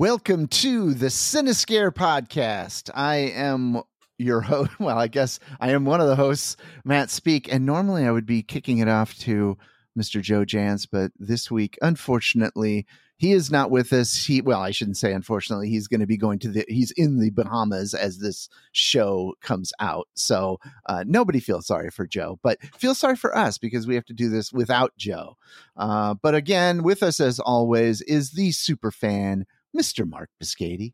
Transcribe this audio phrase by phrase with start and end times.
[0.00, 2.88] Welcome to the Cinescare podcast.
[2.94, 3.82] I am
[4.16, 4.80] your host.
[4.80, 8.24] Well, I guess I am one of the hosts, Matt Speak, and normally I would
[8.24, 9.58] be kicking it off to
[9.98, 10.22] Mr.
[10.22, 12.86] Joe Jans, but this week, unfortunately,
[13.18, 14.24] he is not with us.
[14.24, 17.20] He, well, I shouldn't say unfortunately, he's going to be going to the, he's in
[17.20, 20.08] the Bahamas as this show comes out.
[20.14, 20.56] So
[20.86, 24.14] uh, nobody feels sorry for Joe, but feel sorry for us because we have to
[24.14, 25.36] do this without Joe.
[25.76, 29.44] Uh, but again, with us as always is the super fan,
[29.76, 30.08] Mr.
[30.08, 30.92] Mark Biscati.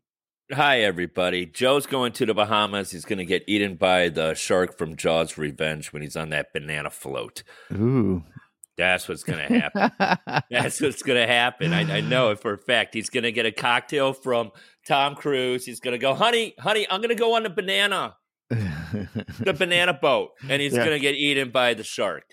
[0.53, 1.45] Hi, everybody.
[1.45, 2.91] Joe's going to the Bahamas.
[2.91, 6.53] He's going to get eaten by the shark from Jaws Revenge when he's on that
[6.53, 7.43] banana float.
[7.73, 8.23] Ooh,
[8.77, 10.43] that's what's going to happen.
[10.51, 11.73] That's what's going to happen.
[11.73, 12.93] I, I, know it for a fact.
[12.93, 14.51] He's going to get a cocktail from
[14.87, 15.65] Tom Cruise.
[15.65, 18.15] He's going to go, honey, honey, I'm going to go on the banana,
[18.49, 20.85] the banana boat, and he's yeah.
[20.85, 22.23] going to get eaten by the shark.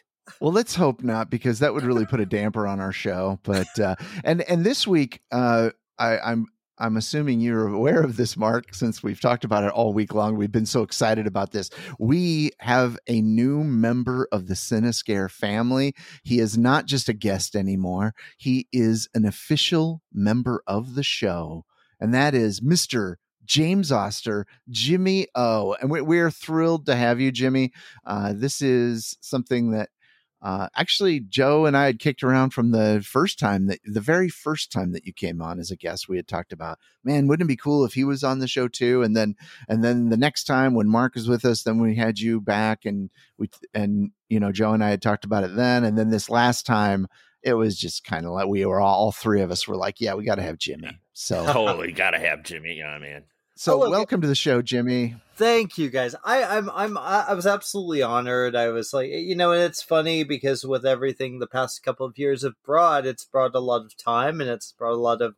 [0.41, 3.41] Well, let's hope not, because that would really put a damper on our show.
[3.43, 8.37] But uh, and and this week, uh, I, I'm I'm assuming you're aware of this,
[8.37, 10.37] Mark, since we've talked about it all week long.
[10.37, 11.71] We've been so excited about this.
[12.01, 15.95] We have a new member of the Cinescare family.
[16.25, 21.65] He is not just a guest anymore, he is an official member of the show,
[22.01, 23.17] and that is Mr.
[23.45, 25.77] James Oster, Jimmy O.
[25.81, 27.73] And we're thrilled to have you, Jimmy.
[28.05, 29.91] Uh, this is something that
[30.45, 34.29] uh, actually, Joe and I had kicked around from the first time that the very
[34.29, 36.07] first time that you came on as a guest.
[36.07, 38.69] We had talked about, man, wouldn't it be cool if he was on the show
[38.69, 39.03] too?
[39.03, 39.37] And then,
[39.71, 42.85] and then the next time when Mark was with us, then we had you back,
[42.85, 43.09] and
[43.39, 46.29] we and you know Joe and I had talked about it then, and then this
[46.29, 47.07] last time
[47.43, 49.99] it was just kind of like we were all, all three of us were like,
[49.99, 50.99] yeah, we got to have Jimmy.
[51.15, 52.75] So totally got to have Jimmy.
[52.75, 53.25] Yeah, you know, man.
[53.57, 55.15] So oh, welcome to the show, Jimmy.
[55.37, 56.17] Thank you, guys.
[56.25, 58.57] I, I'm I'm I was absolutely honored.
[58.57, 62.19] I was like, you know, and it's funny because with everything the past couple of
[62.19, 65.37] years have brought, it's brought a lot of time and it's brought a lot of,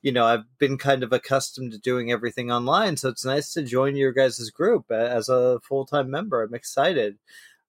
[0.00, 3.62] you know, I've been kind of accustomed to doing everything online, so it's nice to
[3.62, 6.42] join your guys' group as a full time member.
[6.42, 7.18] I'm excited.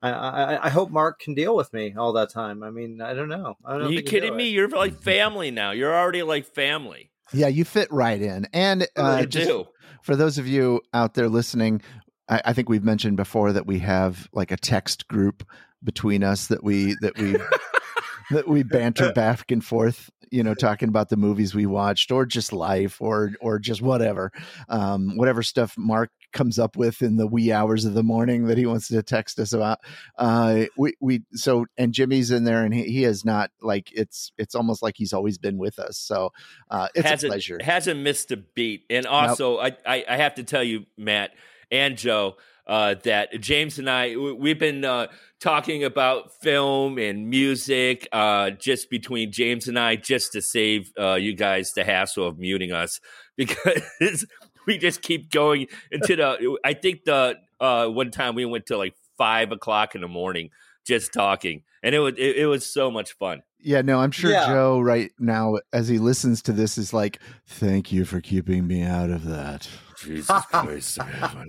[0.01, 2.63] I, I, I hope Mark can deal with me all that time.
[2.63, 3.57] I mean, I don't know.
[3.65, 4.47] I don't Are you kidding me?
[4.47, 5.71] You're like family now.
[5.71, 7.11] You're already like family.
[7.33, 8.47] Yeah, you fit right in.
[8.53, 9.67] And uh, just, do
[10.01, 11.81] for those of you out there listening,
[12.27, 15.43] I, I, think we've mentioned before that we have like a text group
[15.83, 17.35] between us that we that we
[18.31, 22.25] that we banter back and forth you know talking about the movies we watched or
[22.25, 24.31] just life or or just whatever
[24.69, 28.57] um, whatever stuff mark comes up with in the wee hours of the morning that
[28.57, 29.79] he wants to text us about.
[30.17, 34.31] Uh, we we so and jimmy's in there and he, he is not like it's
[34.37, 35.97] it's almost like he's always been with us.
[35.97, 36.31] So
[36.69, 37.59] uh, it's hasn't, a pleasure.
[37.61, 38.85] hasn't missed a beat.
[38.89, 39.77] And also nope.
[39.85, 41.31] I, I i have to tell you matt
[41.71, 42.35] and joe
[42.69, 45.07] uh, that James and I we've been uh,
[45.41, 51.15] talking about film and music uh, just between James and I just to save uh,
[51.15, 52.99] you guys the hassle of muting us
[53.37, 54.25] because
[54.67, 56.57] we just keep going into the.
[56.63, 60.51] I think the uh, one time we went to like five o'clock in the morning
[60.85, 63.41] just talking, and it was it, it was so much fun.
[63.61, 64.47] Yeah, no, I'm sure yeah.
[64.47, 68.83] Joe right now, as he listens to this, is like, "Thank you for keeping me
[68.83, 70.99] out of that." Jesus Christ,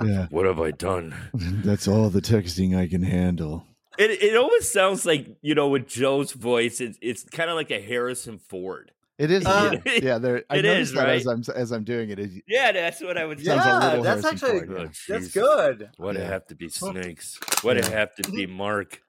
[0.04, 0.26] yeah.
[0.30, 1.14] what have I done?
[1.34, 3.64] That's all the texting I can handle.
[3.98, 7.70] It it almost sounds like you know with Joe's voice, it's it's kind of like
[7.70, 8.92] a Harrison Ford.
[9.18, 10.16] It is, uh, yeah.
[10.16, 11.16] There, I it noticed is, that right?
[11.16, 12.18] as I'm as I'm doing it.
[12.18, 13.38] it yeah, that's what I would.
[13.38, 14.90] Yeah, that's Harrison actually Ford.
[14.90, 15.90] Oh, that's good.
[15.98, 16.22] What yeah.
[16.22, 17.38] it have to be snakes?
[17.62, 17.86] What yeah.
[17.86, 19.02] it have to be Mark?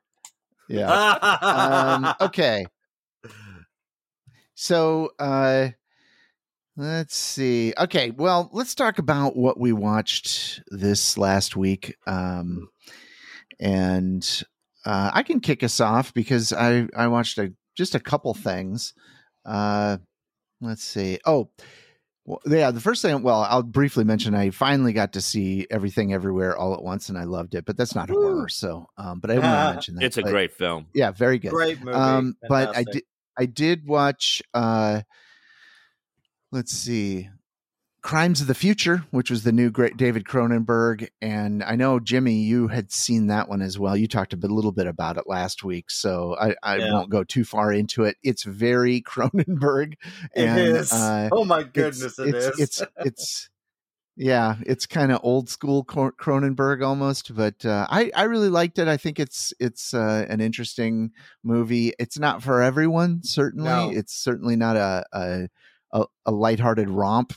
[0.67, 0.90] Yeah.
[0.91, 2.66] um, okay.
[4.61, 5.69] So, uh,
[6.78, 7.73] Let's see.
[7.78, 11.96] Okay, well, let's talk about what we watched this last week.
[12.08, 12.69] Um,
[13.59, 14.43] and
[14.85, 18.93] uh, I can kick us off because I I watched a just a couple things.
[19.46, 19.97] Uh,
[20.61, 21.19] let's see.
[21.25, 21.52] Oh,
[22.25, 22.72] well, yeah.
[22.72, 24.34] The first thing, well, I'll briefly mention.
[24.34, 27.66] I finally got to see everything everywhere all at once, and I loved it.
[27.66, 28.87] But that's not horror, so.
[28.97, 30.87] Um, but I want to mention that it's a but, great film.
[30.93, 31.52] Yeah, very good.
[31.52, 31.97] Great movie.
[31.97, 33.03] Um, but I did.
[33.37, 34.41] I did watch.
[34.53, 35.01] Uh,
[36.51, 37.29] let's see
[38.01, 42.33] crimes of the future which was the new great david cronenberg and i know jimmy
[42.33, 45.17] you had seen that one as well you talked a, bit, a little bit about
[45.17, 46.93] it last week so i, I yeah.
[46.93, 49.93] won't go too far into it it's very cronenberg
[50.35, 52.59] and, it is uh, oh my goodness it's, it it's, is.
[52.59, 53.49] it's it's
[54.22, 58.88] yeah it's kind of old school cronenberg almost but uh, i i really liked it
[58.88, 61.12] i think it's it's uh, an interesting
[61.44, 63.90] movie it's not for everyone certainly no.
[63.90, 65.47] it's certainly not a, a
[65.94, 67.34] a, a lighthearted romp.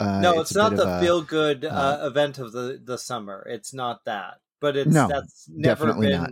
[0.00, 3.44] Uh, no, it's, it's not the feel good uh, uh, event of the the summer.
[3.48, 4.38] It's not that.
[4.60, 6.20] But it's No, that's never definitely been.
[6.20, 6.30] not.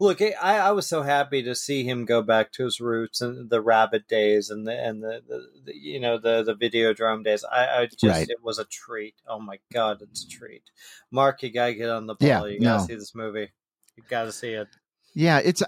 [0.00, 3.48] Look, I, I was so happy to see him go back to his roots and
[3.50, 7.44] the Rabid days and the and the, the, the you know the the Videodrome days.
[7.44, 8.28] I, I just Right.
[8.28, 9.14] it was a treat.
[9.26, 10.62] Oh my god, it's a treat.
[11.10, 12.28] Mark, you gotta get on the ball.
[12.28, 12.86] Yeah, you gotta no.
[12.86, 13.50] see this movie.
[13.96, 14.68] You gotta see it.
[15.14, 15.62] Yeah, it's.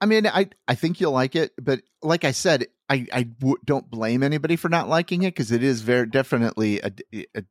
[0.00, 3.58] I mean, I I think you'll like it, but like I said, I I w-
[3.66, 7.44] don't blame anybody for not liking it because it is very definitely a, a-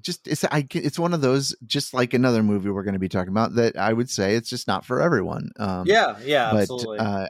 [0.00, 3.08] just it's I it's one of those just like another movie we're going to be
[3.08, 5.50] talking about that I would say it's just not for everyone.
[5.58, 6.98] Um, yeah, yeah, but absolutely.
[6.98, 7.26] uh,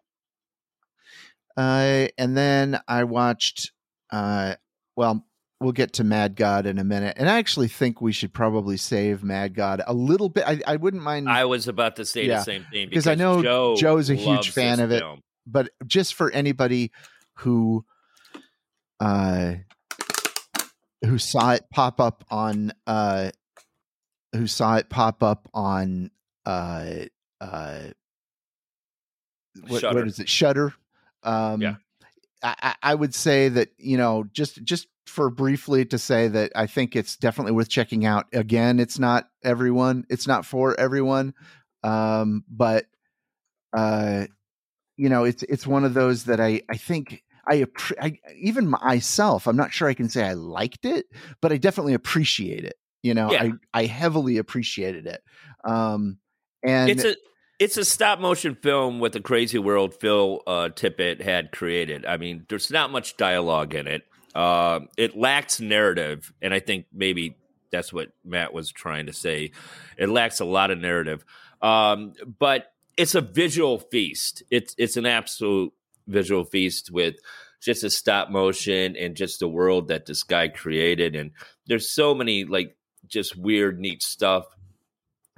[1.57, 3.73] uh, and then I watched.
[4.11, 4.55] Uh,
[4.95, 5.27] well,
[5.61, 8.77] we'll get to Mad God in a minute, and I actually think we should probably
[8.77, 10.45] save Mad God a little bit.
[10.47, 13.15] I, I wouldn't mind I was about to say Yeah, the same thing because I
[13.15, 15.01] know Joe Joe's a huge fan this of it.
[15.01, 15.21] film.
[15.47, 16.93] but just for anybody
[17.39, 17.85] who
[19.01, 19.55] uh
[21.05, 23.31] who saw it pop up on uh
[24.33, 26.11] who saw it pop up on
[26.45, 26.91] uh
[27.41, 27.81] uh
[29.69, 30.75] what, what is it shutter
[31.23, 31.77] um Yeah.
[32.43, 36.53] I, I I would say that you know just just for briefly to say that
[36.55, 38.27] I think it's definitely worth checking out.
[38.33, 41.33] Again, it's not everyone, it's not for everyone,
[41.83, 42.87] um, but
[43.73, 44.27] uh,
[44.97, 47.67] you know, it's it's one of those that I I think I,
[48.01, 51.07] I even myself, I'm not sure I can say I liked it,
[51.41, 52.77] but I definitely appreciate it.
[53.03, 53.51] You know, Yeah.
[53.75, 55.23] I I heavily appreciated it.
[55.65, 56.19] Um,
[56.63, 57.17] and it's a
[57.59, 62.05] it's a stop motion film with the crazy world Phil uh, Tippett had created.
[62.05, 64.03] I mean, there's not much dialogue in it.
[64.35, 67.37] Uh, it lacks narrative, and I think maybe
[67.71, 69.53] that's what Matt was trying to say.
[69.97, 71.25] It lacks a lot of narrative,
[71.63, 74.43] um, but it's a visual feast.
[74.51, 75.73] It's it's an absolute
[76.07, 77.17] visual feast with
[77.63, 81.17] just a stop motion and just the world that this guy created.
[81.17, 81.33] And
[81.67, 82.77] there's so many like
[83.07, 84.45] just weird, neat stuff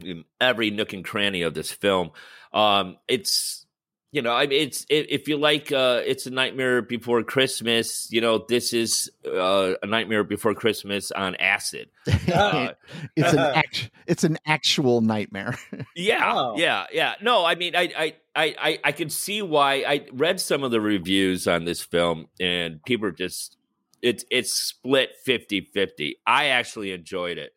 [0.02, 2.10] in every nook and cranny of this film.
[2.52, 3.64] Um, it's
[4.10, 8.08] you know, I mean, it's if, if you like, uh, it's a Nightmare Before Christmas.
[8.10, 11.90] You know, this is uh, a Nightmare Before Christmas on acid.
[12.32, 12.72] Uh,
[13.16, 15.56] it's an act, it's an actual nightmare.
[15.96, 16.56] yeah, Oh.
[16.56, 17.14] yeah, yeah.
[17.22, 19.82] No, I mean, I, I, I, I, I can see why.
[19.86, 23.56] I read some of the reviews on this film, and people are just
[24.00, 26.12] it's it's split 50-50.
[26.24, 27.50] I actually enjoyed it,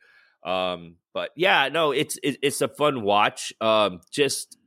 [0.44, 3.54] um, but yeah, no, it's it, it's a fun watch.
[3.62, 4.58] Um, just,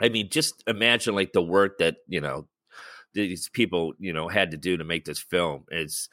[0.00, 2.46] I mean, just imagine like the work that you know
[3.12, 6.08] these people you know had to do to make this film is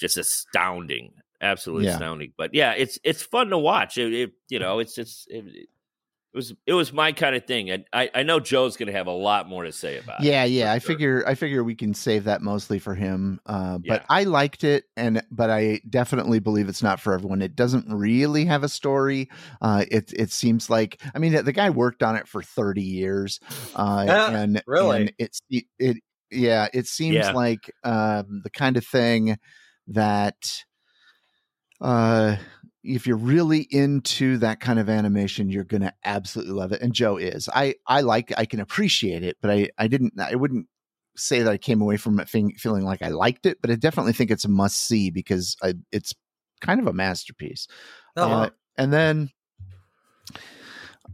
[0.00, 1.92] just astounding absolutely Yeah.
[1.92, 5.68] astounding but yeah it's it's fun to watch it, it you know it's just it,
[6.36, 9.06] it was it was my kind of thing and i i know joe's gonna have
[9.06, 10.72] a lot more to say about yeah it yeah yeah.
[10.72, 10.88] i sure.
[10.88, 14.06] figure i figure we can save that mostly for him uh, but Yeah.
[14.10, 18.44] i liked it and but i definitely believe it's not for everyone it doesn't really
[18.44, 19.30] have a story
[19.62, 23.40] uh, it it seems like i mean the guy worked on it for 30 years
[23.74, 25.00] uh, Ah, and really?
[25.00, 25.96] and it's it, it
[26.30, 27.32] yeah it seems Yeah.
[27.32, 29.38] like um, the kind of thing
[29.86, 30.64] that
[31.80, 32.36] uh
[32.86, 37.16] if you're really into that kind of animation you're gonna absolutely love it and joe
[37.16, 37.48] is.
[37.52, 40.66] I i like i can appreciate it but i i didn't i wouldn't
[41.16, 43.74] say that i came away from it feeling, feeling like i liked it but i
[43.74, 46.12] definitely think it's a must see because I, it's
[46.60, 47.66] kind of a masterpiece.
[48.16, 49.30] Oh, uh, and then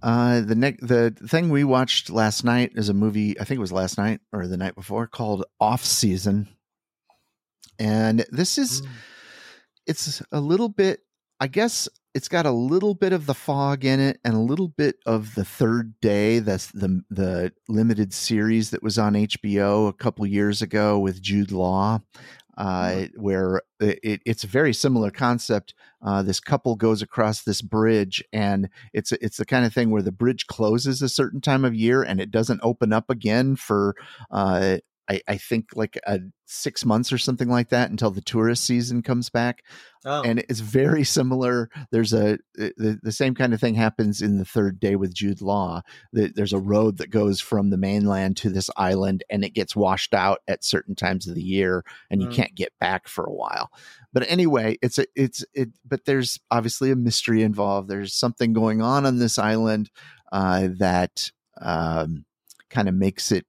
[0.02, 3.60] uh the next the thing we watched last night is a movie i think it
[3.60, 6.48] was last night or the night before called off season.
[7.78, 8.88] And this is Mm.
[9.86, 11.00] it's a little bit
[11.42, 14.68] i guess it's got a little bit of the fog in it and a little
[14.68, 19.92] bit of the third day that's the the limited series that was on hbo a
[19.92, 21.98] couple years ago with jude law
[22.58, 25.74] uh, where it, it's a very similar concept.
[26.04, 30.02] Uh, this couple goes across this bridge and it's it's the kind of thing where
[30.02, 33.94] the bridge closes a certain time of year and it doesn't open up again for
[34.30, 34.76] uh,
[35.12, 39.02] I, I think like a six months or something like that until the tourist season
[39.02, 39.62] comes back
[40.04, 40.22] oh.
[40.22, 44.44] and it's very similar there's a the, the same kind of thing happens in the
[44.44, 45.80] third day with jude law
[46.12, 49.74] The- there's a road that goes from the mainland to this island and it gets
[49.74, 52.34] washed out at certain times of the year and you Mm.
[52.34, 53.70] can't get back for a while
[54.12, 58.82] but anyway it's a it's it but there's obviously a mystery involved there's something going
[58.82, 59.90] on on this island
[60.32, 62.24] uh, that um,
[62.70, 63.44] kind of makes it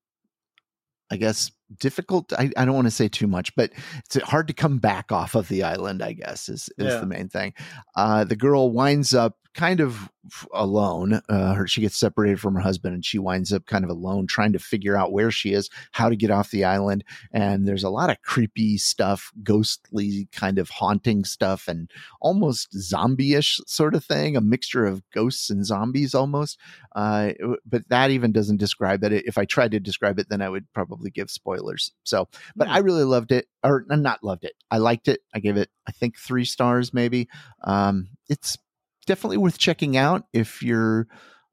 [1.13, 2.33] I guess difficult.
[2.33, 3.71] I, I don't want to say too much, but
[4.05, 6.01] it's hard to come back off of the island.
[6.03, 6.99] I guess is is Yeah.
[6.99, 7.53] the main thing.
[7.95, 10.09] Uh, the girl winds up kind of
[10.53, 11.21] alone.
[11.29, 14.25] Uh, her she gets separated from her husband, and she winds up kind of alone,
[14.25, 17.03] trying to figure out where she is, how to get off the island.
[17.31, 21.91] And there's a lot of creepy stuff, ghostly kind of haunting stuff, and
[22.21, 26.57] almost zombie-ish sort of thing, a mixture of ghosts and zombies almost.
[26.95, 27.33] Uh,
[27.65, 29.11] but that even doesn't describe it.
[29.13, 31.91] If I tried to describe it, then I would probably give spoilers.
[32.03, 34.53] So, but I really loved it, or not loved it.
[34.71, 35.21] I liked it.
[35.33, 37.27] I gave it, I think, three stars maybe.
[37.63, 38.57] Um, it's
[39.05, 41.07] definitely worth checking out if you're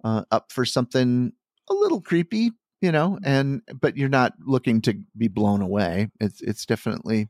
[0.05, 1.33] uh, up for something
[1.69, 6.09] a little creepy, you know, and but you're not looking to be blown away.
[6.21, 7.29] It's it's definitely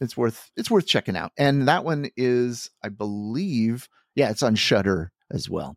[0.00, 1.32] it's worth it's worth checking out.
[1.36, 5.76] And that one is, I believe, yeah, it's on Shutter as well.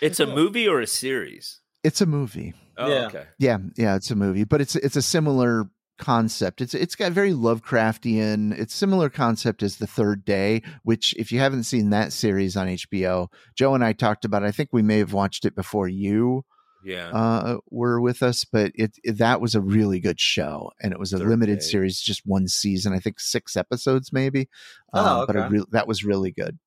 [0.00, 1.60] It's a movie or a series.
[1.82, 2.54] It's a movie.
[2.76, 3.06] Oh, Yeah.
[3.06, 3.24] okay.
[3.38, 5.64] Yeah, yeah, it's a movie, but it's it's a similar
[5.98, 6.60] concept.
[6.60, 8.58] It's it's got very Lovecraftian.
[8.58, 12.68] It's similar concept as The Third Day, which if you haven't seen that series on
[12.68, 14.42] HBO, Joe and I talked about.
[14.42, 14.46] It.
[14.46, 16.44] I think we may have watched it before you
[16.84, 17.08] Yeah.
[17.10, 20.98] uh, were with us, but it, it that was a really good show, and it
[20.98, 21.64] was a Third limited Day.
[21.66, 22.92] series, just one season.
[22.92, 24.48] I think six episodes, maybe.
[24.92, 25.58] Oh, Um, But a okay.
[25.72, 26.58] that was really good.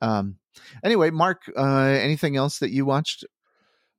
[0.00, 0.36] Um,
[0.84, 3.24] anyway, Mark, uh, anything else that you watched?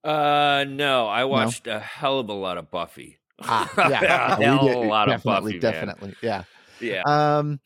[0.04, 3.20] Uh, no, I watched a hell of a lot of Buffy.
[3.42, 5.74] Ah, a yeah, we did- of a lot of definitely, Buffy, man.
[5.74, 6.44] definitely, yeah.
[6.80, 7.02] Yeah.
[7.06, 7.60] Um,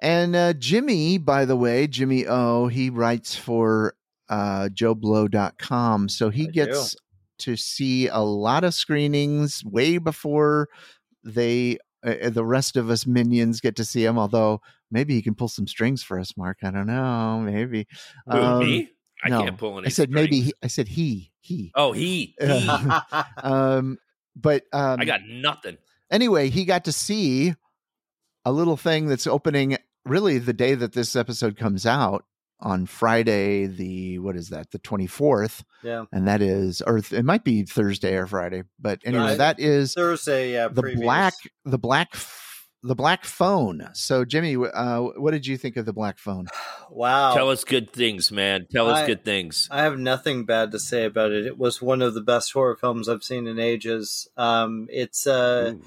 [0.00, 3.94] and uh, Jimmy, by the way, Jimmy O, he writes for
[4.28, 6.08] uh, JoBlo.com.
[6.08, 6.96] So he I gets
[7.38, 10.68] to see a lot of screenings way before
[11.24, 14.18] they, uh, the rest of us minions get to see him.
[14.18, 16.58] Although maybe he can pull some strings for us, Mark.
[16.62, 17.40] I don't know.
[17.40, 17.86] Maybe.
[18.26, 18.90] Um, me?
[19.22, 19.42] I no.
[19.42, 19.86] can't pull any.
[19.86, 20.40] I said maybe.
[20.40, 21.30] He, I said he.
[21.40, 21.72] He.
[21.74, 22.34] Oh, he.
[22.40, 22.68] he.
[22.68, 23.00] Uh,
[23.42, 23.98] Um,
[24.36, 25.76] but um, I got nothing.
[26.10, 27.54] anyway, he got to see
[28.44, 32.24] a little thing that's opening really the day that this episode comes out
[32.62, 36.04] on Friday, the what is that, the 24th, yeah.
[36.12, 39.38] and that is, or it might be Thursday or Friday, but anyway, Right.
[39.38, 40.68] that is Thursday, yeah.
[40.68, 41.00] the previews.
[41.02, 41.34] black,
[41.64, 42.39] the black, f-
[42.82, 43.88] the black phone.
[43.92, 46.46] So, Jimmy, uh, what did you think of the black phone?
[46.90, 47.34] Wow.
[47.34, 48.66] Tell us good things, man.
[48.70, 49.68] Tell us good things.
[49.70, 51.46] I have nothing bad to say about it.
[51.46, 54.28] It was one of the best horror films I've seen in ages.
[54.36, 55.82] Um, it's uh, Ooh.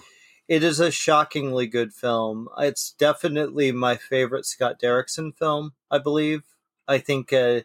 [0.48, 2.48] it is a shockingly good film.
[2.58, 5.74] It's definitely my favorite Scott Derrickson film.
[5.90, 6.44] I believe.
[6.88, 7.62] I think uh,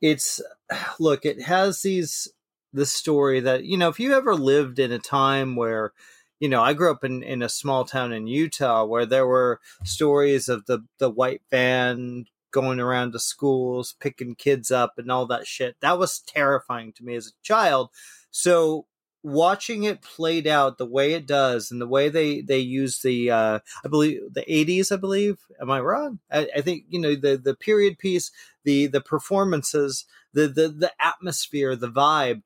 [0.00, 0.40] it's
[0.98, 1.24] look.
[1.24, 2.28] It has these
[2.72, 5.92] the story that you know if you ever lived in a time where
[6.40, 9.60] you know i grew up in, in a small town in utah where there were
[9.84, 12.24] stories of the the white van
[12.54, 15.74] going around to schools picking kids up and all that shit.
[15.80, 17.90] That was terrifying to me as a child.
[18.30, 18.86] So
[19.24, 23.30] watching it played out the way it does and the way they they use the
[23.30, 25.38] uh i believe the 80s i believe.
[25.60, 26.20] Am i wrong?
[26.30, 28.30] I, I think you know the the period piece
[28.64, 32.42] the the performances the the the atmosphere the vibe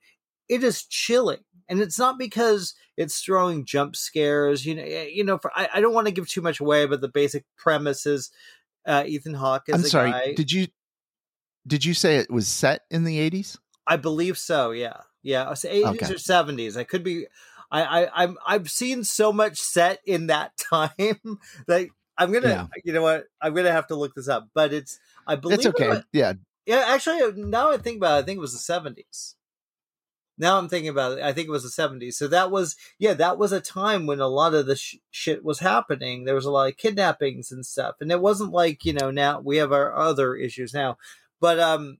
[0.48, 5.24] it is chilling and it's not because it's throwing jump scares you know eh, you
[5.24, 8.06] know for, I, I don't want to give too much away but the basic premise
[8.06, 8.30] is
[8.86, 10.68] uh, ethan hawke is I'm sorry, guy did you
[11.66, 13.58] did you say it was set in the 80s?
[13.86, 14.70] I believe so.
[14.70, 15.52] Yeah, yeah.
[15.64, 16.14] Eighties Okay.
[16.14, 16.76] or seventies.
[16.76, 17.26] I could be.
[17.70, 22.48] I, I I'm I've seen so much set in that time that I'm gonna.
[22.48, 22.66] Yeah.
[22.84, 23.24] You know what?
[23.40, 24.48] I'm gonna have to look this up.
[24.54, 25.00] But it's.
[25.26, 25.58] I believe.
[25.58, 25.88] It's it okay.
[25.88, 26.34] wa- Yeah,
[26.66, 29.36] yeah, actually, now I think about it, I think it was the seventies.
[30.38, 31.24] Now I'm thinking about it.
[31.24, 32.16] I think it was the seventies.
[32.16, 35.44] So that was yeah, that was a time when a lot of the sh- shit
[35.44, 36.24] was happening.
[36.24, 39.40] There was a lot of kidnappings and stuff, and it wasn't like you know now
[39.40, 40.96] we have our other issues now,
[41.40, 41.98] but um,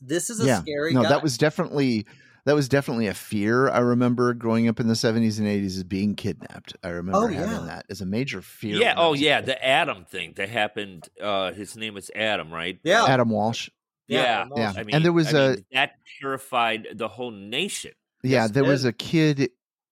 [0.00, 0.60] this is a yeah.
[0.60, 0.92] scary.
[0.92, 1.10] No, guy.
[1.10, 2.06] that was definitely
[2.44, 3.68] that was definitely a fear.
[3.68, 6.74] I remember growing up in the 70s and 80s as being kidnapped.
[6.82, 7.66] I remember Oh, having yeah.
[7.66, 8.78] that as a major fear.
[8.78, 8.94] Yeah.
[8.96, 9.40] Oh, yeah.
[9.40, 11.08] The Adam thing that happened.
[11.22, 12.80] Uh, his name was Adam, right?
[12.82, 13.04] yeah.
[13.04, 13.68] Adam Walsh.
[14.08, 14.46] Yeah.
[14.56, 14.72] Yeah.
[14.76, 17.92] I mean, And there was I a- mean, that terrified the whole nation.
[18.22, 19.50] Yeah, there was a kid.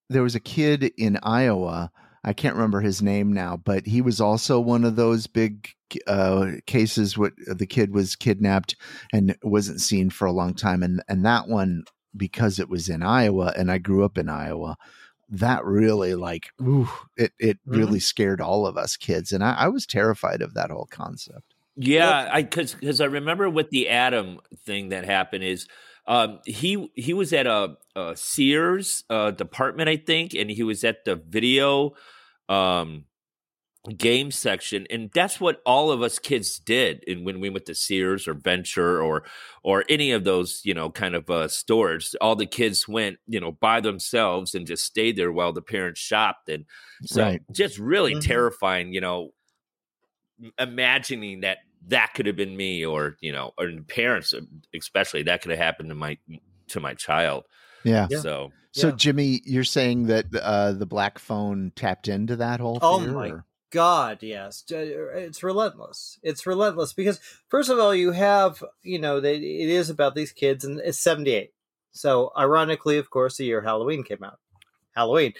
[0.09, 1.91] There was a kid in Iowa.
[2.23, 5.69] I can't remember his name now, but he was also one of those big
[6.07, 7.17] uh, cases.
[7.17, 8.77] What the kid was kidnapped
[9.13, 11.85] and wasn't seen for a long time, and and that one
[12.17, 14.77] because it was in Iowa, and I grew up in Iowa.
[15.31, 17.77] That really like, ooh, it it Mhm.
[17.77, 21.50] really scared all of us kids, and I, I was terrified of that whole concept.
[21.81, 25.67] Yeah, I because because I remember with the Adam thing that happened is
[26.07, 30.85] um, he he was at a, a Sears uh, department, I think, and he was
[30.85, 31.93] at the video
[32.51, 33.07] um,
[33.97, 37.05] game section, and that's what all of us kids did.
[37.09, 39.25] And when we went to Sears or Venture or
[39.65, 43.41] or any of those, you know, kind of uh, stores, all the kids went, you
[43.41, 46.67] know, by themselves and just stayed there while the parents shopped, and
[47.05, 47.43] so Right.
[47.53, 48.17] just really Mhm.
[48.17, 49.31] terrifying, you know,
[50.59, 51.59] imagining that
[51.89, 54.35] that could have been me, or you know, or parents
[54.75, 56.19] especially that could have happened to my
[56.69, 57.45] to my child.
[57.85, 58.07] Yeah.
[58.11, 58.21] yeah.
[58.21, 58.95] So so yeah.
[58.97, 62.83] Jimmy, you're saying that uh, the black phone tapped into that whole thing?
[62.83, 63.45] oh my or?
[63.71, 69.37] god yes it's relentless it's relentless because first of all you have you know they,
[69.37, 71.53] it is about these kids and it's 78
[71.93, 74.41] so ironically of course the year halloween came out
[74.97, 75.35] halloween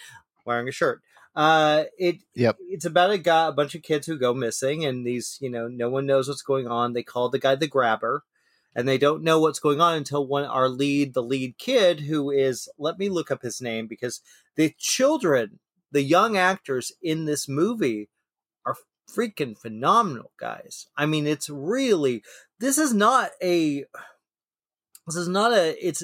[0.47, 1.03] wearing a shirt
[1.37, 2.57] uh it yep.
[2.69, 5.69] it's about a guy a bunch of kids who go missing and these you know
[5.69, 6.93] no one knows what's going on.
[6.93, 8.25] They call the guy the grabber
[8.75, 12.31] and they don't know what's going on until one our lead the lead kid who
[12.31, 14.21] is let me look up his name because
[14.57, 15.61] the children
[15.93, 18.09] the young actors in this movie
[18.65, 18.77] are
[19.11, 20.87] freaking phenomenal guys.
[20.97, 22.23] I mean it's really
[22.59, 23.85] this is not a
[25.07, 26.03] this is not a it's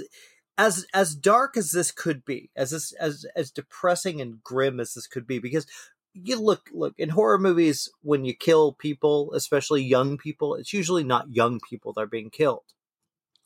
[0.58, 4.94] as as dark as this could be, as this as as depressing and grim as
[4.94, 5.66] this could be, because
[6.14, 11.04] you look look in horror movies when you kill people, especially young people, it's usually
[11.04, 12.64] not young people that are being killed.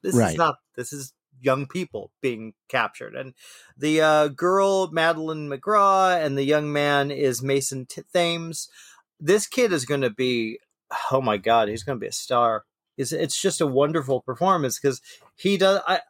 [0.02, 0.32] This right.
[0.32, 0.56] is not.
[0.76, 3.34] This is young people being captured, and
[3.76, 8.68] the uh, girl Madeleine McGraw and the young man is Mason T- Thames.
[9.18, 10.60] This kid is going to be,
[11.12, 12.64] oh my god, he's going to be a star.
[12.96, 15.02] It's, it's just a wonderful performance because
[15.34, 15.80] he does.
[15.86, 16.00] I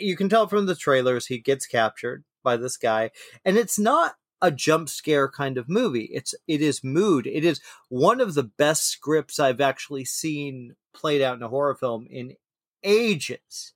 [0.00, 3.10] you can tell from the trailers he gets captured by this guy,
[3.44, 6.10] and it's not a jump scare kind of movie.
[6.12, 7.26] It's it is mood.
[7.26, 11.74] It is one of the best scripts I've actually seen played out in a horror
[11.74, 12.34] film in
[12.82, 13.72] ages.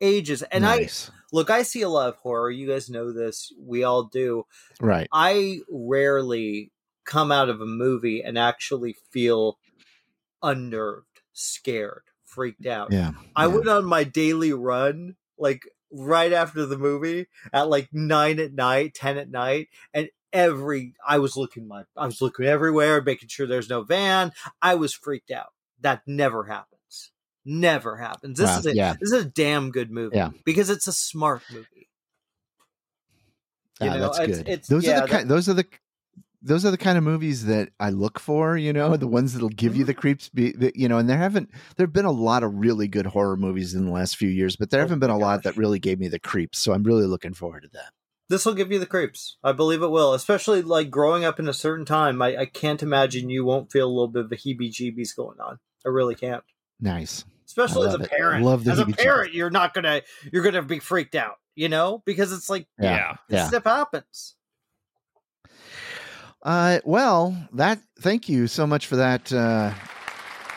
[0.00, 0.42] Ages.
[0.42, 1.10] And nice.
[1.10, 2.50] I look, I see a lot of horror.
[2.50, 3.52] You guys know this.
[3.58, 4.46] We all do.
[4.80, 5.08] Right.
[5.12, 6.72] I rarely
[7.04, 9.58] come out of a movie and actually feel
[10.42, 12.92] unnerved, scared, freaked out.
[12.92, 13.12] Yeah.
[13.34, 13.54] I yeah.
[13.54, 18.94] went on my daily run like right after the movie at like nine at night,
[18.94, 23.46] ten at night, and every I was looking my I was looking everywhere, making sure
[23.46, 24.32] there's no van.
[24.62, 25.48] I was freaked out.
[25.80, 27.10] That never happens.
[27.44, 28.38] Never happens.
[28.38, 28.94] This wow, is a yeah.
[29.00, 30.16] this is a damn good movie.
[30.16, 30.30] Yeah.
[30.44, 31.88] Because it's a smart movie.
[33.80, 34.48] You ah, know, that's it's, good.
[34.48, 35.66] It's, those yeah, are the kind, those are the
[36.42, 39.50] those are the kind of movies that I look for, you know, the ones that'll
[39.50, 40.00] give you the mm-hmm.
[40.00, 43.06] creeps, be, you know, and there haven't, there have been a lot of really good
[43.06, 45.22] horror movies in the last few years, but there oh haven't been a gosh.
[45.22, 46.58] lot that really gave me the creeps.
[46.58, 47.92] So I'm really looking forward to that.
[48.28, 49.36] This will give you the creeps.
[49.42, 52.22] I believe it will, especially like growing up in a certain time.
[52.22, 55.40] I, I can't imagine you won't feel a little bit of the heebie jeebies going
[55.40, 55.58] on.
[55.84, 56.44] I really can't.
[56.80, 57.24] Nice.
[57.46, 58.10] Especially as a it.
[58.10, 58.44] parent.
[58.44, 62.02] love the as a parent, you're not gonna, you're gonna be freaked out, you know,
[62.06, 63.16] because it's like, yeah, yeah.
[63.28, 63.48] yeah.
[63.48, 64.36] stuff happens.
[66.42, 69.72] Uh, well, that thank you so much for that uh,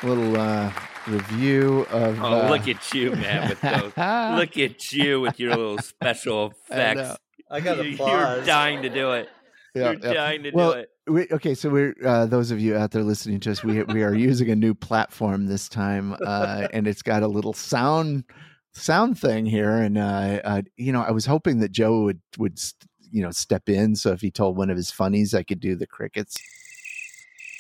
[0.01, 0.71] little uh,
[1.07, 2.21] review of.
[2.21, 3.49] Oh, uh, look at you, man!
[3.49, 3.91] With those,
[4.37, 7.17] look at you with your little special effects.
[7.49, 9.29] I, I got You're dying to do it.
[9.75, 10.13] Yeah, You're yeah.
[10.13, 10.89] dying to well, do it.
[11.05, 13.63] We, okay, so we're uh, those of you out there listening to us.
[13.63, 17.53] We we are using a new platform this time, uh, and it's got a little
[17.53, 18.23] sound
[18.71, 19.75] sound thing here.
[19.75, 22.57] And uh, uh, you know, I was hoping that Joe would would
[23.13, 23.95] you know step in.
[23.95, 26.37] So if he told one of his funnies, I could do the crickets.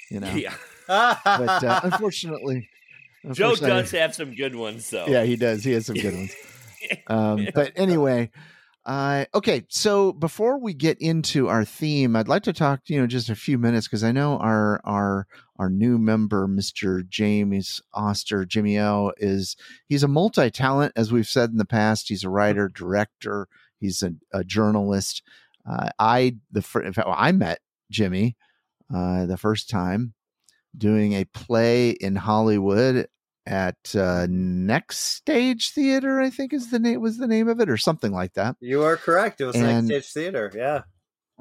[0.09, 0.33] You know.
[0.33, 0.55] Yeah.
[0.87, 2.69] but uh, unfortunately,
[3.31, 5.05] Joe does have some good ones, though.
[5.07, 5.63] Yeah, he does.
[5.63, 6.35] He has some good ones.
[7.07, 8.31] Um, but anyway,
[8.85, 9.63] uh, okay.
[9.69, 13.35] So before we get into our theme, I'd like to talk, you know, just a
[13.35, 17.07] few minutes because I know our our our new member, Mr.
[17.07, 19.55] James Oster, Jimmy O, is
[19.87, 22.09] he's a multi talent, as we've said in the past.
[22.09, 23.47] He's a writer, director,
[23.79, 25.23] he's a, a journalist.
[25.69, 27.59] Uh, I the in fact, well, I met
[27.91, 28.35] Jimmy
[28.93, 30.13] uh, the first time
[30.77, 33.07] doing a play in Hollywood
[33.45, 36.19] at uh, Next Stage Theater.
[36.19, 38.55] I think is the name was the name of it or something like that.
[38.59, 39.41] You are correct.
[39.41, 40.51] It was and, Next Stage Theater.
[40.53, 40.83] Yeah.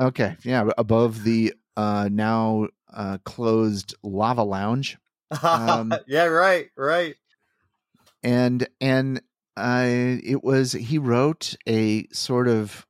[0.00, 0.36] Okay.
[0.44, 0.68] Yeah.
[0.78, 4.98] Above the uh, now uh, closed Lava Lounge.
[5.42, 6.26] Um, yeah.
[6.26, 6.68] Right.
[6.76, 7.16] Right.
[8.22, 9.22] And and
[9.56, 12.86] uh, it was he wrote a sort of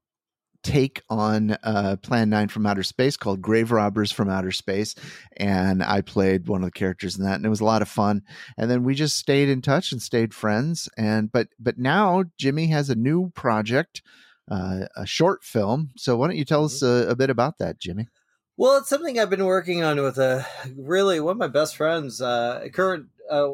[0.62, 4.94] take on uh, Plan 9 from Outer Space called Grave Robbers from Outer Space.
[5.36, 7.88] And I played one of the characters in that, and it was a lot of
[7.88, 8.22] fun.
[8.56, 10.88] And then we just stayed in touch and stayed friends.
[10.96, 14.02] And but but now Jimmy has a new project,
[14.50, 15.90] uh, a short film.
[15.96, 18.08] So why don't you tell us a, a bit about that, Jimmy?
[18.56, 20.46] Well, it's something I've been working on with a
[20.76, 23.06] really one of my best friends, uh, current.
[23.30, 23.50] Uh,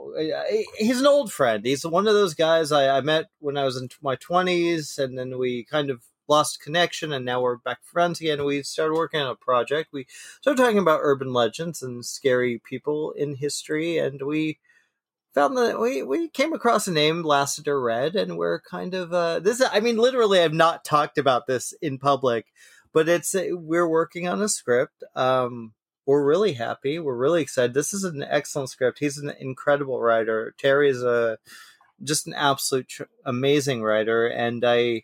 [0.76, 1.64] he's an old friend.
[1.64, 5.16] He's one of those guys I, I met when I was in my twenties, and
[5.16, 8.44] then we kind of lost connection and now we're back friends again.
[8.44, 9.90] We started working on a project.
[9.92, 10.06] We
[10.40, 14.58] started talking about urban legends and scary people in history, and we
[15.34, 19.40] found that we, we came across a name, Lassiter Red, and we're kind of uh,
[19.40, 19.62] this.
[19.62, 22.46] I mean, literally, I've not talked about this in public,
[22.92, 25.02] but it's uh, we're working on a script.
[25.14, 25.74] Um,
[26.06, 26.98] we're really happy.
[26.98, 27.74] We're really excited.
[27.74, 28.98] This is an excellent script.
[28.98, 30.54] He's an incredible writer.
[30.58, 31.38] Terry is a
[32.02, 35.02] just an absolute tr- amazing writer, and I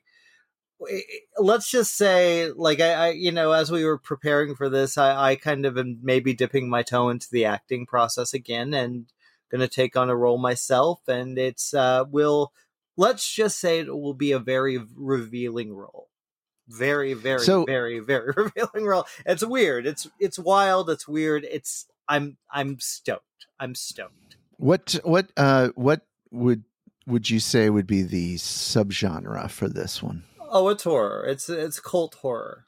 [1.39, 5.31] let's just say like I, I, you know as we were preparing for this I,
[5.31, 9.07] I kind of am maybe dipping my toe into the acting process again and
[9.51, 12.53] gonna take on a role myself and it's uh will
[12.97, 16.09] let's just say it will be a very revealing role.
[16.69, 19.07] Very very so, very very revealing role.
[19.27, 19.87] It's weird.
[19.87, 20.91] It's it's wild.
[20.91, 21.47] It's weird.
[21.51, 23.47] It's i'm i'm stoked.
[23.61, 24.37] I'm stoked.
[24.57, 26.65] What what uh what would
[27.07, 31.27] would you say would be the subgenre for this one Oh, it's horror.
[31.27, 32.65] It's it's cult horror.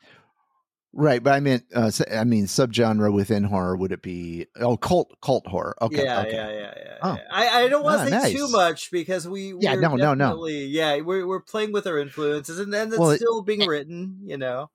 [0.93, 3.77] Right, but I meant, uh, I mean, subgenre within horror.
[3.77, 5.77] Would it be oh cult cult horror?
[5.81, 6.33] Okay, yeah, okay.
[6.33, 6.97] yeah, yeah, yeah.
[7.03, 7.19] Oh.
[7.31, 8.33] I, I don't want to ah, say nice.
[8.33, 12.59] too much because we yeah no no no yeah we're we're playing with our influences
[12.59, 14.71] and then it's well, still being it, written, you know.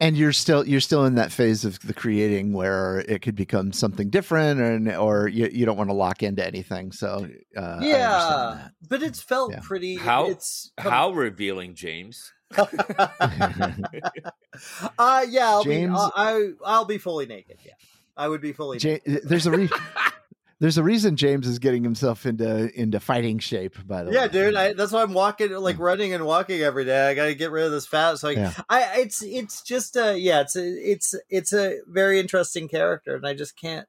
[0.00, 3.72] And you're still you're still in that phase of the creating where it could become
[3.72, 6.92] something different, and or you, you don't want to lock into anything.
[6.92, 9.60] So uh, yeah, but it's felt yeah.
[9.62, 9.96] pretty.
[9.96, 12.32] How it's how revealing, James.
[12.56, 12.66] Uh
[15.28, 17.58] yeah, I'll James, be, I I'll be fully naked.
[17.64, 17.74] Yeah,
[18.16, 18.78] I would be fully.
[18.78, 19.68] James, there's a re-
[20.60, 23.76] there's a reason James is getting himself into into fighting shape.
[23.86, 26.62] By the yeah, way, yeah, dude, I, that's why I'm walking, like running and walking
[26.62, 27.08] every day.
[27.08, 28.18] I got to get rid of this fat.
[28.18, 28.52] So I, yeah.
[28.68, 33.26] I, it's it's just a yeah, it's a, it's it's a very interesting character, and
[33.26, 33.86] I just can't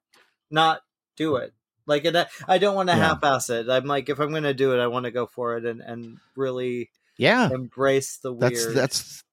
[0.52, 0.82] not
[1.16, 1.54] do it.
[1.86, 3.08] Like, and I, I don't want to yeah.
[3.08, 3.68] half-ass it.
[3.68, 5.82] I'm like, if I'm going to do it, I want to go for it and
[5.82, 7.50] and really yeah.
[7.52, 8.54] Embrace the weird.
[8.54, 9.24] that's that's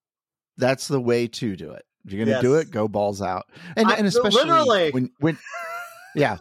[0.58, 1.84] that's the way to do it.
[2.04, 2.42] If you're gonna yes.
[2.42, 3.46] do it go balls out.
[3.76, 4.90] And I, and especially literally.
[4.90, 5.38] when when
[6.14, 6.38] yeah.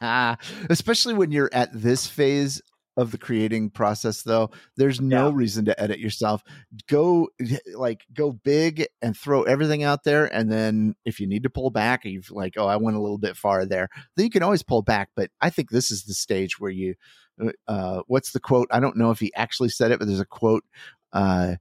[0.68, 2.60] Especially when you're at this phase
[2.96, 5.34] of the creating process though there's no yeah.
[5.34, 6.42] reason to edit yourself.
[6.88, 7.28] Go
[7.74, 11.70] like go big and throw everything out there and then if you need to pull
[11.70, 13.88] back you've like oh i went a little bit far there.
[14.16, 16.94] Then you can always pull back but i think this is the stage where you
[17.68, 18.68] uh, what's the quote?
[18.70, 20.64] I don't know if he actually said it, but there's a quote
[21.12, 21.56] uh,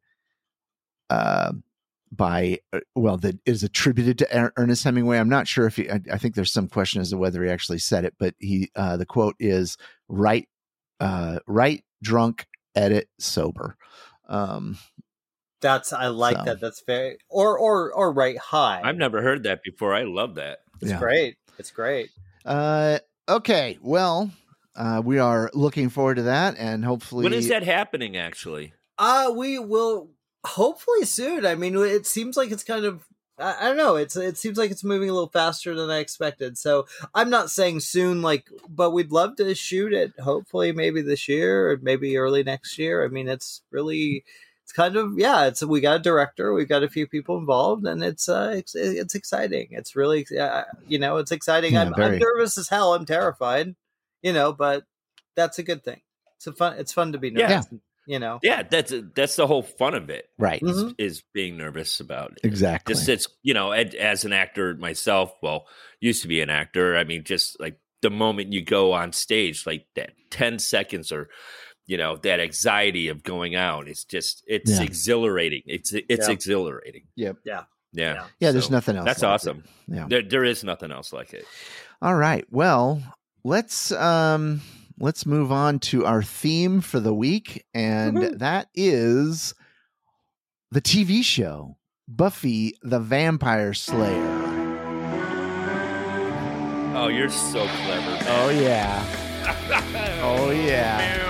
[1.09, 1.53] uh,
[2.11, 5.17] by uh, well that is attributed to Ernest Hemingway.
[5.17, 5.89] I'm not sure if he.
[5.89, 8.69] I, I, think there's some question as to whether he actually said it, but he
[8.75, 10.47] uh, the quote is "write,
[10.99, 13.77] uh, write drunk, edit sober."
[14.27, 14.77] Um,
[15.61, 16.43] that's I like so.
[16.43, 16.61] that.
[16.61, 18.81] That's very or or or write high.
[18.83, 19.93] I've never heard that before.
[19.95, 20.59] I love that.
[20.81, 20.99] It's yeah.
[20.99, 21.37] great.
[21.57, 22.09] It's great.
[22.45, 23.77] Uh, okay.
[23.81, 24.31] Well,
[24.75, 28.17] uh, we are looking forward to that, and hopefully, when is that happening?
[28.17, 30.09] Actually, uh we will
[30.45, 31.45] hopefully soon.
[31.45, 33.05] I mean, it seems like it's kind of
[33.39, 33.95] I, I don't know.
[33.95, 36.57] It's it seems like it's moving a little faster than I expected.
[36.57, 40.13] So I'm not saying soon, like, but we'd love to shoot it.
[40.19, 43.03] Hopefully, maybe this year or maybe early next year.
[43.03, 44.23] I mean, it's really
[44.63, 47.85] it's kind of yeah it's we got a director we've got a few people involved
[47.85, 51.93] and it's uh it's, it's exciting it's really uh, you know it's exciting yeah, I'm,
[51.95, 53.75] I'm, nervous as hell i'm terrified
[54.23, 54.83] you know, but
[55.35, 56.01] that's a good thing.
[56.37, 56.77] It's a fun.
[56.79, 57.67] It's fun to be nervous.
[57.71, 57.77] Yeah.
[58.05, 58.39] You know.
[58.41, 60.27] Yeah, that's that's the whole fun of it.
[60.37, 60.61] Right.
[60.61, 60.91] Is, mm-hmm.
[60.97, 62.39] is being nervous about it.
[62.43, 62.95] exactly.
[62.95, 65.33] Just it's you know as an actor myself.
[65.41, 65.67] Well,
[66.01, 66.97] used to be an actor.
[66.97, 71.29] I mean, just like the moment you go on stage, like that ten seconds or
[71.85, 74.83] you know that anxiety of going out it's just it's yeah.
[74.83, 76.33] exhilarating it's it's yeah.
[76.33, 79.95] exhilarating yep yeah yeah yeah, yeah there's nothing else that's like awesome it.
[79.95, 81.45] yeah there, there is nothing else like it
[82.01, 83.01] all right well
[83.43, 84.61] let's um
[84.99, 88.37] let's move on to our theme for the week and mm-hmm.
[88.37, 89.53] that is
[90.71, 91.77] the TV show
[92.07, 94.41] Buffy the Vampire Slayer.
[96.95, 98.09] Oh, you're so clever.
[98.09, 98.23] Man.
[98.27, 100.21] Oh yeah.
[100.21, 101.23] oh yeah.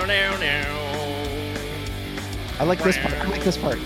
[2.58, 3.14] I like this part.
[3.14, 3.78] I like this part.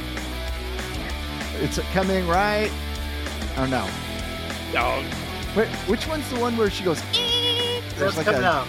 [1.60, 2.70] It's coming right.
[3.56, 3.86] Oh no.
[4.78, 5.04] Oh.
[5.56, 7.02] Wait, which one's the one where she goes?
[7.98, 8.46] That's like coming a...
[8.46, 8.68] up.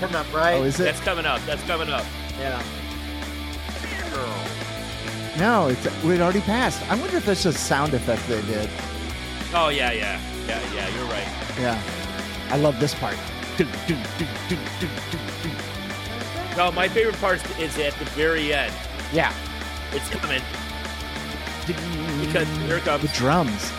[0.00, 0.60] Coming up, right?
[0.60, 0.84] Oh, is it?
[0.84, 1.40] That's coming up.
[1.46, 2.04] That's coming up.
[2.38, 2.62] Yeah.
[5.38, 6.82] No, it's it already passed.
[6.90, 8.70] I wonder if that's a sound effect they did.
[9.54, 10.88] Oh yeah, yeah, yeah, yeah.
[10.96, 11.28] You're right.
[11.58, 11.82] Yeah,
[12.50, 13.16] I love this part.
[16.56, 18.72] No, my favorite part is at the very end.
[19.12, 19.34] Yeah,
[19.92, 20.42] it's coming
[22.20, 23.72] because here comes the drums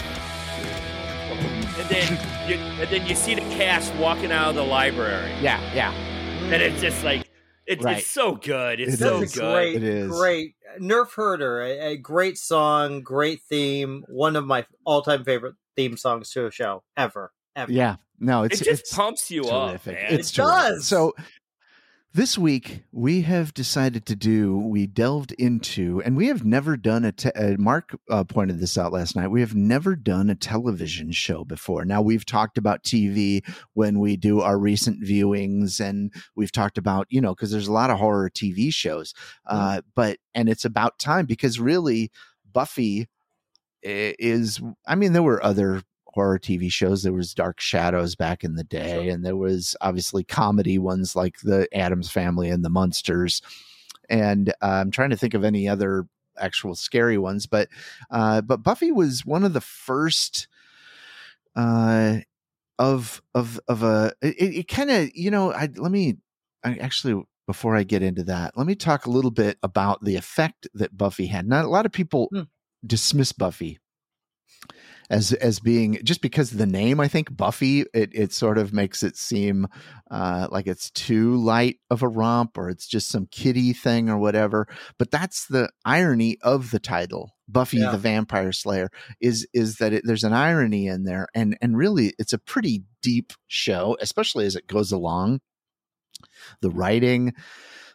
[1.78, 5.32] and then you, and then you see the cast walking out of the library.
[5.42, 5.92] Yeah, yeah.
[6.52, 7.30] And it's just like
[7.66, 7.98] it's, right.
[7.98, 8.80] it's so good.
[8.80, 9.34] It's it so is.
[9.34, 9.54] good.
[9.54, 10.56] Great, it is great.
[10.80, 14.06] Nerf Herder, a, a, great song, great theme.
[14.08, 17.32] One of my all-time favorite theme songs to a show ever.
[17.56, 17.72] Ever.
[17.72, 17.98] Yeah.
[18.20, 19.96] No, it's it just it's pumps you terrific.
[19.96, 20.10] up.
[20.10, 20.20] Man.
[20.20, 20.88] It's it does.
[20.88, 21.14] So
[22.18, 27.06] This week, we have decided to do, we delved into, and we have never done
[27.06, 30.36] a, te- uh, Mark uh, pointed this out last night, we have never done a
[30.36, 31.86] television show before.
[31.86, 37.06] Now, we've talked about TV when we do our recent viewings, and we've talked about,
[37.12, 39.14] you know, because there's a lot of horror TV shows,
[39.46, 42.10] uh, but, and it's about time because really,
[42.52, 43.10] Buffy
[43.84, 45.84] is, I mean, there were other
[46.18, 47.04] horror TV shows.
[47.04, 49.14] There was Dark Shadows back in the day, sure.
[49.14, 53.44] and there was obviously comedy ones like the Addams Family and the Munsters.
[54.10, 56.08] And uh, I'm trying to think of any other
[56.40, 57.70] actual scary ones, but
[58.10, 60.48] uh, but Buffy was one of the first
[61.56, 62.18] uh,
[62.80, 64.12] of of of a.
[64.24, 65.54] It, it kind of you know.
[65.54, 66.18] I let me
[66.64, 70.16] I actually before I get into that, let me talk a little bit about the
[70.16, 71.48] effect that Buffy had.
[71.48, 72.42] Not a lot of people hmm.
[72.84, 73.78] dismiss Buffy
[75.10, 79.04] as as being just because the name I think Buffy it it sort of makes
[79.04, 79.68] it seem
[80.12, 84.18] uh, like it's too light of a romp or it's just some kiddie thing or
[84.18, 84.68] whatever.
[84.98, 87.32] But that's the irony of the title.
[87.48, 87.92] Buffy yeah.
[87.92, 88.90] the Vampire Slayer
[89.22, 92.84] is is that it, there's an irony in there and and really it's a pretty
[93.02, 95.40] deep show especially as it goes along
[96.62, 97.34] the writing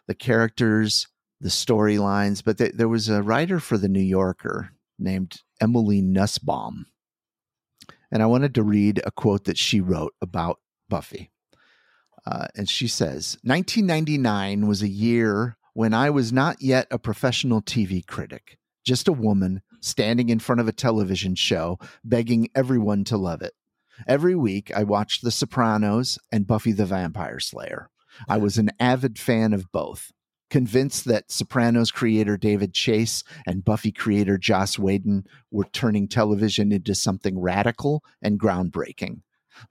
[0.07, 1.07] the characters
[1.39, 6.87] the storylines but th- there was a writer for the New Yorker named Emily Nussbaum
[8.13, 11.31] and I wanted to read a quote that she wrote about Buffy.
[12.27, 17.63] Uh, and she says 1999 was a year when I was not yet a professional
[17.63, 23.17] TV critic, just a woman standing in front of a television show begging everyone to
[23.17, 23.53] love it.
[24.07, 27.89] Every week, I watched The Sopranos and Buffy the Vampire Slayer.
[28.29, 30.11] I was an avid fan of both
[30.53, 36.93] convinced that Sopranos creator David Chase and Buffy creator Joss Whedon were turning television into
[36.93, 39.21] something radical and groundbreaking.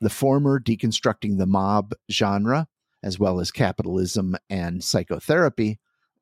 [0.00, 2.66] The former deconstructing the mob genre,
[3.00, 5.78] as well as capitalism and psychotherapy,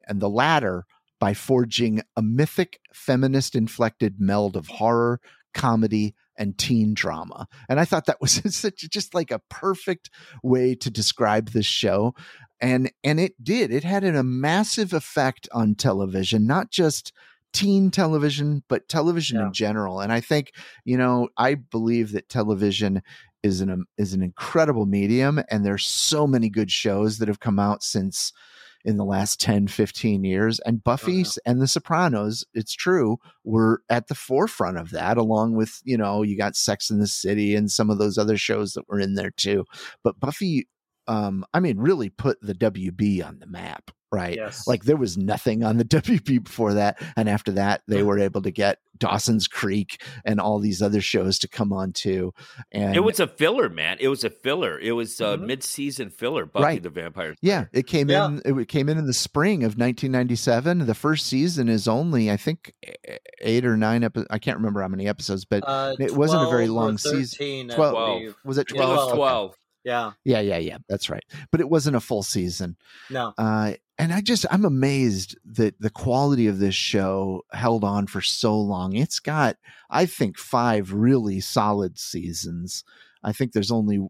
[0.06, 0.84] and the latter
[1.18, 5.22] by forging a mythic feminist inflected meld of horror,
[5.54, 7.46] comedy, and teen drama.
[7.68, 10.10] And I thought that was such just like a perfect
[10.42, 12.14] way to describe this show
[12.60, 17.12] and and it did it had a massive effect on television not just
[17.52, 19.46] teen television but television yeah.
[19.46, 20.52] in general and i think
[20.84, 23.02] you know i believe that television
[23.42, 27.40] is an um, is an incredible medium and there's so many good shows that have
[27.40, 28.32] come out since
[28.84, 33.82] in the last 10 15 years and buffy oh, and the sopranos it's true were
[33.90, 37.54] at the forefront of that along with you know you got sex in the city
[37.54, 39.64] and some of those other shows that were in there too.
[40.02, 40.66] But buffy
[41.10, 44.36] um, I mean, really put the WB on the map, right?
[44.36, 44.68] Yes.
[44.68, 47.02] Like there was nothing on the WB before that.
[47.16, 51.40] And after that, they were able to get Dawson's Creek and all these other shows
[51.40, 52.32] to come on too.
[52.70, 53.96] And it was a filler, man.
[53.98, 54.78] It was a filler.
[54.78, 55.46] It was a mm-hmm.
[55.46, 56.82] mid-season filler, Buffy right.
[56.82, 57.34] the Vampire.
[57.42, 58.26] Yeah, it came yeah.
[58.26, 58.60] in.
[58.60, 60.86] It came in in the spring of 1997.
[60.86, 62.72] The first season is only, I think,
[63.40, 64.28] eight or nine episodes.
[64.30, 67.68] I can't remember how many episodes, but uh, it wasn't a very long season.
[67.68, 67.74] 12.
[67.74, 68.36] 12.
[68.44, 68.90] Was it 12?
[68.90, 69.56] It was 12.
[69.84, 70.12] Yeah.
[70.24, 70.78] Yeah, yeah, yeah.
[70.88, 71.24] That's right.
[71.50, 72.76] But it wasn't a full season.
[73.08, 73.32] No.
[73.38, 78.20] Uh, and I just I'm amazed that the quality of this show held on for
[78.20, 78.94] so long.
[78.94, 79.56] It's got
[79.90, 82.84] I think 5 really solid seasons.
[83.22, 84.06] I think there's only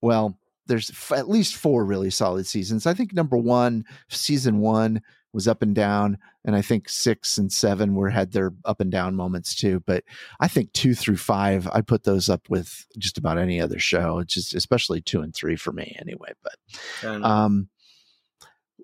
[0.00, 2.86] well, there's f- at least four really solid seasons.
[2.86, 7.52] I think number 1, season 1 was up and down and i think six and
[7.52, 10.04] seven were had their up and down moments too but
[10.40, 14.18] i think two through five i put those up with just about any other show
[14.18, 17.68] it's just especially two and three for me anyway but um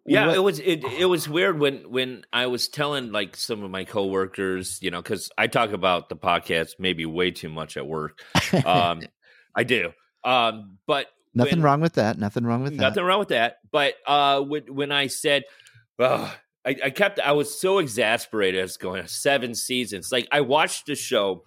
[0.06, 3.62] yeah what, it was it, it was weird when when i was telling like some
[3.62, 7.76] of my coworkers you know because i talk about the podcast maybe way too much
[7.76, 8.20] at work
[8.66, 9.00] um
[9.54, 9.92] i do
[10.24, 12.82] um but nothing when, wrong with that nothing wrong with that.
[12.82, 15.44] Nothing wrong with that but uh when when i said
[15.98, 20.10] oh, I, I kept I was so exasperated as going seven seasons.
[20.10, 21.44] Like I watched the show,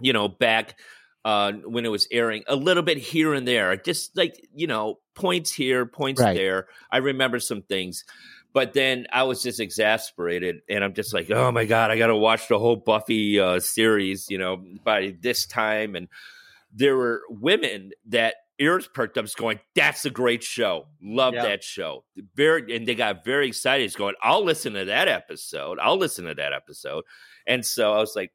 [0.00, 0.78] you know, back
[1.24, 4.98] uh, when it was airing, a little bit here and there, just like you know,
[5.14, 6.36] points here, points right.
[6.36, 6.68] there.
[6.90, 8.04] I remember some things,
[8.52, 12.08] but then I was just exasperated, and I'm just like, oh my god, I got
[12.08, 15.94] to watch the whole Buffy uh, series, you know, by this time.
[15.94, 16.08] And
[16.72, 20.86] there were women that ears perked up, going, "That's a great show.
[21.02, 21.44] Love yep.
[21.44, 23.82] that show." Very, and they got very excited.
[23.82, 25.78] He's going, "I'll listen to that episode.
[25.80, 27.04] I'll listen to that episode."
[27.46, 28.32] And so I was like,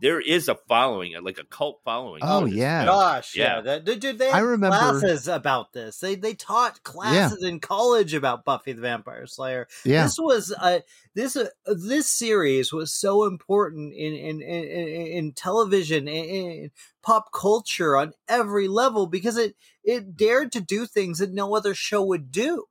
[0.00, 2.20] there is a following, like a cult following.
[2.22, 3.62] Oh yeah, gosh, yeah.
[3.64, 3.78] yeah.
[3.78, 5.98] Dude, they I remember classes about this.
[5.98, 7.48] They they taught classes yeah.
[7.48, 9.68] in college about Buffy the Vampire Slayer.
[9.84, 10.80] Yeah, this was uh,
[11.14, 16.70] this uh, this series was so important in in in, in television in, in
[17.02, 21.74] pop culture on every level because it it dared to do things that no other
[21.74, 22.64] show would do.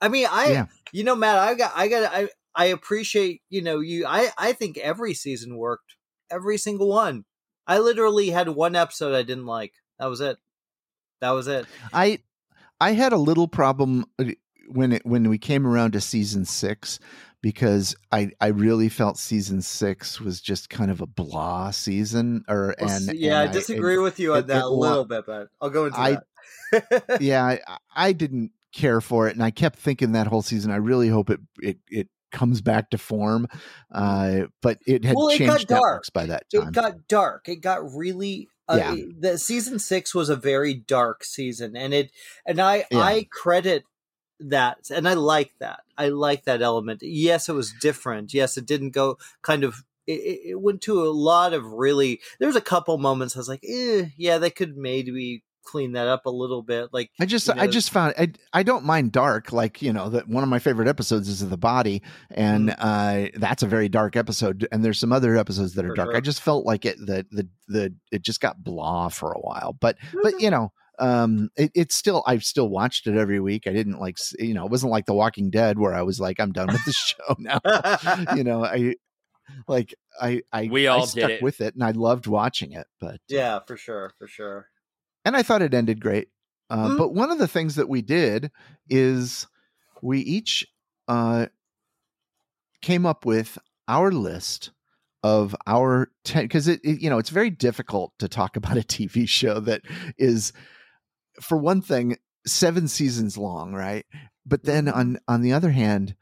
[0.00, 0.66] I mean, I Yeah.
[0.92, 2.28] you know, Matt, I got I got I
[2.58, 5.94] I appreciate, you know, you I I think every season worked.
[6.28, 7.24] Every single one.
[7.68, 9.72] I literally had one episode I didn't like.
[10.00, 10.38] That was it.
[11.20, 11.66] That was it.
[11.92, 12.18] I
[12.80, 14.24] I had a little problem uh,
[14.68, 16.98] when it when we came around to season six
[17.40, 22.74] because I I really felt season six was just kind of a blah season or
[22.80, 25.48] and yeah, and I disagree with you on it- that it a little bit, but
[25.60, 26.18] I'll go into I-
[26.72, 27.20] that.
[27.20, 27.60] yeah I,
[27.94, 31.30] I didn't care for it and I kept thinking that whole season I really hope
[31.30, 33.46] it it it comes back to form
[33.92, 36.04] uh but it had Well, it got changed dark.
[36.12, 37.48] by that time it got dark.
[37.48, 38.48] It got really.
[38.68, 38.96] Uh, Yeah.
[39.18, 42.10] The season six was a very dark season, and it
[42.44, 43.00] and I Yeah.
[43.00, 43.84] I credit
[44.40, 45.80] that, and I like that.
[45.96, 47.00] I like that element.
[47.02, 48.34] Yes, it was different.
[48.34, 49.84] Yes, it didn't go kind of.
[50.06, 52.20] It, it went to a lot of really.
[52.38, 56.08] There was a couple moments I was like, eh, yeah, they could maybe clean that
[56.08, 56.88] up a little bit.
[56.92, 60.08] Like I just you I just found I I don't mind dark like you know
[60.10, 64.16] that one of my favorite episodes is the body and uh that's a very dark
[64.16, 66.08] episode and there's some other episodes that are For dark.
[66.10, 66.16] sure.
[66.16, 69.76] I just felt like it the the the it just got blah for a while.
[69.78, 73.66] But but you know um it, it's still I've still watched it every week.
[73.66, 76.40] I didn't like you know it wasn't like The Walking Dead where I was like
[76.40, 78.34] I'm done with the show now.
[78.36, 78.94] you know I
[79.66, 81.42] like I I We I all did stuck it.
[81.42, 82.86] with it and I loved watching it.
[83.00, 84.66] But yeah, for sure, for sure.
[85.28, 86.28] And I thought it ended great.
[86.70, 86.98] Uh, Mhm.
[86.98, 88.50] But one of the things that we did
[88.88, 89.46] is
[90.02, 90.66] we each
[91.06, 91.46] uh,
[92.82, 94.70] came up with our list
[95.22, 98.82] of our 10 because it, it you know it's very difficult to talk about a
[98.82, 99.82] tv show that
[100.16, 100.52] is
[101.40, 104.06] for one thing seven seasons long right
[104.46, 104.94] but then Mhm.
[104.96, 106.14] on on the other hand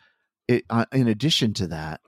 [0.49, 2.01] it uh, in addition to that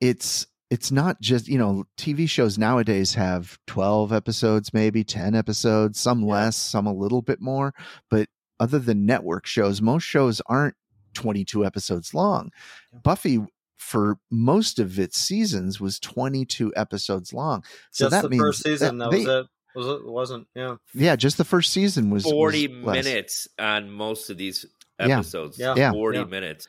[0.00, 6.00] it's it's not just you know tv shows nowadays have 12 episodes maybe 10 episodes
[6.00, 6.32] some Yeah.
[6.32, 7.74] less some a little bit more
[8.10, 8.28] but
[8.60, 10.74] other than network shows most shows aren't
[11.14, 12.50] 22 episodes long
[12.92, 12.98] Yeah.
[13.02, 13.40] buffy
[13.76, 18.62] for most of its seasons was 22 episodes long so Just that the means first
[18.62, 18.98] season.
[18.98, 19.46] That, they- was it.
[19.76, 20.06] Was it?
[20.06, 20.76] Wasn't yeah.
[20.94, 23.04] yeah just the first season was was 40 less.
[23.04, 24.64] minutes on most of these
[25.00, 25.58] episodes.
[25.58, 25.74] Yeah.
[25.76, 25.90] Yeah.
[25.90, 26.24] 40 Yeah.
[26.24, 26.68] minutes.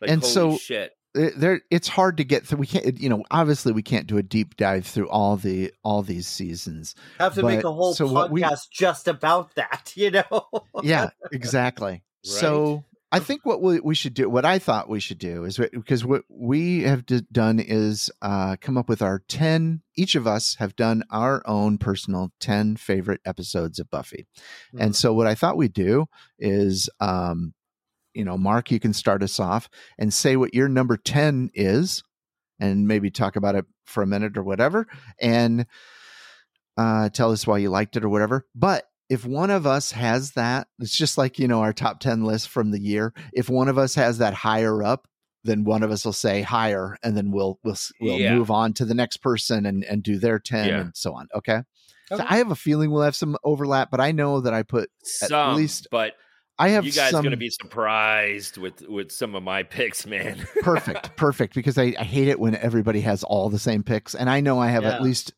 [0.00, 0.92] Like, And holy so- shit.
[1.14, 4.18] It- there it's hard to get through we can't you know obviously we can't do
[4.18, 8.06] a deep dive through all the all these seasons Have to make a whole so
[8.06, 9.92] what we- podcast just about that.
[9.96, 10.48] You know.
[10.82, 15.18] yeah exactly so i think what we, we should do what i thought we should
[15.18, 19.82] do is because what we have d- done is uh, come up with our 10
[19.96, 24.26] each of us have done our own personal 10 favorite episodes of buffy
[24.78, 26.06] and so what i thought we'd do
[26.40, 27.54] is um,
[28.14, 32.02] you know mark you can start us off and say what your number 10 is
[32.60, 34.86] and maybe talk about it for a minute or whatever
[35.20, 35.66] and
[36.76, 40.32] uh, tell us why you liked it or whatever but if one of us has
[40.32, 43.68] that it's just like you know our top 10 list from the year if one
[43.68, 45.06] of us has that higher up
[45.44, 48.34] then one of us will say higher and then we'll we'll we'll Yeah.
[48.34, 50.80] move on to the next person and and do their 10 Yeah.
[50.80, 51.60] and so on okay
[52.08, 54.90] so i have a feeling we'll have some overlap but i know that i put
[55.22, 56.14] at least but
[56.58, 60.06] i have you guys some going to be surprised with with some of my picks,
[60.06, 60.46] man.
[60.62, 64.28] perfect perfect because I, I hate it when everybody has all the same picks and
[64.30, 64.94] i know i have Yeah.
[64.94, 65.32] at least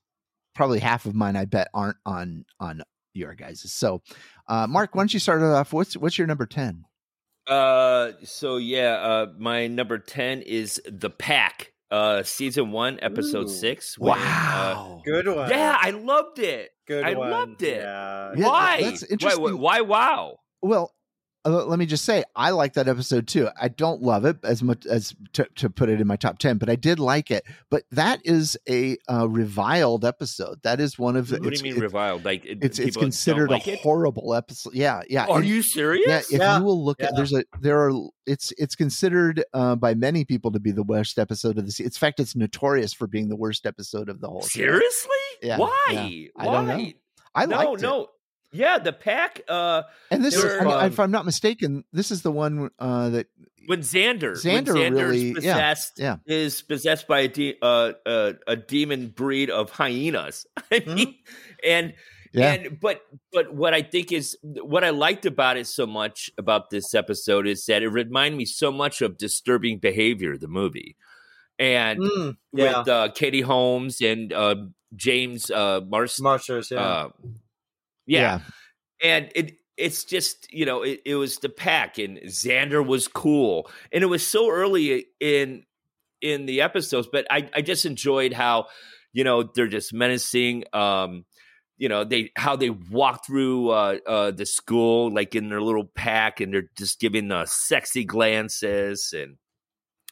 [0.54, 2.82] probably half of mine i bet aren't on on
[3.14, 4.02] your guys so
[4.48, 6.84] uh mark why don't you start it off what's what's your number 10
[7.48, 13.48] Uh, so yeah, uh, my number ten is the Pack, uh, season one, episode Ooh.
[13.48, 13.96] six.
[13.96, 15.48] when, uh, Good one.
[15.48, 16.70] yeah, I loved it.
[16.88, 17.14] Good one.
[17.14, 17.30] I one.
[17.30, 17.82] loved it.
[17.82, 18.32] Yeah.
[18.36, 18.82] Yeah, why?
[18.82, 19.58] that's Why- interesting.
[19.60, 20.38] Why, Wow.
[20.60, 21.05] well uh,
[21.48, 24.84] let me just say i like that episode too i don't love it as much
[24.86, 27.84] as to, to put it in my top 10 but i did like it but
[27.90, 31.76] that is a uh, reviled episode that is one of What do it's, you mean
[31.78, 32.24] it- reviled?
[32.24, 33.80] Like it- it's it's considered like a it?
[33.80, 36.06] horrible episode yeah yeah Are and- you serious?
[36.08, 37.92] Yeah, if Yeah, you will look at there's a there are
[38.26, 41.86] it's it's considered uh, by many people to be the worst episode of the season.
[41.86, 44.42] In fact, it's notorious for being the worst episode of the whole.
[44.42, 44.48] show.
[44.48, 45.10] Seriously?
[45.42, 45.70] Yeah, Why?
[45.92, 46.28] yeah.
[46.36, 46.90] I don't know.
[47.36, 48.06] I no, liked it.
[48.56, 48.64] No.
[48.66, 49.40] Yeah, the pack.
[49.48, 50.86] Uh, And this It is, was I mean, fun.
[50.86, 53.26] if I'm not mistaken, this is the one uh, that
[53.66, 56.16] when Xander, Xander when Xander's really- yeah, possessed, yeah.
[56.26, 60.46] is possessed by a de- uh, uh, a demon breed of hyenas.
[60.70, 61.14] I mean,
[61.64, 61.92] and
[62.34, 62.38] Mm-hmm.
[62.42, 63.00] yeah, and but
[63.32, 67.46] but what I think is what I liked about it so much about this episode
[67.46, 70.96] is that it reminded me so much of Disturbing Behavior, the movie,
[71.58, 72.78] and Mm, yeah.
[72.80, 74.56] with uh, Katie Holmes and uh,
[74.94, 76.24] James uh, Marsden.
[76.24, 76.70] Marchers.
[76.70, 76.80] Yeah.
[76.80, 77.08] Uh,
[78.06, 78.40] yeah.
[79.02, 83.70] and it it's just you know it, it was the pack and xander was cool
[83.92, 85.64] and it was so early in
[86.22, 88.66] in the episodes but i i just enjoyed how
[89.12, 91.24] you know they're just menacing um
[91.78, 95.84] you know they how they walk through uh, uh, the school like in their little
[95.84, 99.36] pack and they're just giving uh, sexy glances and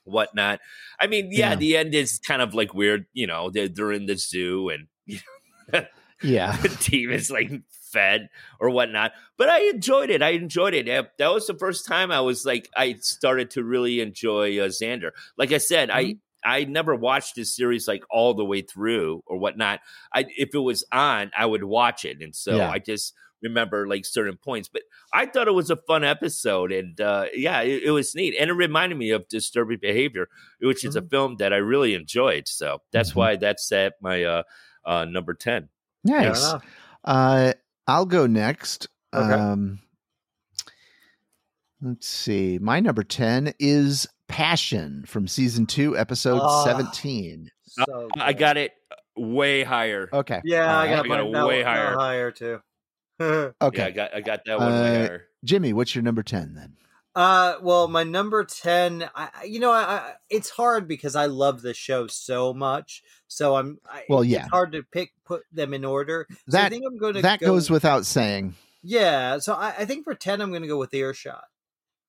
[0.04, 0.60] whatnot.
[1.00, 1.56] I mean, yeah, Yeah.
[1.56, 3.06] the end is kind of like weird.
[3.14, 5.20] You know, they're they're in the zoo and you
[5.72, 5.86] know,
[6.22, 6.54] Yeah.
[6.58, 7.50] the team is like
[7.94, 8.28] fed
[8.60, 9.12] or whatnot.
[9.38, 10.20] But I enjoyed it.
[10.22, 10.86] I enjoyed it.
[10.86, 14.68] That that was the first time I was like I started to really enjoy uh,
[14.68, 15.10] Xander.
[15.38, 19.38] Like I said, I I never watched this series like all the way through or
[19.38, 19.80] whatnot.
[20.12, 22.68] I if it was on, I would watch it, and so Yeah.
[22.68, 24.68] I just remember like certain points.
[24.72, 24.82] But
[25.12, 28.50] I thought it was a fun episode, and uh, yeah, it, it was neat, and
[28.50, 30.28] it reminded me of Disturbing Behavior,
[30.60, 32.48] which is a film that I really enjoyed.
[32.48, 33.16] So that's Mhm.
[33.16, 34.42] why that's at my uh,
[34.84, 35.68] uh, number ten.
[36.06, 36.44] Fair Nice.
[36.44, 36.64] enough.
[37.86, 38.88] Uh, I'll go next.
[39.14, 39.32] Okay.
[39.32, 39.80] Um,
[41.80, 42.58] let's see.
[42.60, 46.64] My number 10 is Passion from season two, episode Ah.
[46.64, 47.50] 17.
[47.66, 48.72] So I got it
[49.16, 50.08] way higher.
[50.12, 50.40] Okay.
[50.44, 51.94] Yeah, I got, I got it way higher.
[51.94, 52.60] higher too.
[53.20, 53.78] Okay.
[53.78, 55.24] Yeah, I got I got that one Uh, higher.
[55.44, 56.72] Jimmy, what's your number 10 then?
[57.14, 61.26] Uh, well, my number ten, I, I- you know, I, I, it's hard because I
[61.26, 63.02] love the show so much.
[63.28, 64.40] So I'm, I, Well, yeah.
[64.42, 66.26] it's hard to pick put them in order.
[66.48, 68.54] So I That think I'm going to that go, goes without saying.
[68.82, 69.38] yeah.
[69.38, 71.44] So I, I think for ten, I'm going to go with Earshot.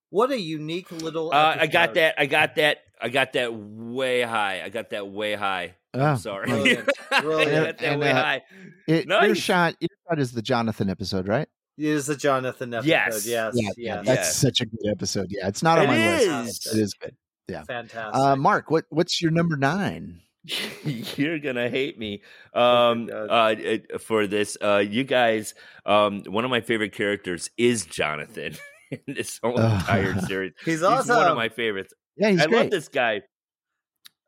[0.10, 1.32] What a unique little.
[1.34, 2.16] Uh, I got that.
[2.18, 2.78] I got that.
[3.02, 4.62] I got that way high.
[4.64, 5.76] I got that way high.
[5.94, 6.48] Oh, I'm sorry.
[6.48, 6.90] Brilliant.
[7.12, 8.42] I got that And, way uh, high.
[8.88, 9.30] It, Nice.
[9.30, 11.48] Earshot, Earshot is the Jonathan episode, right?
[11.78, 12.90] It is the Jonathan episode.
[12.90, 13.26] Yes.
[13.28, 13.54] Yes.
[13.56, 13.74] Yeah, Yes.
[13.78, 14.06] yeah, yes.
[14.06, 14.50] That's Yeah.
[14.50, 15.28] such a good episode.
[15.30, 15.98] Yeah, it's not on It my
[16.44, 16.68] list.
[16.68, 16.74] is.
[16.74, 17.16] It is good.
[17.48, 17.64] Yeah.
[17.64, 18.16] Fantastic.
[18.16, 20.22] Uh, Mark, what what's your number nine?
[20.84, 22.22] You're gonna hate me
[22.54, 22.62] Oh
[22.92, 24.58] um, uh, uh, for this.
[24.62, 25.54] Uh, you guys,
[25.86, 28.56] um, one of my favorite characters is Jonathan
[28.92, 29.80] in this whole Ugh.
[29.82, 30.54] entire series.
[30.64, 31.18] He's He's awesome.
[31.18, 31.94] one of my favorites.
[32.16, 32.58] Yeah, he's I great.
[32.62, 33.22] love this guy.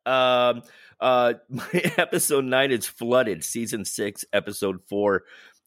[0.06, 0.64] Um,
[1.00, 3.44] uh, my episode nine is flooded.
[3.44, 5.24] Season six, episode four.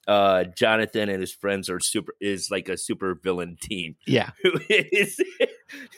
[0.08, 3.96] Uh, Jonathan and his friends are super is like a super villain team.
[4.06, 5.20] Yeah, Who is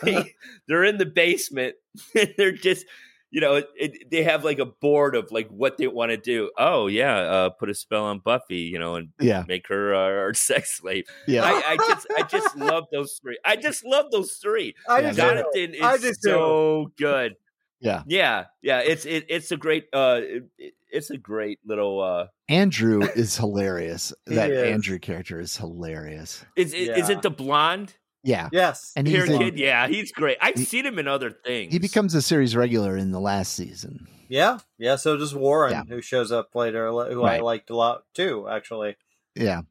[0.02, 0.34] they,
[0.68, 1.76] they're in the basement.
[2.14, 2.84] And they're just
[3.30, 6.16] you know it, it, they have like a board of like what they want to
[6.18, 6.50] do.
[6.58, 9.98] Oh yeah, uh, put a spell on Buffy, you know, and yeah, make her uh,
[9.98, 11.04] our sex slave.
[11.26, 11.44] yeah.
[11.44, 13.38] I, I just I just love those three.
[13.44, 14.74] I just love those three.
[14.88, 15.06] I Yeah.
[15.08, 16.14] just Jonathan I is do too.
[16.22, 17.34] so good.
[17.82, 18.02] Yeah.
[18.06, 18.78] yeah, yeah.
[18.80, 22.26] It's it, it's a great uh, it, it's a great little uh.
[22.48, 24.12] Andrew is hilarious.
[24.28, 24.72] He that is.
[24.72, 26.44] Andrew character is hilarious.
[26.56, 28.92] Is is, is it the blonde Yeah, Yes.
[28.94, 29.58] and hair he's in, kid?
[29.58, 30.38] Yeah, he's great.
[30.40, 31.72] I've He- seen him in other things.
[31.72, 34.06] he becomes a series regular in the last season.
[34.28, 34.58] Yeah.
[34.78, 34.96] Yeah.
[34.96, 35.84] So does Warren, Yeah.
[35.88, 38.96] who shows up later, who I liked a lot too, actually.
[39.34, 39.62] Yeah,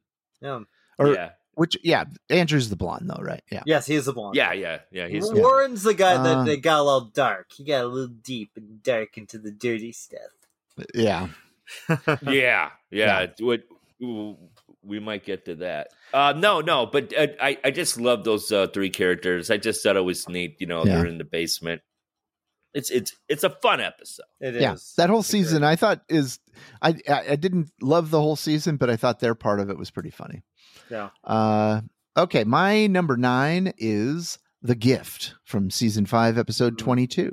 [0.41, 0.61] Yeah.
[0.99, 3.43] or yeah, which yeah, Andrew's the blonde though, right?
[3.51, 4.35] Yeah, Yes, he's the blonde.
[4.35, 5.07] yeah, yeah, yeah.
[5.07, 5.41] He's Yeah.
[5.41, 7.51] Warren's the guy that, Uh, that got a little dark.
[7.53, 10.31] He got a little deep and dark into the dirty stuff.
[10.95, 11.27] yeah.
[12.23, 13.27] yeah, yeah.
[13.39, 13.61] What
[14.83, 15.89] we might get to that.
[16.13, 19.49] Uh, no, no, but uh, I I just love those uh, three characters.
[19.51, 20.57] I just thought it was neat.
[20.59, 20.95] You know, Yeah.
[20.97, 21.81] they're in the basement.
[22.73, 24.23] It's it's it's a fun episode.
[24.39, 24.61] It is.
[24.61, 26.39] yeah, that whole It's a great- season I thought is
[26.81, 29.77] I, I I didn't love the whole season, but I thought their part of it
[29.77, 30.41] was pretty funny.
[30.91, 31.09] Yeah.
[31.23, 31.81] Uh,
[32.17, 36.79] okay, my number nine is the gift from season five, episode Mm.
[36.79, 37.31] twenty-two,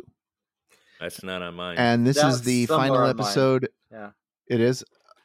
[1.00, 1.76] That's not on mine.
[1.76, 3.68] and this is the final episode.
[3.90, 4.11] Yeah.
[4.46, 4.82] It is.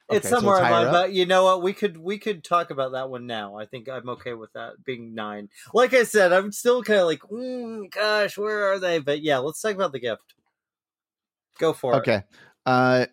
[0.10, 1.62] It's Okay, so somewhere in higher mine, but you know what?
[1.64, 3.56] We could we could talk about that one now.
[3.58, 5.48] I think I'm okay with that being nine.
[5.74, 9.00] Like I said, I'm still kind of like, mm, gosh, where are they?
[9.00, 10.36] But yeah, let's talk about the gift.
[11.58, 11.98] Go for it.
[12.00, 12.24] Okay.
[12.66, 13.06] Uh,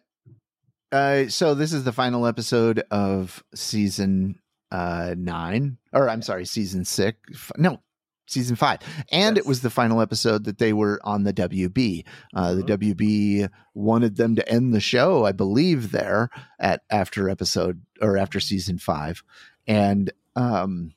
[0.91, 4.41] uh, so this is the final episode of season
[4.71, 7.19] uh nine, or I'm sorry, season six.
[7.57, 7.81] No,
[8.27, 12.05] season five, and it was the final episode that they were on the WB.
[12.35, 12.55] Uh.
[12.55, 18.17] The WB wanted them to end the show, I believe, there at after episode or
[18.17, 19.23] after season five,
[19.67, 20.93] and um,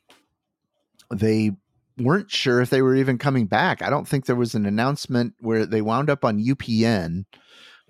[1.12, 1.52] they
[1.98, 3.82] weren't sure if they were even coming back.
[3.82, 7.26] I don't think there was an announcement where they wound up on UPN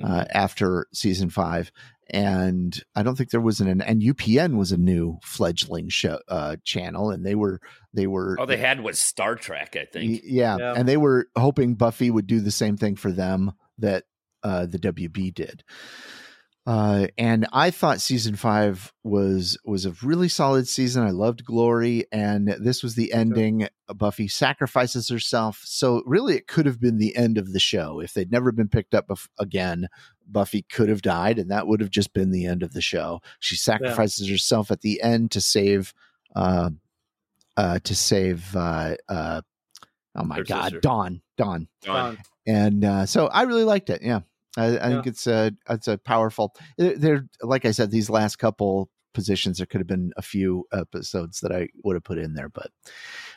[0.03, 1.71] uh, after season five.
[2.13, 6.57] And I don't think there was an and UPN was a new fledgling show uh,
[6.63, 7.59] channel, and they were
[7.93, 10.21] they were All they had was Star Trek, I think.
[10.23, 10.73] yeah, Yeah.
[10.77, 14.03] and they were hoping Buffy would do the same thing for them that
[14.43, 15.63] uh, the WB did.
[16.65, 21.03] Uh, and I thought season five was was a really solid season.
[21.03, 23.67] I loved Glory, and this was the ending.
[23.93, 28.13] Buffy sacrifices herself, so really it could have been the end of the show if
[28.13, 29.89] they'd never been picked up bef- again.
[30.25, 33.21] Buffy could have died, and that would have just been the end of the show.
[33.41, 35.93] She sacrifices herself at the end to save,
[36.33, 36.69] uh,
[37.57, 38.55] uh, to save.
[38.55, 39.41] Uh, uh,
[40.15, 40.79] oh my Her God, sister.
[40.79, 42.17] Dawn, Dawn, Dawn.
[42.47, 44.01] And uh, so I really liked it.
[44.01, 44.21] Yeah,
[44.57, 46.55] I, I think it's a it's a powerful.
[46.77, 49.57] They're, they're like I said, these last couple positions.
[49.57, 52.71] There could have been a few episodes that I would have put in there, but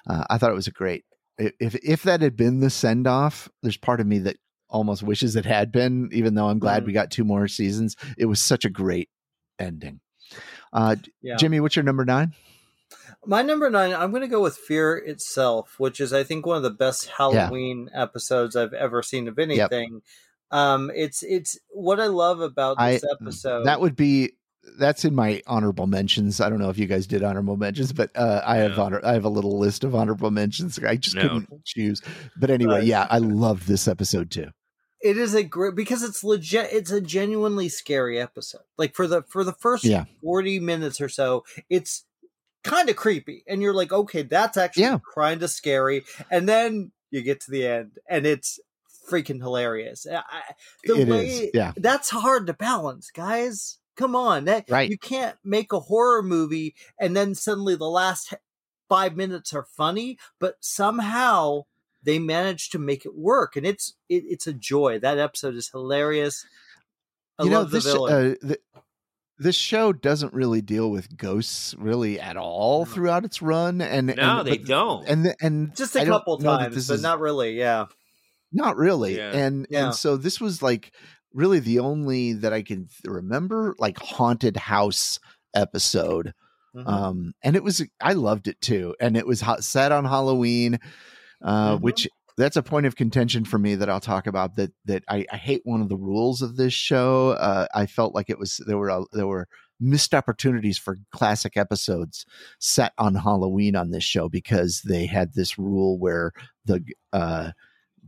[0.06, 1.04] uh, I thought it was a great.
[1.38, 4.36] If if that had been the send off, there's part of me that
[4.68, 6.08] almost wishes it had been.
[6.12, 6.86] Even though I'm glad Mhm.
[6.86, 9.08] we got two more seasons, it was such a great
[9.58, 10.00] ending.
[10.72, 11.36] Uh, Yeah.
[11.36, 12.34] Jimmy, what's your number nine?
[13.24, 16.56] My number nine, I'm going to go with Fear Itself, which is, I think, one
[16.56, 20.02] of the best Halloween episodes I've ever seen of anything.
[20.50, 23.64] Um, it's it's what I love about I this episode.
[23.66, 24.32] that would be
[24.78, 26.40] that's in my honorable mentions.
[26.40, 28.82] I don't know if you guys did honorable mentions, but uh, I have No.
[28.84, 29.00] honor.
[29.04, 30.78] I have a little list of honorable mentions.
[30.78, 31.22] I just No.
[31.22, 32.02] couldn't choose.
[32.36, 32.84] But anyway, Right.
[32.84, 34.48] yeah, I love this episode too.
[35.02, 36.72] it is a great because it's legit.
[36.72, 38.62] It's a genuinely scary episode.
[38.78, 40.04] Like for the for the first Yeah.
[40.22, 42.04] forty minutes or so, it's
[42.64, 44.98] kind of creepy, and you're like, okay, that's actually Yeah.
[45.14, 48.58] kind of scary, and then you get to the end, and it's
[49.10, 50.06] freaking hilarious.
[50.10, 50.22] I,
[50.84, 51.72] the It way is, yeah.
[51.76, 53.78] that's hard to balance, guys.
[53.96, 54.90] Come on, that Right.
[54.90, 58.34] you can't make a horror movie and then suddenly the last
[58.88, 61.62] five minutes are funny, but somehow
[62.02, 64.98] they managed to make it work, and it's it, it's a joy.
[64.98, 66.46] That episode is hilarious.
[67.38, 68.60] I you know the this uh, th-
[69.38, 74.38] this show doesn't really deal with ghosts really at all throughout its run, and No,
[74.38, 75.08] and, they but- don't.
[75.08, 77.58] And and Just a I couple times, but is- not really.
[77.58, 77.86] Yeah,
[78.52, 79.16] Not really.
[79.16, 79.32] Yeah.
[79.32, 79.86] And Yeah.
[79.86, 80.92] and so this was like
[81.32, 85.18] really the only that I can remember like haunted house
[85.54, 86.32] episode.
[86.74, 86.86] Mhm.
[86.88, 88.94] Um and it was I loved it too.
[89.00, 90.78] And it was ho- set on Halloween
[91.42, 91.80] uh Mhm.
[91.82, 95.24] which that's a point of contention for me that I'll talk about that that I,
[95.32, 97.30] I hate one of the rules of this show.
[97.30, 99.48] Uh I felt like it was there were a, there were
[99.80, 102.24] missed opportunities for classic episodes
[102.58, 106.32] set on Halloween on this show because they had this rule where
[106.64, 106.82] the
[107.12, 107.50] uh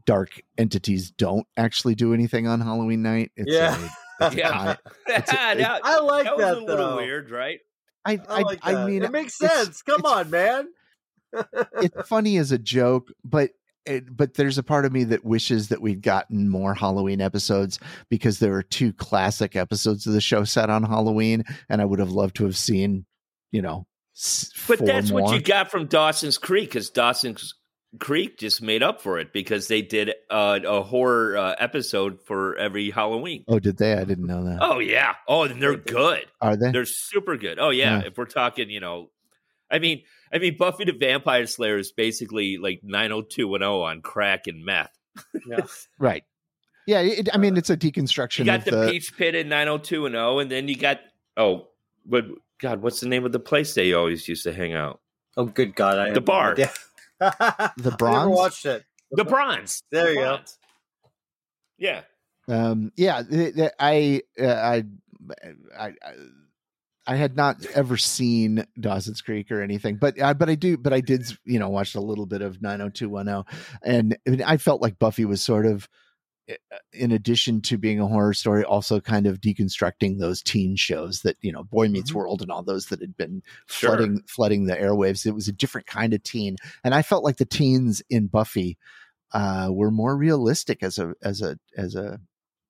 [0.08, 3.30] dark entities don't actually do anything on Halloween night.
[3.36, 3.76] It's Yeah.
[4.20, 4.48] a- it's Yeah.
[4.48, 7.60] tie- it's a- it- that, I like that that, was a little weird, right?
[8.06, 9.82] I, I I, like I mean, it makes sense.
[9.82, 10.68] Come on, man.
[11.82, 13.50] it's funny as a joke, but
[13.84, 17.78] it, but there's a part of me that wishes that we'd gotten more Halloween episodes
[18.08, 21.98] because there are two classic episodes of the show set on Halloween, and I would
[21.98, 23.04] have loved to have seen,
[23.52, 23.86] you know,
[24.66, 27.54] But four that's what you got from Dawson's Creek, because Dawson's
[27.98, 32.54] Creek just made up for it because they did uh, a horror uh, episode for
[32.56, 33.44] every Halloween.
[33.48, 33.94] Oh, did they?
[33.94, 34.58] I didn't know that.
[34.60, 35.14] Oh yeah.
[35.26, 36.26] Oh, and they're good.
[36.40, 36.70] Are they?
[36.70, 37.58] They're super good.
[37.58, 38.00] Oh yeah.
[38.00, 38.06] Yeah.
[38.08, 39.10] If we're talking, you know,
[39.70, 44.64] I mean, I mean, Buffy the Vampire Slayer is basically like 90210 on crack and
[44.64, 44.92] meth.
[45.46, 45.60] Yeah.
[45.98, 46.24] Right.
[46.86, 47.00] Yeah.
[47.00, 48.90] It, I mean, it's a deconstruction You got of the, the.
[48.90, 51.00] Peach Pit in 90210, and then you got
[51.38, 51.68] oh,
[52.04, 52.26] but
[52.60, 55.00] God, what's the name of the place they always used to hang out?
[55.38, 55.98] Oh, good God!
[55.98, 56.52] I The bar.
[56.52, 56.70] idea.
[57.20, 58.36] The I never bronze?
[58.36, 58.84] watched it.
[59.10, 59.82] The Bronze.
[59.90, 60.38] There The you go.
[61.78, 62.00] Yeah.
[62.48, 62.92] Um.
[62.96, 63.22] Yeah.
[63.22, 64.22] th- th- I.
[64.40, 64.84] Uh, I.
[65.78, 65.86] I.
[65.86, 65.92] I
[67.10, 70.92] I had not ever seen Dawson's Creek or anything, but I, but I do, but
[70.92, 73.44] I did, you know, watch a little bit of 90210,
[73.82, 75.88] and I, mean, I felt like Buffy was sort of, uh,
[76.92, 81.36] in addition to being a horror story, also kind of deconstructing those teen shows that
[81.40, 82.14] you know, Boy Meets Mhm.
[82.14, 83.90] World and all those that had been Sure.
[83.90, 85.26] flooding flooding the airwaves.
[85.26, 88.78] It was a different kind of teen, and I felt like the teens in Buffy
[89.32, 92.18] uh, were more realistic as a as a as a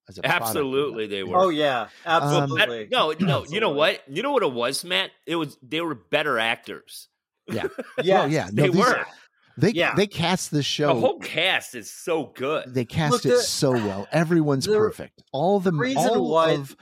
[0.08, 0.26] as a.
[0.26, 1.36] Absolutely, they were.
[1.36, 2.84] Oh yeah, Um, absolutely.
[2.86, 3.44] That- no, no.
[3.48, 4.02] You know what?
[4.08, 5.10] You know what it was, Matt?
[5.26, 7.08] It was they were better actors.
[7.46, 7.68] Yeah,
[7.98, 9.06] Oh, yeah, no, they these- were.
[9.58, 9.94] They Yeah.
[9.96, 10.94] they cast this show.
[10.94, 12.72] The whole cast is so good.
[12.72, 14.06] they cast Look, it the- so well.
[14.12, 15.22] Everyone's the perfect.
[15.32, 16.76] All the reason all why- of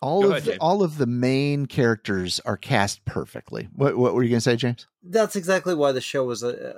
[0.00, 3.68] all Go of ahead, all of the main characters are cast perfectly.
[3.72, 4.88] What what were you going to say, James?
[5.04, 6.72] that's exactly why the show was uh,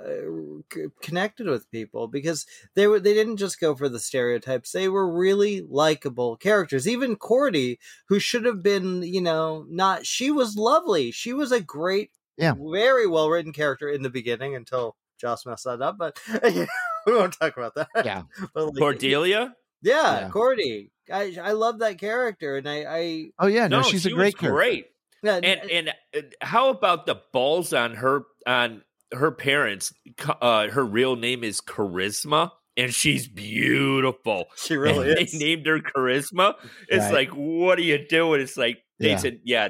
[1.01, 5.11] connected with people because they were they didn't just go for the stereotypes they were
[5.11, 7.77] really likable characters even cordy
[8.07, 12.53] who should have been you know not she was lovely she was a great Yeah.
[12.57, 17.33] very well written character in the beginning until joss messed that up but we won't
[17.39, 18.23] talk about that Yeah.
[18.53, 19.55] but like, Cordelia?
[19.81, 20.29] yeah, Yeah.
[20.29, 24.09] cordy I, I love that character and i i Oh yeah, no, No, she's she
[24.11, 24.55] a great was character.
[24.55, 24.85] great.
[25.23, 28.83] yeah, And and uh, how about the balls on her on
[29.13, 29.93] her parents?
[30.41, 34.45] Uh, her real name is Charisma, and she's beautiful.
[34.57, 36.55] she really And is They named her Charisma.
[36.89, 37.13] It's Right.
[37.13, 38.41] like, what are you doing?
[38.41, 39.17] It's like they Yeah.
[39.17, 39.69] said, yeah,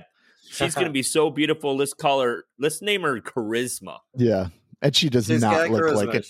[0.56, 1.76] she's gonna be so beautiful.
[1.76, 2.46] Let's call her.
[2.60, 4.00] Let's name her Charisma.
[4.16, 4.48] Yeah,
[4.82, 5.96] and she does She's not look charisma.
[6.08, 6.28] like it.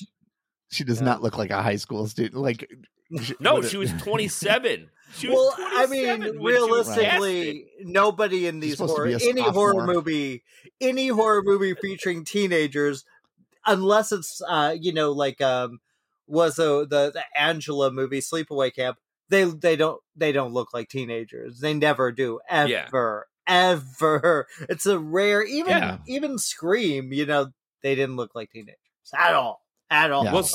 [0.71, 1.05] She does Yeah.
[1.05, 2.35] not look like a high school student.
[2.41, 2.69] Like
[3.39, 4.89] No, what she was 27.
[5.17, 7.03] She was well, I mean, when she was casted.
[7.03, 10.43] realistically, nobody in these horror, any horror movie,
[10.81, 13.05] any horror movie featuring teenagers,
[13.65, 15.79] unless it's uh, you know, like um,
[16.27, 18.97] was uh, the the Angela movie, Sleepaway Camp.
[19.29, 21.59] they they don't they don't look like teenagers.
[21.59, 22.67] They never do ever.
[22.69, 22.87] Yeah.
[23.47, 24.47] Ever.
[24.69, 25.97] It's a rare even yeah.
[26.07, 27.51] even Scream, you know,
[27.83, 28.77] they didn't look like teenagers
[29.17, 29.61] at all.
[29.91, 30.25] At all.
[30.25, 30.33] Yeah.
[30.33, 30.49] Well,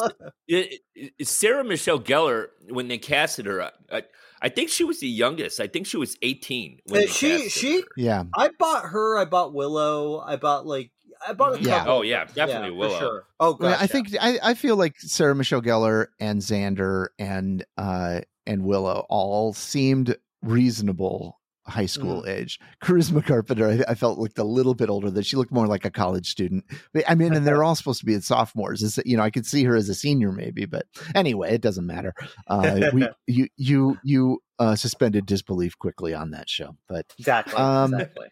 [0.48, 4.02] it, it, Sarah Michelle Gellar, when they casted her, I,
[4.42, 5.60] I think she was the youngest.
[5.60, 7.86] I think she was 18 when uh, she she her.
[7.96, 8.24] yeah.
[8.36, 9.18] I bought her.
[9.18, 10.20] I bought Willow.
[10.20, 10.90] I bought like
[11.26, 11.84] I bought a yeah.
[11.86, 12.98] Oh yeah, definitely yeah, Willow.
[12.98, 13.24] Sure.
[13.38, 18.22] Oh, gosh, I think I, I feel like Sarah Michelle Gellar and Xander and uh
[18.46, 22.28] and Willow all seemed reasonable high school mm.
[22.28, 22.58] age.
[22.82, 25.10] Charisma Carpenter, I, I, felt looked a little bit older.
[25.10, 26.64] That she looked more like a college student.
[26.92, 28.82] But, I mean, and they're all supposed to be in sophomores.
[28.82, 31.60] Is that you know, I could see her as a senior maybe, but anyway, it
[31.60, 32.14] doesn't matter.
[32.46, 37.94] Uh, we you you you uh, suspended disbelief quickly on that show, but exactly, um,
[37.94, 38.28] exactly.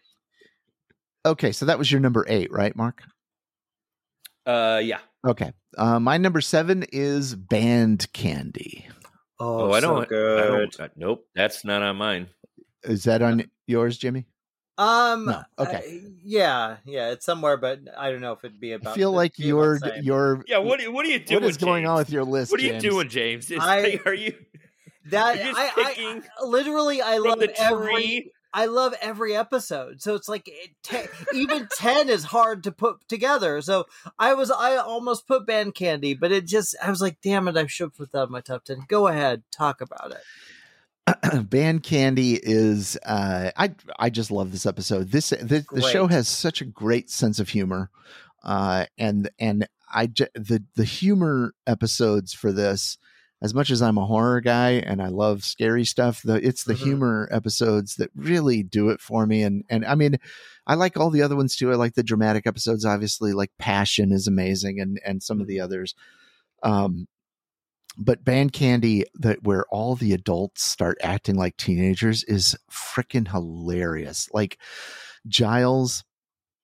[1.25, 3.03] Okay, so that was your number eight, right, Mark?
[4.45, 4.99] Uh, yeah.
[5.27, 5.51] Okay.
[5.77, 8.87] Uh, my number seven is Band Candy.
[9.39, 10.39] Oh, oh I, don't, good.
[10.39, 10.79] I don't.
[10.79, 12.27] Uh, nope, that's not on mine.
[12.83, 14.25] Is that on yours, Jimmy?
[14.77, 15.25] Um.
[15.25, 15.43] No.
[15.57, 16.01] Okay.
[16.05, 16.77] Uh, yeah.
[16.85, 17.11] Yeah.
[17.11, 18.93] It's somewhere, but I don't know if it'd be about.
[18.93, 20.43] I feel like your your.
[20.47, 20.59] Yeah.
[20.59, 21.41] What What are you doing?
[21.41, 22.51] What is going on with your list?
[22.51, 22.83] What are you James?
[22.83, 23.51] doing, James?
[23.51, 24.35] Is, I, are you?
[25.07, 30.01] That I, I, I, literally I love every I love every episode.
[30.01, 33.61] So it's like it, ten, even 10 is hard to put together.
[33.61, 33.85] So
[34.17, 37.57] I was, I almost put Band Candy, but it just, I was like, damn it,
[37.57, 38.85] I should put that in my top 10.
[38.87, 40.21] Go ahead, talk about it.
[41.43, 45.11] Band Candy is uh I I just love this episode.
[45.11, 47.89] This the, the show has such a great sense of humor.
[48.43, 52.97] Uh and and I the the humor episodes for this
[53.41, 56.73] as much as I'm a horror guy and I love scary stuff, the it's the
[56.73, 56.83] mm-hmm.
[56.83, 59.43] humor episodes that really do it for me.
[59.43, 60.17] And and I mean,
[60.67, 61.71] I like all the other ones too.
[61.71, 65.57] I like the dramatic episodes, obviously, like Passion is amazing, and and some of the
[65.57, 65.65] mm-hmm.
[65.65, 65.95] others.
[66.63, 67.07] Um,
[67.99, 74.29] but Band Candy, that where all the adults start acting like teenagers, is freaking hilarious.
[74.33, 74.57] Like
[75.27, 76.03] Giles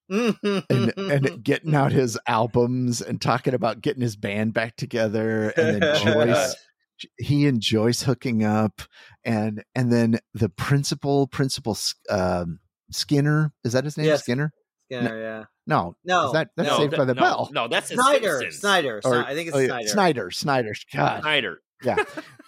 [0.09, 5.81] and and getting out his albums and talking about getting his band back together and
[5.81, 6.55] then Joyce
[7.17, 8.81] he and Joyce hooking up
[9.23, 11.77] and and then the principal principal
[12.09, 12.59] um,
[12.91, 14.23] Skinner is that his name yes.
[14.23, 14.51] Skinner
[14.86, 15.43] Skinner yeah.
[15.67, 17.49] no no is that that's no, saved that, by the no, bell.
[17.51, 19.88] no that's Snyder Snyder or, I think it's oh, Snyder.
[19.88, 21.21] Snyder Snyder God.
[21.21, 21.61] Snyder.
[21.83, 21.95] Yeah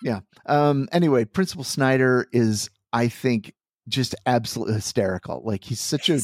[0.01, 0.19] yeah.
[0.45, 3.53] Um anyway Principal Snyder is I think
[3.87, 5.41] just absolutely hysterical.
[5.43, 6.19] Like he's such a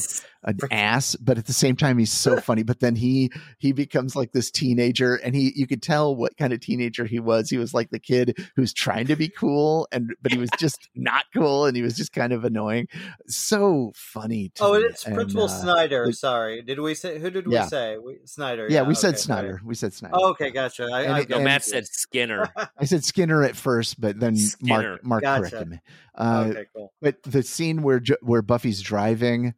[0.46, 2.64] an ass, but at the same time he's so funny.
[2.64, 6.54] But then he he becomes like this teenager, and he you could tell what kind
[6.54, 7.50] of teenager he was.
[7.50, 10.90] He was like the kid who's trying to be cool, and but he was just
[10.96, 12.88] not cool, and he was just kind of annoying.
[13.28, 14.52] So funny.
[14.60, 14.86] oh, me.
[14.86, 16.12] it's Principal uh, Snyder.
[16.12, 17.68] Sorry, did we say who did we yeah.
[17.68, 17.98] say?
[17.98, 18.68] We, Snyder.
[18.70, 19.62] Yeah, yeah we okay, said Snyder.
[19.64, 20.14] We said Snyder.
[20.18, 20.90] Oh, okay, gotcha.
[20.92, 22.52] I, and, I, no, Matt said Skinner.
[22.78, 25.00] I said Skinner at first, but then Skinner.
[25.04, 25.50] Mark Mark gotcha.
[25.50, 25.80] corrected me.
[26.16, 26.94] Uh, okay, cool.
[27.02, 29.54] But the scene where where Buffy's driving,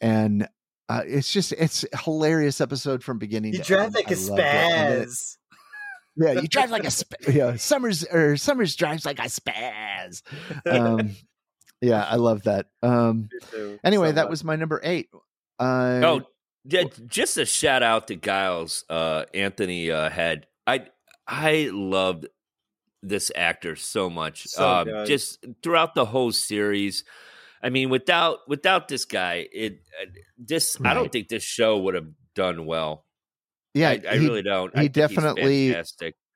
[0.00, 0.48] and
[0.88, 3.54] uh, it's just it's a hilarious episode from beginning.
[3.54, 5.36] You drive like a spaz.
[6.16, 7.56] yeah, you drive like a sp- yeah.
[7.56, 10.22] Summers or Summers drives like a spaz.
[10.64, 11.16] Um,
[11.80, 12.66] yeah, I love that.
[12.82, 13.28] Um,
[13.82, 15.08] anyway, so that was my number eight.
[15.58, 16.22] Uh, oh,
[16.64, 20.46] yeah, just a shout out to Giles uh, Anthony uh, Head.
[20.66, 20.86] I
[21.26, 22.26] I loved
[23.02, 24.46] this actor so much.
[24.46, 27.04] So um, just throughout the whole series.
[27.66, 30.06] I mean, without without this guy, it uh,
[30.38, 30.92] this right.
[30.92, 32.06] I don't think this show would have
[32.36, 33.04] done well.
[33.74, 34.78] Yeah, I, I he, really don't.
[34.78, 35.74] He definitely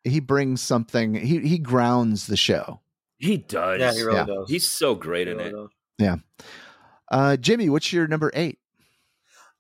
[0.02, 1.14] he brings something.
[1.14, 2.80] He he grounds the show.
[3.18, 3.78] He does.
[3.78, 4.26] Yeah, he really yeah.
[4.26, 4.50] does.
[4.50, 5.52] He's so great he in really it.
[5.52, 5.68] Does.
[6.00, 6.16] Yeah.
[7.12, 8.58] Uh, Jimmy, what's your number eight?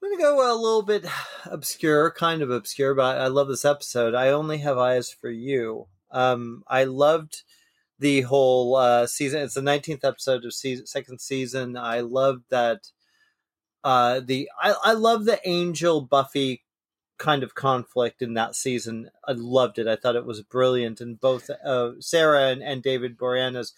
[0.02, 1.06] I'm gonna go a little bit
[1.44, 4.16] obscure, kind of obscure, but I love this episode.
[4.16, 5.86] I only have eyes for you.
[6.10, 7.44] Um, I loved
[8.00, 9.42] the whole uh, season.
[9.42, 11.76] It's the 19th episode of season, second season.
[11.76, 12.88] I loved that.
[13.84, 16.64] Uh, the I, I love the Angel Buffy
[17.18, 19.10] kind of conflict in that season.
[19.28, 19.86] I loved it.
[19.86, 23.72] I thought it was brilliant, and both uh, Sarah and, and David Boreanaz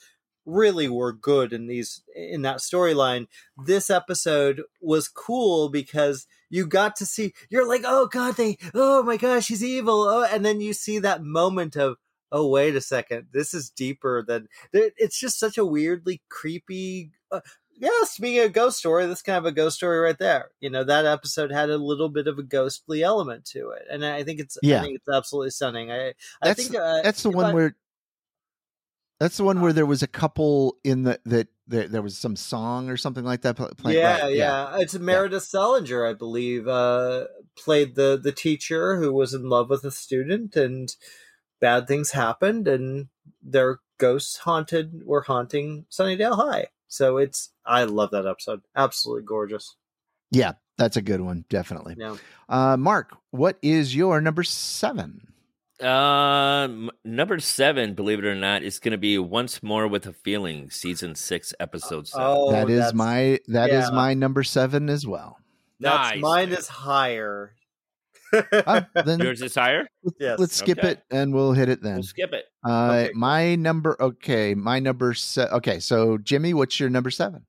[0.44, 3.26] really were good in these in that storyline.
[3.56, 7.34] This episode was cool because you got to see.
[7.50, 10.02] You're like, oh god, they, oh my gosh, he's evil.
[10.02, 11.96] Oh, and then you see that moment of
[12.32, 17.40] oh wait a second this is deeper than it's just such a weirdly creepy uh,
[17.76, 20.82] yeah speaking of ghost story this kind of a ghost story right there you know
[20.82, 24.40] that episode had a little bit of a ghostly element to it and i think
[24.40, 24.78] it's yeah.
[24.78, 26.12] i think it's absolutely stunning i
[26.42, 27.76] i think uh, that's the one I, where
[29.20, 32.34] that's the one where there was a couple in the that there, there was some
[32.34, 33.98] song or something like that playing.
[33.98, 34.34] Yeah, right.
[34.34, 35.60] yeah, yeah, It's Meredith yeah.
[35.60, 37.26] Salinger, I believe, uh,
[37.56, 40.94] played the the teacher who was in love with a student, and
[41.62, 43.08] bad things happened and
[43.40, 46.66] their ghosts haunted were haunting Sunnydale High.
[46.88, 48.60] So it's I love that episode.
[48.76, 49.76] Absolutely gorgeous.
[50.30, 51.96] Yeah, that's a good one, definitely.
[51.98, 52.16] Yeah.
[52.48, 55.28] Uh, Mark, what is your number seven?
[55.80, 60.12] Um, number seven, believe it or not, is going to be once more with a
[60.12, 62.26] feeling, season six, episode seven.
[62.28, 63.90] Oh, that is my that is yeah.
[63.90, 65.38] my number seven as well.
[65.80, 66.58] That's Nice, mine man.
[66.58, 67.54] is higher.
[68.32, 69.86] Uh, then Yours is higher.
[70.02, 70.38] let's, Yes.
[70.38, 70.90] let's skip Okay.
[70.92, 71.94] it and we'll hit it then.
[71.94, 72.44] We'll skip it.
[72.66, 72.70] Uh,
[73.04, 73.96] Okay, my number.
[74.00, 75.14] Okay, my number.
[75.14, 77.46] Se- okay, so Jimmy, what's your number seven?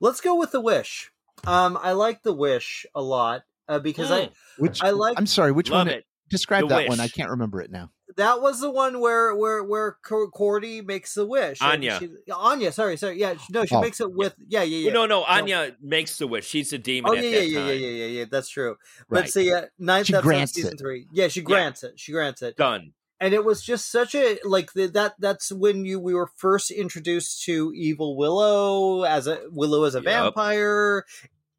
[0.00, 1.10] Let's go with the wish.
[1.46, 5.26] Um, I like the wish a lot uh, because I Mm, Which I like- I'm
[5.26, 5.52] sorry.
[5.52, 5.94] Which love one?
[5.96, 6.04] it.
[6.30, 6.98] Describe The that one.
[7.00, 7.90] I can't remember it now.
[8.16, 11.58] That was the one where where where Cordy makes the wish.
[11.60, 11.98] and Anya.
[11.98, 13.18] she- Anya, sorry, sorry.
[13.18, 13.80] Yeah, she- no, she Oh.
[13.80, 14.92] makes it with yeah, yeah, yeah.
[14.92, 16.46] No, no, Anya makes the wish.
[16.46, 17.66] She's a demon Oh at yeah, yeah, that yeah, time.
[17.68, 18.24] yeah, yeah, yeah, yeah.
[18.30, 18.76] That's true.
[19.10, 19.30] But Right.
[19.30, 20.78] see, uh, ninth She episode, season it.
[20.78, 21.06] three.
[21.12, 21.98] Yeah, she grants it.
[21.98, 22.56] She grants it.
[22.56, 22.92] Done.
[23.18, 26.70] and it was just such a like the, that that's when you we were first
[26.70, 30.04] introduced to evil willow as a willow as a Yep.
[30.04, 31.04] vampire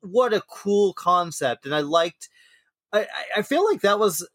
[0.02, 2.30] what a cool concept and i liked
[2.94, 4.26] I, I- I feel like that was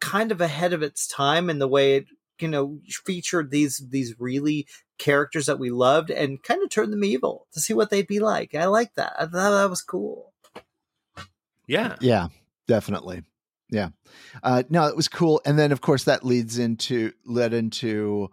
[0.00, 2.06] kind of ahead of its time in the way it
[2.38, 4.66] you know featured these these really
[4.98, 8.20] characters that we loved and kind of turned them evil to see what they'd be
[8.20, 10.32] like i like that i thought that was cool
[11.66, 11.96] Yeah.
[12.00, 12.28] Yeah,
[12.66, 13.22] definitely.
[13.70, 13.88] Yeah.
[14.42, 15.40] Uh, no, it was cool.
[15.44, 18.30] And then, of course, that leads into led into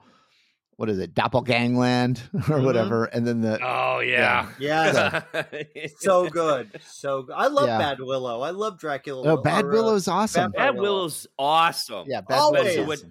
[0.77, 2.65] what is it, Doppelgangland or Mhm.
[2.65, 3.05] whatever.
[3.05, 4.49] And then the Oh yeah.
[4.59, 5.21] yeah
[5.99, 7.77] so good so good i love Yeah.
[7.77, 10.51] bad willow i love dracula oh, Bad or, uh, Willow's awesome.
[10.51, 12.05] Vampire- Bad Willow's awesome.
[12.07, 12.65] Yeah, Bad Always.
[12.67, 13.05] Especially with,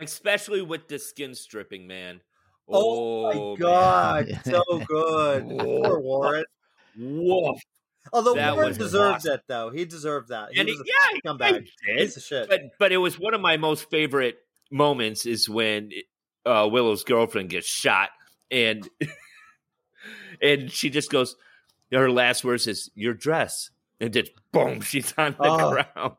[0.00, 2.20] especially with the skin stripping, man.
[2.68, 4.40] Oh, my god, man.
[4.44, 5.48] so good.
[5.58, 6.44] Poor Warren.
[6.98, 7.60] Woof.
[8.12, 9.34] Although That Warren was deserves awesome.
[9.34, 9.70] it, though.
[9.70, 10.52] He deserved that.
[10.52, 11.52] He And was he- yeah, he scumbag.
[11.86, 11.98] did.
[11.98, 12.48] Piece of shit.
[12.48, 14.38] But but it was one of my most favorite
[14.70, 15.90] moments is when
[16.46, 18.10] uh, Willow's girlfriend gets shot
[18.50, 18.88] and
[20.40, 21.36] and she just goes
[21.92, 23.70] her last words is your dress
[24.00, 25.70] and just boom she's on the Oh.
[25.70, 26.14] ground.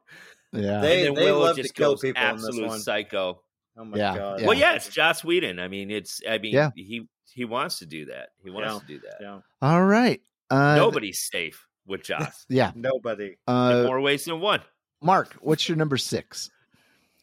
[0.54, 0.80] Yeah.
[0.82, 2.80] They- and then they Willow love to just kill goes people in this absolute one.
[2.80, 3.42] psycho.
[3.78, 4.40] oh my Yeah, god.
[4.42, 4.48] yeah.
[4.48, 5.60] Well, yeah, it's Joss Whedon.
[5.60, 6.72] I mean, it's I mean Yeah.
[6.76, 8.30] he he wants to do that.
[8.44, 8.80] He wants Yeah.
[8.80, 9.18] to do that.
[9.22, 9.40] Yeah.
[9.62, 10.22] All right.
[10.50, 12.72] Uh, Nobody's safe with Joss Yeah.
[12.76, 13.26] Nobody.
[13.26, 14.62] in Uh, more ways than one.
[15.02, 16.50] Mark, what's your number six?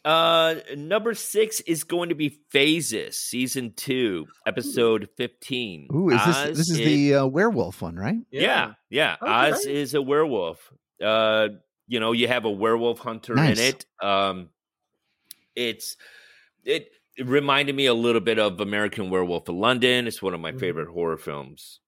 [0.05, 5.89] Uh, number six is going to be Phases, season two, episode fifteen.
[5.95, 8.19] Ooh, is this Oz this is i- the uh, werewolf one, right?
[8.31, 9.17] yeah, yeah.
[9.23, 10.71] Oh, Oz is a werewolf.
[11.03, 11.49] Uh,
[11.87, 13.59] you know, you have a werewolf hunter Nice.
[13.59, 13.87] in it.
[14.03, 14.51] Um,
[15.57, 15.97] it's
[16.65, 20.07] it, it reminded me a little bit of American Werewolf in London.
[20.07, 20.61] It's one of my Mhm.
[20.61, 21.81] favorite horror films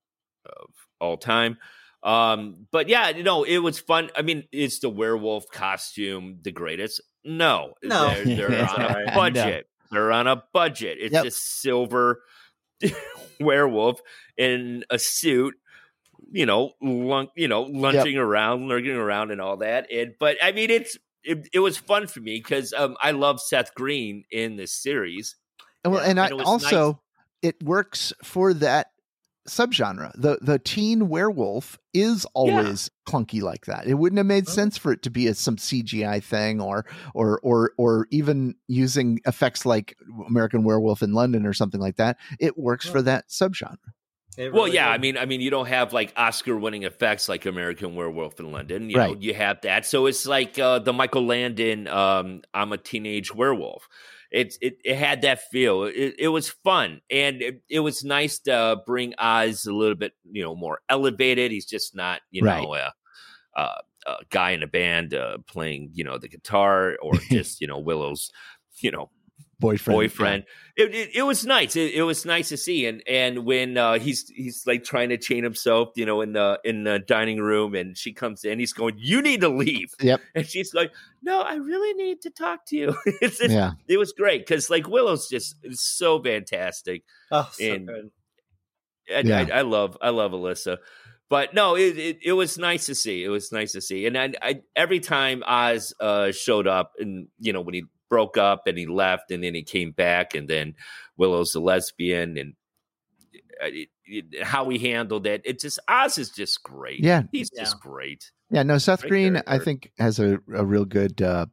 [0.44, 1.58] of all time.
[2.02, 4.10] Um, but yeah, you know, it was fun.
[4.16, 7.00] I mean, is the werewolf costume the greatest?
[7.26, 8.14] No, No.
[8.24, 9.66] they're, they're on a budget.
[9.90, 10.98] They're on a budget.
[11.00, 11.24] It's Yep.
[11.24, 12.22] just silver
[13.40, 14.00] werewolf
[14.36, 15.54] in a suit,
[16.30, 19.90] you know, lun- you know, lunging around, lurking around, and all that.
[19.92, 23.40] And but I mean, it's it, it was fun for me because um, I love
[23.40, 25.36] Seth Green in this series.
[25.84, 27.00] And Well, and, I, and was also
[27.42, 28.88] it works for that
[29.46, 30.12] subgenre.
[30.14, 33.86] The the teen werewolf is always clunky like that.
[33.86, 34.50] It wouldn't have made Oh.
[34.52, 36.84] sense for it to be a, some CGI thing or
[37.14, 39.96] or or or even using effects like
[40.28, 42.18] American Werewolf in London or something like that.
[42.38, 43.76] It works for that subgenre.
[44.38, 44.94] It Well, yeah, did.
[44.94, 48.90] I mean, I mean, you don't have like Oscar-winning effects like American Werewolf in London.
[48.90, 49.22] You know, Right.
[49.22, 53.88] you have that, so it's like uh, the Michael Landon um, "I'm a Teenage Werewolf."
[54.30, 55.84] It it, it had that feel.
[55.84, 60.12] It, it was fun, and it, it was nice to bring Oz a little bit,
[60.30, 61.52] you know, more elevated.
[61.52, 62.62] He's just not, you Right.
[62.62, 62.92] know, a,
[63.54, 67.66] a, a guy in a band uh, playing, you know, the guitar, or just you
[67.66, 68.30] know Willow's,
[68.80, 69.10] you know,
[69.58, 69.96] Boyfriend.
[69.96, 70.44] boyfriend.
[70.76, 71.76] It, it it was nice.
[71.76, 72.84] It, it was nice to see.
[72.86, 76.60] And and when uh, he's he's like trying to chain himself, you know, in the
[76.62, 80.20] in the dining room, and she comes in, he's going, "You need to leave." Yep.
[80.34, 80.92] And she's like,
[81.22, 83.72] "No, I really need to talk to you." it's just, Yeah.
[83.88, 87.04] It was great because like Willow's just is so fantastic.
[87.32, 88.10] oh, so and- good.
[89.10, 89.46] And Yeah.
[89.52, 90.78] I, I love I love Alyssa.
[91.28, 93.24] But no, it, it it was nice to see.
[93.24, 97.28] It was nice to see, and I, I every time Oz uh, showed up, and
[97.40, 100.48] you know when he broke up and he left, and then he came back, and
[100.48, 100.74] then
[101.16, 102.54] Willow's a lesbian, and
[103.62, 107.00] uh, it, it, how he handled it, it just Oz is just great.
[107.02, 107.22] Yeah.
[107.32, 107.62] he's Yeah.
[107.62, 108.30] just great.
[108.50, 111.46] Yeah, no, Seth Great Green, I think, has a, a real good, uh,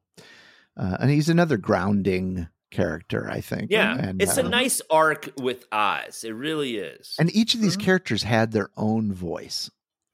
[0.77, 3.71] uh, and he's another grounding character, I think.
[3.71, 6.23] Yeah, and, it's a uh, nice arc with Oz.
[6.23, 7.15] It really is.
[7.17, 7.81] And each of these Mhm.
[7.81, 9.71] characters had their own voice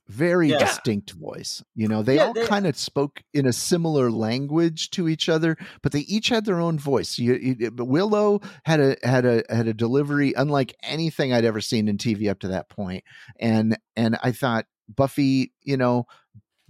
[0.10, 0.58] very Yeah.
[0.58, 1.64] distinct voice.
[1.76, 5.56] You know, they Yeah, all kind of spoke in a similar language to each other,
[5.84, 7.20] but they each had their own voice.
[7.20, 11.88] You, you, Willow had a had a had a delivery unlike anything I'd ever seen
[11.88, 13.04] in TV up to that point,
[13.40, 16.06] and and I thought Buffy, you know,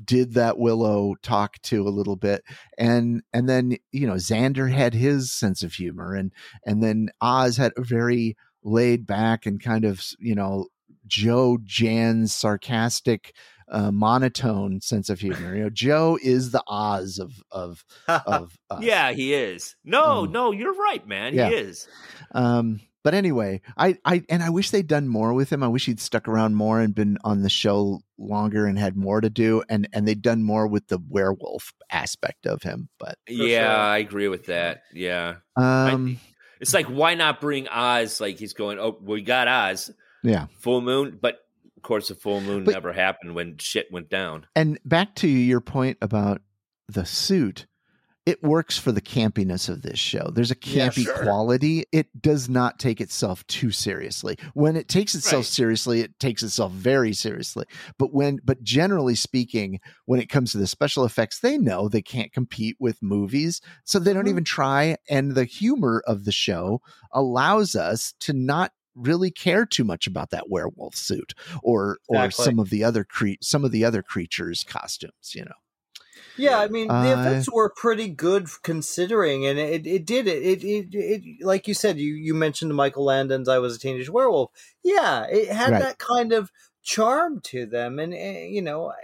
[0.03, 2.43] did that Willow talk to a little bit,
[2.77, 6.33] and and then you know Xander had his sense of humor, and
[6.65, 10.67] and then Oz had a very laid back and kind of you know
[11.09, 13.33] Joe Jan's sarcastic,
[13.71, 15.55] uh, monotone sense of humor.
[15.55, 18.81] You know, Joe is the Oz of of of us.
[18.83, 19.75] Yeah, he is.
[19.83, 21.33] No, Um, no, you're right, man.
[21.33, 21.49] yeah.
[21.49, 21.87] He is.
[22.31, 25.63] Um, but anyway, I, I and I wish they'd done more with him.
[25.63, 29.21] I wish he'd stuck around more and been on the show longer and had more
[29.21, 29.63] to do.
[29.69, 32.89] And and they'd done more with the werewolf aspect of him.
[32.99, 33.81] But yeah, sure.
[33.81, 34.83] I agree with that.
[34.93, 35.35] Yeah.
[35.55, 36.19] um,
[36.59, 38.19] It's like why not bring Oz?
[38.19, 39.89] Like he's going, oh, we got Oz,
[40.23, 40.47] yeah.
[40.57, 41.39] full moon, but
[41.77, 44.45] of course the full moon But- never happened when shit went down.
[44.55, 46.41] And back to your point about
[46.87, 47.65] the suit,
[48.25, 50.29] it works for the campiness of this show.
[50.31, 51.23] There's a Yeah, campy sure.
[51.23, 51.85] quality.
[51.91, 54.37] It does not take itself too seriously.
[54.53, 55.53] When it takes itself Right.
[55.53, 57.65] seriously, it takes itself very seriously.
[57.97, 62.03] But when but generally speaking, when it comes to the special effects, they know they
[62.03, 64.29] can't compete with movies, so they don't Mhm.
[64.31, 69.83] even try and the humor of the show allows us to not really care too
[69.83, 71.33] much about that werewolf suit
[71.63, 75.51] or or some of the other cre- some of the other creatures costumes, you know.
[76.37, 80.63] Yeah, I mean the Uh, effects were pretty good considering, and it, it did it,
[80.63, 84.51] it it like you said you you mentioned Michael Landon's "I Was a Teenage Werewolf."
[84.83, 85.79] Yeah, it had Right.
[85.79, 88.95] that kind of charm to them, and, eh, you know, I-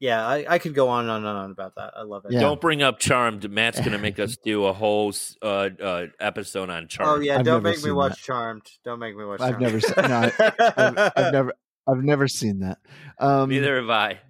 [0.00, 1.92] yeah, I, I could go on and on and on about that.
[1.96, 2.32] I love it.
[2.32, 2.40] Yeah.
[2.40, 3.50] Don't bring up Charmed.
[3.50, 5.46] Matt's going to make us do a whole uh,
[5.82, 7.18] uh, episode on Charmed.
[7.18, 8.18] Oh yeah, I've don't make me watch that.
[8.20, 8.66] Charmed.
[8.84, 9.40] Don't make me watch.
[9.40, 9.62] I've Charmed.
[9.62, 10.30] never seen- no,
[10.76, 11.54] I've, I've never
[11.86, 12.78] I've never seen that.
[13.18, 14.20] Um Neither have I.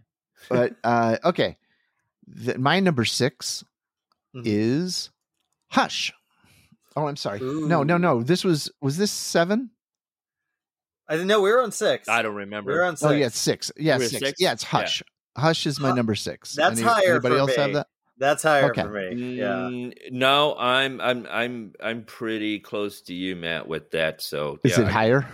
[0.48, 1.56] but uh okay.
[2.26, 3.64] The, my number 6
[4.34, 4.42] Mhm.
[4.44, 5.10] is
[5.70, 6.12] Hush.
[6.96, 7.40] Oh, I'm sorry.
[7.40, 8.22] No, no, no.
[8.22, 9.70] This was was this 7?
[11.08, 12.08] I didn't know we were on six.
[12.08, 12.70] I don't remember.
[12.72, 12.82] We remember.
[12.82, 13.10] were on six.
[13.10, 13.72] Oh yeah, 6.
[13.76, 14.24] Yeah, We're at 6.
[14.24, 14.40] six?
[14.40, 14.86] Yeah, it's Yeah.
[15.36, 15.42] Hush.
[15.42, 16.52] Hush is my Hu- number 6.
[16.54, 17.86] That's higher Anybody for else have that?
[18.18, 18.82] That's higher Okay.
[18.82, 19.34] for me.
[19.34, 19.46] Yeah.
[19.46, 24.22] Mm, no, I'm I'm I'm I'm pretty close to you, Matt, with that.
[24.22, 25.28] So Is yeah, it I- higher?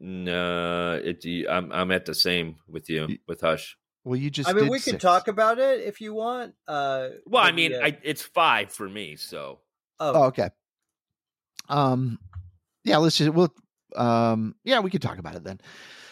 [0.00, 1.24] No, it.
[1.48, 3.78] I'm I'm at the same with you Y- with Hush.
[4.04, 5.02] Well, you just I mean, did we could six.
[5.02, 6.52] talk about it if you want.
[6.68, 9.16] Uh, Well, I mean, uh, I, it's five for me.
[9.16, 9.60] So
[9.98, 10.50] Oh, oh, okay.
[11.70, 12.18] Um,
[12.84, 13.54] yeah, let's just we'll
[13.96, 15.58] um, yeah, we could talk about it then.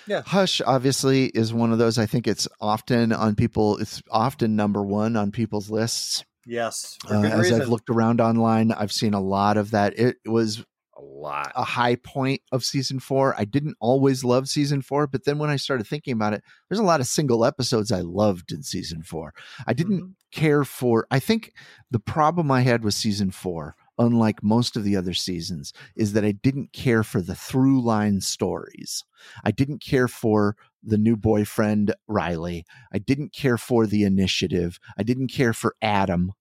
[0.06, 0.22] Yeah.
[0.26, 1.98] Hush obviously is one of those.
[1.98, 3.78] I think it's often on people.
[3.78, 6.24] It's often number one on people's lists.
[6.46, 7.62] yes, Uh, as reason.
[7.62, 9.96] I've looked around online, I've seen a lot of that.
[9.98, 10.64] It was
[10.96, 11.52] a lot.
[11.54, 13.34] a high point of season four.
[13.38, 16.80] I didn't always love season four, but then when I started thinking about it, there's
[16.80, 19.34] a lot of single episodes I loved in season four.
[19.66, 20.14] I didn't Mhm.
[20.32, 21.52] care for I think
[21.90, 26.24] the problem I had with season 4 unlike most of the other seasons is that
[26.24, 29.04] I didn't care for the through line stories.
[29.44, 32.64] I didn't care for the new boyfriend Riley.
[32.92, 34.78] I didn't care for the initiative.
[34.98, 36.32] I didn't care for Adam.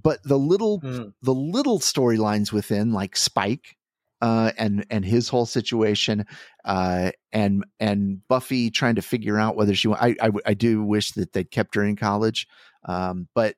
[0.00, 1.12] But the little Mm.
[1.22, 3.76] the little storylines within like Spike
[4.20, 6.24] uh, and and his whole situation
[6.64, 11.12] uh, and and Buffy trying to figure out whether she I, I I do wish
[11.12, 12.46] that they'd kept her in college
[12.84, 13.56] um, but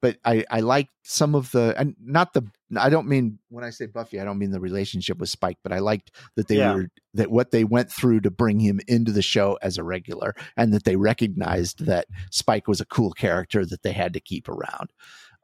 [0.00, 2.46] but I I like some of the and not the
[2.76, 5.72] I don't mean when I say Buffy I don't mean the relationship with Spike but
[5.72, 6.74] I liked that they Yeah.
[6.74, 10.34] were that what they went through to bring him into the show as a regular
[10.56, 14.48] and that they recognized that Spike was a cool character that they had to keep
[14.48, 14.90] around.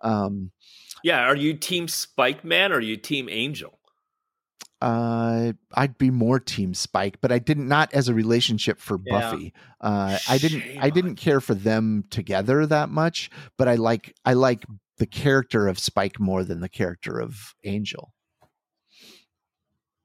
[0.03, 0.53] Um,
[1.03, 3.80] Yeah, are you Team Spike Man or are you Team Angel?
[4.81, 9.21] Uh, I'd be more Team Spike, but I didn't not as a relationship for Yeah.
[9.21, 9.53] Buffy.
[9.81, 14.15] Uh, I didn't Shame I didn't care for them together that much, but I like
[14.25, 14.65] I like
[14.99, 18.13] the character of Spike more than the character of Angel.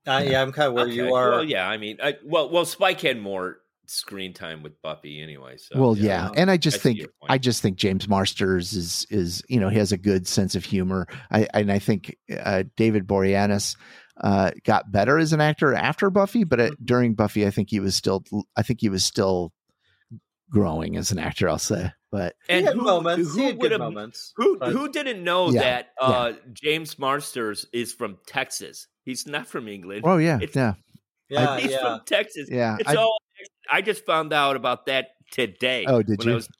[0.07, 1.31] Uh, yeah, I'm kind of where Okay, you are.
[1.31, 3.57] Well, yeah, I mean, I, well, well, Spike had more
[3.87, 5.57] screen time with Buffy anyway.
[5.57, 7.07] So well, yeah, and I just I think.
[7.27, 10.63] I just think James Marsters is is you know he has a good sense of
[10.63, 11.07] humor.
[11.31, 13.77] I and I think uh, David Boreanaz
[14.23, 16.85] uh, got better as an actor after Buffy, but uh, Mm-hmm.
[16.85, 18.23] during Buffy, I think he was still
[18.55, 19.51] I think he was still
[20.49, 21.49] growing as an actor.
[21.49, 23.33] I'll say, but and had who, moments.
[23.33, 24.33] who he would good have moments.
[24.35, 28.87] who but- who didn't know Yeah, that uh, James Marsters is from Texas?
[29.03, 30.01] He's not from England.
[30.05, 30.73] oh yeah, It's- yeah,
[31.29, 31.79] Yeah, He's yeah.
[31.79, 32.47] from Texas.
[32.49, 32.77] yeah.
[32.79, 33.17] It's I- all.
[33.69, 35.85] I just found out about that today.
[35.87, 36.33] Oh, did when you?
[36.33, 36.53] I was doing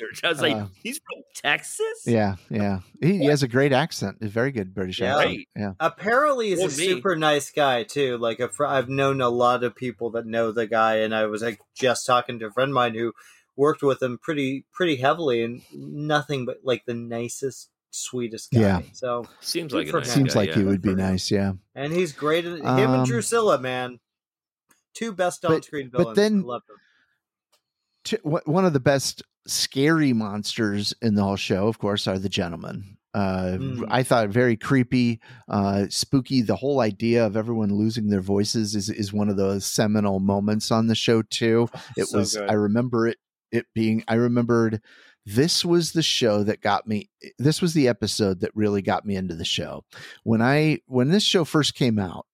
[0.00, 0.20] research.
[0.24, 2.04] I was like, Uh, he's from Texas.
[2.06, 2.80] yeah, yeah.
[3.00, 4.18] He, he has a great accent.
[4.20, 5.16] A very good British Yeah.
[5.18, 5.38] accent.
[5.56, 5.72] Yeah.
[5.80, 6.88] Apparently, he's Well, a me.
[6.88, 8.18] super nice guy too.
[8.18, 11.26] Like a fr- I've known a lot of people that know the guy, and I
[11.26, 13.12] was like just talking to a friend of mine who
[13.56, 18.60] worked with him pretty pretty heavily, and nothing but like the nicest, sweetest guy.
[18.60, 18.80] Yeah.
[18.92, 20.10] So Seems like nice.
[20.12, 20.54] Seems guy, like yeah.
[20.56, 20.96] he would be him.
[20.98, 21.30] nice.
[21.30, 21.52] Yeah.
[21.74, 22.44] and he's great.
[22.44, 23.98] At, him Um, and Drusilla, man,
[24.94, 26.16] two best on screen but villains.
[26.16, 26.76] then- I love them.
[28.02, 32.28] T- one of the best scary monsters in the whole show, of course, are the
[32.28, 32.96] gentlemen.
[33.12, 33.86] Uh, Mm.
[33.90, 36.42] I thought very creepy, uh, spooky.
[36.42, 40.70] The whole idea of everyone losing their voices is is one of those seminal moments
[40.70, 41.68] on the show too.
[41.96, 42.36] It So was.
[42.36, 42.48] good.
[42.48, 43.18] I remember it.
[43.50, 44.04] It being.
[44.06, 44.80] I remembered.
[45.26, 47.10] This was the show that got me.
[47.38, 49.84] This was the episode that really got me into the show.
[50.22, 52.26] When I when this show first came out,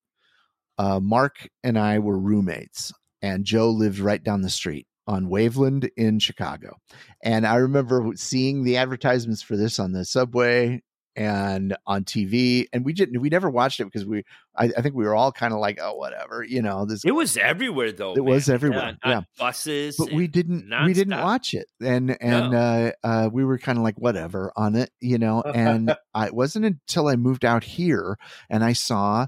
[0.78, 2.92] uh, Mark and I were roommates,
[3.22, 6.76] and Joe lived right down the street on Waveland in Chicago.
[7.22, 10.82] And I remember seeing the advertisements for this on the subway
[11.14, 12.66] and on TV.
[12.74, 15.32] And we didn't, we never watched it because we, I, I think we were all
[15.32, 18.14] kind of like, oh, whatever, you know, this, It was everywhere though.
[18.14, 19.20] It was everywhere, On- yeah.
[19.38, 19.96] buses.
[19.96, 21.68] but we didn't, we didn't watch it.
[21.80, 25.96] And, and, uh, uh, we were kind of like, whatever on it, you know, and
[26.14, 28.18] I, it wasn't until I moved out here
[28.50, 29.26] and I saw,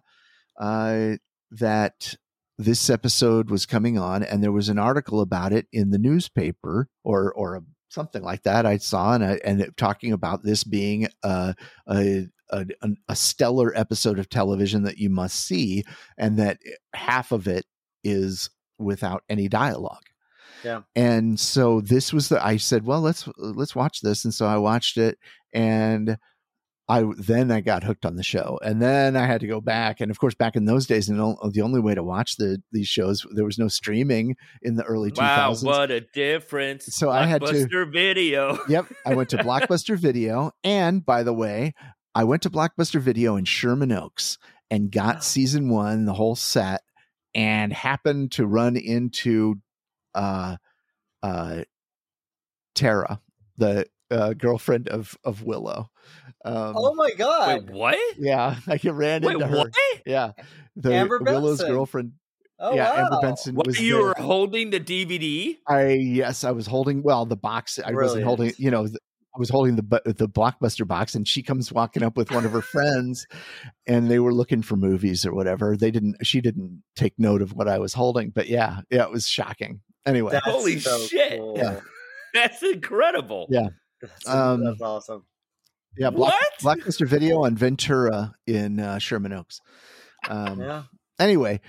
[0.61, 1.14] uh,
[1.53, 2.16] that
[2.59, 6.89] this episode was coming on and there was an article about it in the newspaper
[7.05, 10.65] or or a, something like that I saw and I, and it, talking about this
[10.65, 11.55] being a,
[11.89, 12.67] a a
[13.09, 15.85] a stellar episode of television that you must see
[16.17, 16.59] and that
[16.95, 17.65] half of it
[18.03, 20.03] is without any dialogue.
[20.65, 20.83] Yeah.
[20.97, 24.57] And so this was the I said, well, let's let's watch this and so I
[24.57, 25.19] watched it
[25.53, 26.19] and
[26.91, 30.01] I then I got hooked on the show, and then I had to go back.
[30.01, 32.89] And of course, back in those days, and the only way to watch the these
[32.89, 36.86] shows there was no streaming in the early two Wow, what a difference!
[36.86, 38.59] So I had to- Blockbuster video.
[38.68, 41.74] Yep, I went to Blockbuster Video, and by the way,
[42.14, 44.39] I went to Blockbuster Video in Sherman Oaks
[44.70, 46.82] and got season one, the whole set,
[47.34, 49.57] and happened to run into
[50.14, 50.57] uh,
[51.22, 51.62] uh,
[52.74, 53.20] Tara,
[53.57, 55.91] the uh, girlfriend of of Willow.
[56.45, 57.69] Um, oh my god!
[57.69, 57.99] Wait, what?
[58.19, 59.57] yeah, I ran Wait, into her.
[59.57, 59.73] what?
[60.07, 60.33] Yeah,
[60.77, 61.75] the Amber Willow's Benson.
[61.75, 62.13] girlfriend.
[62.59, 63.05] oh yeah, wow!
[63.05, 64.03] Amber Benson What was you there.
[64.05, 65.57] were holding the DVD?
[65.67, 67.79] I yes, I was holding well the box.
[67.85, 68.97] I wasn't holding, you know, th-
[69.37, 72.45] I was holding the bu- the blockbuster box, and she comes walking up with one
[72.47, 73.27] of her friends,
[73.87, 75.77] and they were looking for movies or whatever.
[75.77, 76.17] They didn't.
[76.27, 79.81] She didn't take note of what I was holding, but yeah, yeah, it was shocking.
[80.07, 81.39] Anyway, That's Holy so shit.
[81.39, 81.55] cool.
[81.59, 81.81] Yeah.
[82.35, 83.47] That's incredible.
[83.51, 83.69] Yeah.
[84.01, 85.24] That's, Um, that's awesome.
[85.96, 86.32] yeah, Block,
[86.62, 86.78] What?
[86.78, 89.61] Blockbuster Video on Ventura in uh, Sherman Oaks.
[90.28, 90.82] Um, Yeah.
[91.18, 91.61] anyway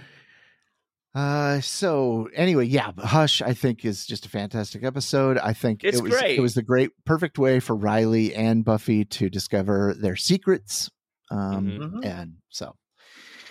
[1.16, 5.98] uh so anyway yeah hush i think is just a fantastic episode i think It's
[5.98, 6.38] it was great.
[6.38, 10.92] it was the great perfect way for riley and buffy to discover their secrets
[11.32, 11.80] um Mhm.
[11.94, 12.06] Mhm.
[12.06, 12.76] and so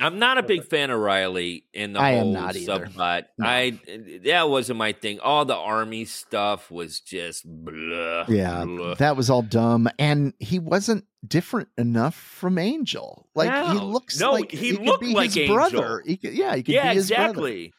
[0.00, 3.24] I'm not a big fan of Riley in the I am whole not subplot.
[3.38, 3.46] No.
[3.46, 3.78] I
[4.24, 5.20] that wasn't my thing.
[5.20, 8.24] All the army stuff was just blah.
[8.28, 8.94] yeah blah.
[8.94, 14.32] that was all dumb and he wasn't different enough from angel like he looks No,
[14.32, 16.94] like he could looked be like his brother he could, yeah he could yeah, be
[16.96, 17.24] his brother.
[17.30, 17.72] exactly.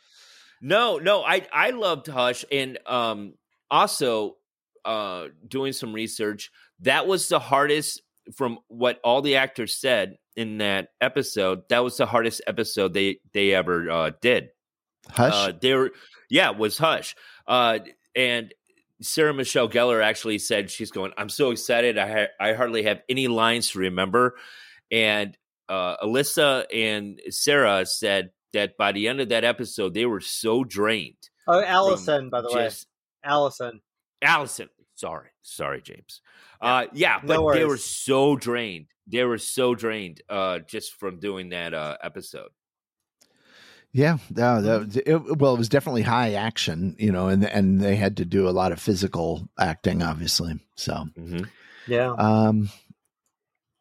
[0.61, 3.36] No, no, I I loved Hush, and um
[3.72, 4.36] also
[4.84, 6.51] uh doing some research.
[6.82, 8.01] That was the hardest
[8.36, 11.63] from what all the actors said in that episode.
[11.67, 14.49] That was the hardest episode they they ever uh, did.
[15.09, 15.91] hush Uh, they were,
[16.29, 17.13] yeah, it was Hush.
[17.45, 17.79] Uh,
[18.15, 18.53] and
[19.01, 21.11] Sarah Michelle Gellar actually said she's going.
[21.17, 21.97] I'm so excited.
[21.97, 24.35] I ha- I hardly have any lines to remember.
[24.89, 25.37] And
[25.67, 30.63] uh, Alyssa and Sarah said that by the end of that episode, they were so
[30.63, 31.29] drained.
[31.47, 32.87] Oh, Allison, by the way, Just
[33.25, 33.81] Allison.
[34.21, 34.69] Allison.
[34.95, 36.21] Sorry, sorry, James.
[36.61, 38.87] Uh, yeah, No but they were so drained.
[39.07, 42.49] They were so drained uh, just from doing that uh, episode.
[43.91, 47.95] Yeah, no, that, it, well, it was definitely high action, you know, and and they
[47.95, 50.59] had to do a lot of physical acting, obviously.
[50.75, 51.45] So, Mm-hmm.
[51.87, 52.13] Yeah.
[52.19, 52.69] um,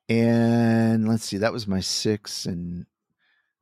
[0.09, 2.47] and let's see, that was my six.
[2.47, 2.87] And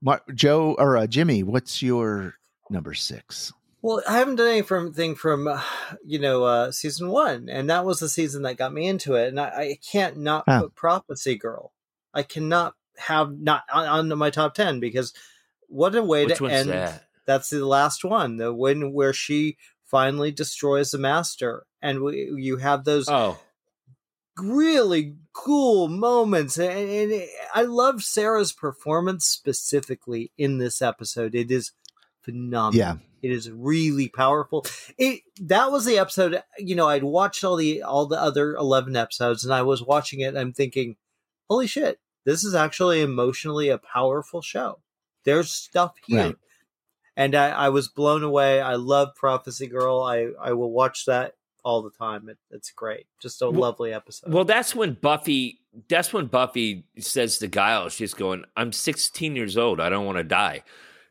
[0.00, 2.34] Mar- Joe or uh, Jimmy, what's your
[2.70, 3.52] number six?
[3.82, 5.62] Well, I haven't done anything from, uh,
[6.04, 9.28] you know, uh, season one, and that was the season that got me into it.
[9.28, 10.62] And I, I can't not Huh.
[10.62, 11.72] put Prophecy Girl.
[12.14, 15.12] I cannot have not on, on my top ten because
[15.68, 16.68] what a way Which to end.
[16.70, 17.04] that?
[17.26, 22.56] That's the last one, the one where she finally destroys the master, and we, you
[22.58, 23.38] have those Oh,
[24.38, 31.50] really cool moments and, and it- i love sarah's performance specifically in this episode it
[31.50, 31.72] is
[32.20, 32.96] phenomenal Yeah,
[33.26, 34.64] it is really powerful
[34.98, 38.94] it that was the episode you know i'd watched all the all the other 11
[38.96, 40.96] episodes and i was watching it and i'm thinking
[41.50, 44.78] holy shit this is actually emotionally a powerful show
[45.24, 46.36] there's stuff here Right.
[47.16, 51.34] and I, I was blown away i love prophecy girl i i will watch that
[51.64, 52.28] all the time.
[52.28, 54.32] It, it's great, just a Well- lovely episode.
[54.32, 55.58] Well, that's when Buffy.
[55.88, 59.80] That's when Buffy says to Giles, she's going, "I'm 16 years old.
[59.80, 60.62] I don't want to die."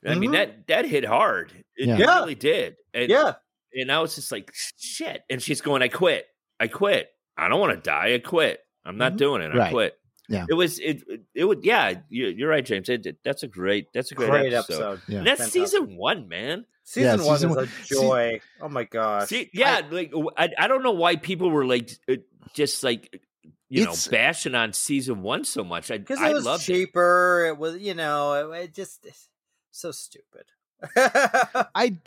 [0.06, 0.34] I mean Mhm.
[0.34, 1.52] that that hit hard.
[1.76, 1.98] It Yeah.
[1.98, 2.20] Yeah.
[2.20, 2.76] really did.
[2.94, 3.34] And, yeah,
[3.74, 6.26] and I was just like, "Shit!" And she's going, "I quit.
[6.60, 7.10] I quit.
[7.38, 8.14] I don't want to die.
[8.14, 8.60] I quit.
[8.86, 9.18] I'm not Mhm.
[9.18, 9.52] doing it.
[9.54, 9.72] I Right.
[9.72, 9.98] quit."
[10.30, 10.46] Yeah.
[10.50, 11.04] It was it.
[11.08, 11.64] It, it would.
[11.66, 12.90] Yeah, you, you're right, James.
[12.90, 13.88] It, it- that's a great.
[13.94, 14.74] That's a great, great, episode.
[14.94, 15.02] episode.
[15.08, 15.18] Yeah.
[15.20, 15.62] And that's Fantastic.
[15.68, 16.66] season one, man.
[16.84, 18.40] Season Yeah, one season is one- a joy.
[18.62, 19.28] oh my gosh!
[19.30, 22.16] See, yeah, like I, I don't know why people were like uh,
[22.54, 23.22] just like
[23.70, 25.90] you know bashing on season one so much.
[25.92, 26.74] I because I it was loved it.
[26.74, 27.46] cheaper.
[27.50, 27.58] It.
[27.58, 29.28] was, you know, it, it just it's
[29.76, 30.46] so stupid.
[31.76, 31.98] I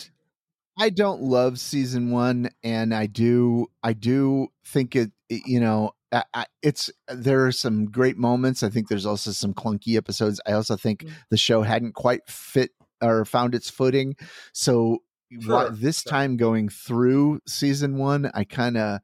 [0.79, 5.11] I don't love season one, and I do I do think it.
[5.29, 8.63] You know, I, I, it's there are some great moments.
[8.63, 10.41] I think there's also some clunky episodes.
[10.47, 11.11] I also think Mm.
[11.31, 12.71] the show hadn't quite fit
[13.03, 14.17] or found its footing.
[14.53, 15.03] So
[15.43, 16.11] Sure, this sure.
[16.11, 19.01] time going through season one, I kind of.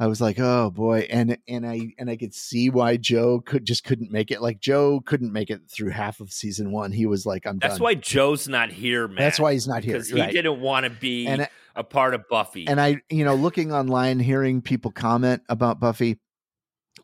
[0.00, 3.64] I was like, oh boy, and and I and I could see why Joe could
[3.64, 4.42] just couldn't make it.
[4.42, 6.90] Like Joe couldn't make it through half of season one.
[6.90, 7.68] He was like, I'm done.
[7.68, 7.84] That's done.
[7.84, 9.18] why Joe's not here, man.
[9.18, 9.94] That's why he's not here.
[9.94, 10.32] because he right.
[10.32, 12.66] didn't want to be And a part of Buffy.
[12.66, 16.18] and I, you know, looking online, hearing people comment about Buffy,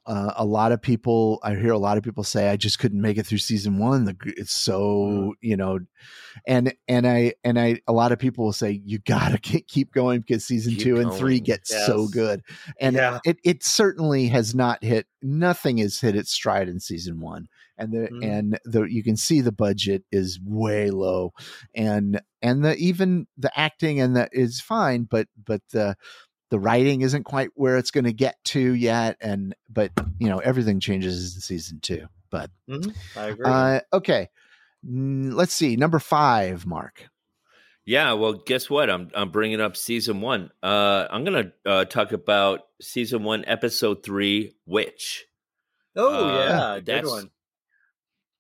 [0.07, 3.01] uh, a lot of people, I hear a lot of people say, I just couldn't
[3.01, 4.05] make it through season one.
[4.07, 5.81] The it's so, you know,
[6.47, 9.93] and and I and I, a lot of people will say you gotta ke- keep
[9.93, 11.45] going because season Keep two and three going.
[11.45, 12.43] get so good,
[12.81, 13.19] and Yeah.
[13.25, 15.07] it it certainly has not hit.
[15.23, 18.25] Nothing has hit its stride in season one, and the Mhm.
[18.25, 21.33] and the you can see the budget is way low,
[21.75, 25.95] and and the even the acting and that is fine, but but the
[26.51, 30.39] the writing isn't quite where it's going to get to yet, and but you know
[30.39, 32.07] everything changes in season two.
[32.31, 33.45] But Mhm, I agree.
[33.47, 34.29] uh, okay,
[34.85, 37.09] let's see number five, Mark.
[37.85, 38.89] yeah, well, guess what?
[38.91, 40.51] I'm I'm bringing up season one.
[40.63, 45.25] Uh, I'm gonna uh, talk about season one, episode three, Witch.
[45.97, 47.31] oh uh, yeah, good that's- one.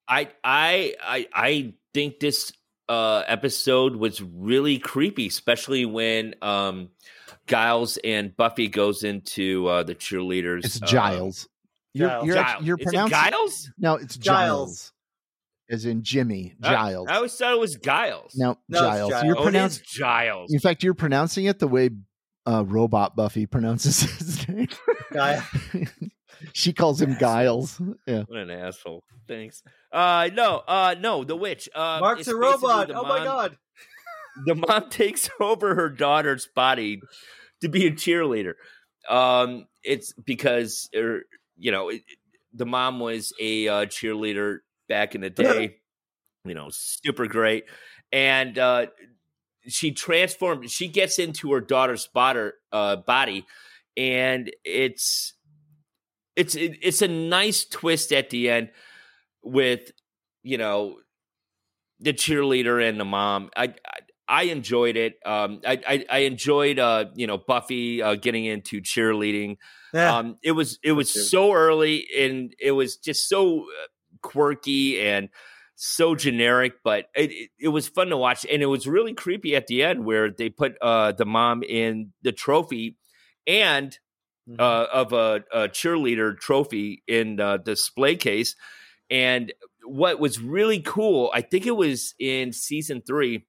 [0.08, 2.52] I I I I think this
[2.88, 6.88] uh episode was really creepy, especially when um
[7.46, 10.64] Giles and Buffy goes into uh the cheerleaders.
[10.64, 11.48] It's uh, Giles.
[11.92, 12.26] You're Giles.
[12.26, 12.64] you're, Giles.
[12.64, 13.72] you're Is it pronouncing Giles.
[13.78, 14.68] no, it's Giles.
[14.68, 14.92] Giles,
[15.70, 17.08] as in Jimmy Giles.
[17.08, 18.34] I, always thought it was Giles.
[18.36, 19.10] no, No, Giles.
[19.10, 19.24] Giles.
[19.24, 19.84] You're oh, pronouncing.
[19.86, 20.52] Giles.
[20.52, 21.90] In fact, you're pronouncing it the way
[22.46, 24.68] uh, Robot Buffy pronounces his name.
[25.12, 25.42] Guy.
[26.52, 27.80] she calls him Giles.
[28.06, 28.22] Yeah.
[28.26, 29.02] What an asshole.
[29.26, 29.62] Thanks.
[29.92, 31.68] Uh no, uh no, the witch.
[31.74, 32.88] Uh Mark's a robot.
[32.88, 33.56] the Oh my god.
[34.46, 37.00] The mom takes over her daughter's body
[37.60, 38.54] to be a cheerleader.
[39.08, 41.22] Um it's because er,
[41.56, 42.02] you know, it,
[42.52, 45.76] the mom was a uh, cheerleader back in the day.
[46.44, 47.64] you know, super great.
[48.12, 48.86] And uh
[49.68, 52.08] she transformed she gets into her daughter's
[52.72, 53.46] uh body
[53.96, 55.34] and it's
[56.36, 58.70] it's it, it's a nice twist at the end
[59.42, 59.92] with
[60.42, 60.96] you know
[62.00, 63.50] the cheerleader and the mom.
[63.56, 63.98] I I,
[64.30, 65.14] I enjoyed it.
[65.26, 69.56] Um, I, I I enjoyed uh you know Buffy uh, getting into cheerleading.
[69.92, 70.16] Yeah.
[70.16, 73.86] Um, it was it was so early and it was just so uh,
[74.22, 75.30] quirky and
[75.74, 79.56] so generic, but it, it it was fun to watch and it was really creepy
[79.56, 82.96] at the end where they put uh the mom in the trophy
[83.48, 83.98] and
[84.58, 88.56] uh, of a, a cheerleader trophy in the display case.
[89.10, 89.52] And
[89.84, 93.46] what was really cool, I think it was in season three,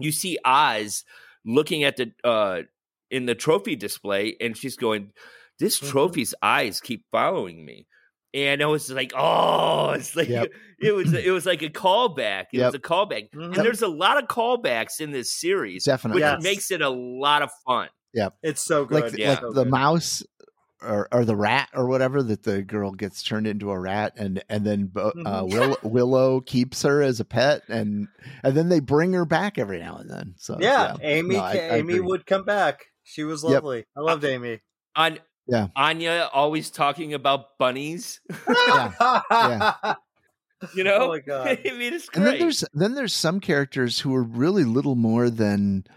[0.00, 1.04] you see Oz
[1.44, 2.62] looking at the uh,
[3.10, 5.12] in the trophy display, and she's going,
[5.58, 5.88] "This Mhm.
[5.90, 7.86] trophy's eyes keep following me."
[8.32, 10.52] And I was like, "Oh, it's like Yep.
[10.80, 12.46] it was it was like a callback.
[12.52, 12.66] It Yep.
[12.66, 13.44] was a callback." Mhm.
[13.46, 16.22] And there's a lot of callbacks in this series, Definitely.
[16.22, 16.42] which Yes.
[16.42, 17.88] makes it a lot of fun.
[18.14, 18.30] Yeah.
[18.42, 19.04] It's so good.
[19.04, 19.30] Like, Yeah.
[19.30, 19.70] like So the good.
[19.70, 20.22] mouse
[20.82, 24.42] or, or the rat or whatever that the girl gets turned into a rat and
[24.48, 25.52] and then Bo- uh, Mhm.
[25.52, 28.08] Will, Willow keeps her as a pet and
[28.42, 30.34] and then they bring her back every now and then.
[30.38, 31.36] So Yeah, Amy.
[31.36, 32.00] No, I- I Amy agree.
[32.00, 32.86] would come back.
[33.02, 33.52] She was Yep.
[33.52, 33.84] lovely.
[33.96, 34.60] I loved Amy.
[34.96, 35.68] On Yeah.
[35.76, 38.20] Anya always talking about bunnies.
[38.48, 39.94] Yeah.
[40.76, 41.46] You know, Oh my God.
[41.66, 45.30] I mean, it's And then there's then there's some characters who are really little more
[45.30, 45.92] than uh,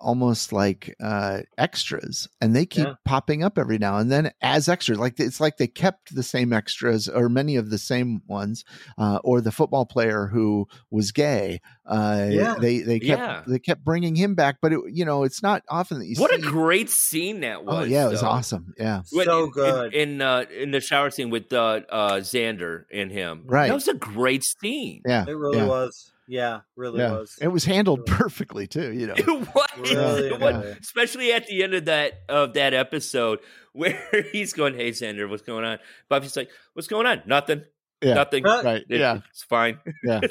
[0.00, 2.94] almost like uh extras and they keep Yeah.
[3.04, 6.52] popping up every now and then as extras like it's like they kept the same
[6.52, 8.64] extras or many of the same ones
[8.98, 12.54] uh or the football player who was gay uh Yeah.
[12.60, 13.42] they they kept Yeah.
[13.46, 16.34] they kept bringing him back but it you know it's not often that you what
[16.34, 17.74] a great scene that was.
[17.74, 18.28] oh yeah it was though.
[18.28, 19.94] awesome yeah When- so in- good.
[19.94, 23.44] in in, uh, in the shower scene with uh, uh, Xander and him.
[23.46, 23.68] Right.
[23.68, 25.00] that was a great scene.
[25.06, 25.66] yeah it really yeah.
[25.66, 26.11] was.
[26.28, 27.12] Yeah, really yeah.
[27.12, 27.36] was.
[27.40, 28.18] It was handled Really.
[28.18, 28.92] perfectly too.
[28.92, 29.14] You know.
[29.74, 30.76] It was, Really, it was- really.
[30.80, 33.40] especially at the end of that of that episode
[33.72, 33.98] where
[34.32, 35.78] he's going, "Hey, Xander, what's going on?"
[36.08, 37.22] Buffy's like, "What's going on?
[37.26, 37.64] Nothing.
[38.02, 38.14] Yeah.
[38.14, 38.46] Nothing.
[38.46, 38.84] Uh, Right.
[38.88, 39.20] It- yeah.
[39.30, 40.20] it's fine." Yeah.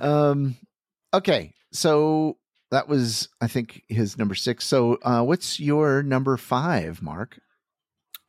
[0.00, 0.56] Um.
[1.12, 1.52] Okay.
[1.72, 2.38] So
[2.70, 4.64] that was, I think, his number six.
[4.64, 7.38] So, uh, what's your number five, Mark?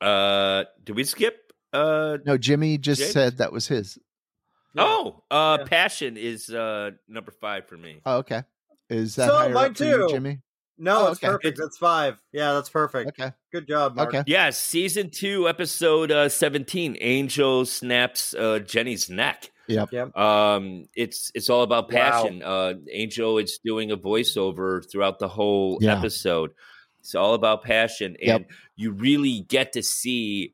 [0.01, 1.51] uh, did we skip?
[1.73, 3.13] Uh, No, Jimmy just James?
[3.13, 3.97] said that was his.
[4.77, 5.65] Oh, uh, Yeah.
[5.67, 8.01] passion is uh number five for me.
[8.05, 8.43] Oh, okay.
[8.89, 10.07] Is that So, higher mine up you, too.
[10.11, 10.41] Jimmy?
[10.77, 11.31] No, Oh, it's okay.
[11.31, 11.57] perfect.
[11.57, 12.21] That's five.
[12.33, 13.07] Yeah, that's perfect.
[13.19, 13.31] Okay.
[13.53, 14.09] Good job, Mark.
[14.09, 14.23] Okay.
[14.27, 16.97] Yeah, season two, episode uh, seventeen.
[16.99, 19.51] Angel snaps uh, Jenny's neck.
[19.67, 19.89] Yep.
[19.93, 20.15] Yep.
[20.17, 21.97] Um, it's it's all about Wow.
[22.11, 22.43] passion.
[22.43, 25.97] Uh, Angel is doing a voiceover throughout the whole Yeah.
[25.97, 26.51] episode.
[26.99, 28.51] It's all about passion, and Yep.
[28.75, 30.53] you really get to see.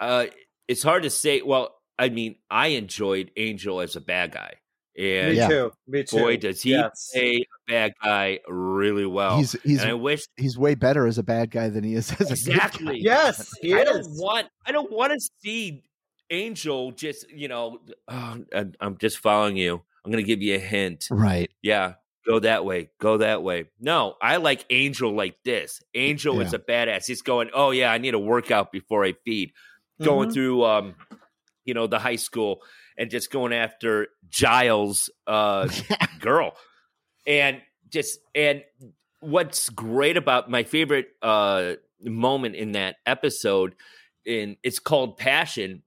[0.00, 0.26] Uh,
[0.68, 1.42] it's hard to say.
[1.42, 4.54] Well, I mean, I enjoyed Angel as a bad guy,
[4.98, 5.48] and Me Yeah.
[5.48, 5.72] too.
[5.86, 6.16] Me too.
[6.18, 7.10] boy, does he Yes.
[7.12, 7.36] play
[7.68, 9.38] a bad guy really well.
[9.38, 12.12] He's he's and I wish he's way better as a bad guy than he is
[12.20, 12.84] as a Exactly.
[12.86, 12.98] good guy.
[12.98, 13.86] Yes, he I is.
[14.06, 14.48] don't want.
[14.66, 15.82] I don't want to see
[16.30, 17.30] Angel just.
[17.30, 19.82] You know, oh, I- I'm just following you.
[20.04, 21.08] I'm going to give you a hint.
[21.10, 21.50] Right.
[21.62, 21.94] Yeah,
[22.26, 22.90] go that way.
[23.00, 23.64] Go that way.
[23.80, 25.82] No, I like Angel like this.
[25.94, 27.06] Angel is a badass.
[27.06, 27.50] He's going.
[27.54, 29.52] Oh yeah, I need a workout before I feed.
[30.02, 30.34] Going Mhm.
[30.34, 30.94] through, um,
[31.66, 32.62] you know, the high school
[32.96, 35.68] and just going after Giles, uh,
[36.20, 36.56] girl,
[37.26, 37.60] and
[37.90, 38.62] just and
[39.20, 41.72] what's great about my favorite uh
[42.02, 43.74] moment in that episode
[44.24, 45.82] in it's called passion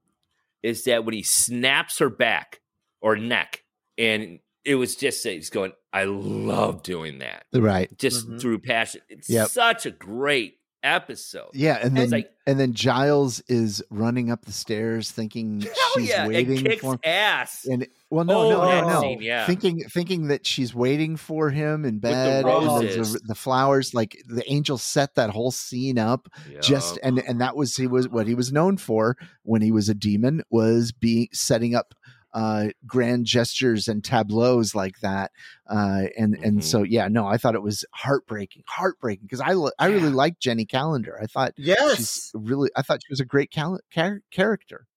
[0.64, 2.60] is that when he snaps her back
[3.02, 3.64] or neck
[3.98, 7.96] and it was just he's going i love doing that right.
[7.98, 8.42] just Mhm.
[8.42, 9.50] through passion it's Yep.
[9.50, 14.46] such a great episode Yeah, and then It's like- and then Giles is running up
[14.46, 17.00] the stairs thinking hell she's yeah waiting it kicks for him.
[17.04, 19.02] ass And well, no, Oh, no, no, no.
[19.02, 19.46] scene, yeah.
[19.46, 22.44] Thinking thinking that she's waiting for him in bed.
[22.44, 23.14] and roses.
[23.14, 26.28] the, the flowers, like the angel set that whole scene up
[26.62, 29.90] just and and that was he was what he was known for when he was
[29.90, 31.94] a demon was being setting up
[32.40, 35.32] uh grand gestures and tableaus like that
[35.70, 36.64] uh and and Mhm.
[36.64, 40.22] so yeah no i thought it was heartbreaking heartbreaking because i li- i really Yeah.
[40.24, 42.32] liked jenny calendar i thought she's Yes.
[42.34, 44.88] really i thought she was a great cal- char- character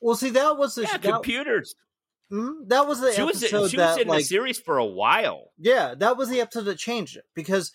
[0.00, 1.74] Well, see, that was the yeah, that, computers
[2.32, 4.76] mm, that was the she was episode she was that in like the series for
[4.78, 7.70] a while Yeah, that was the episode that changed it because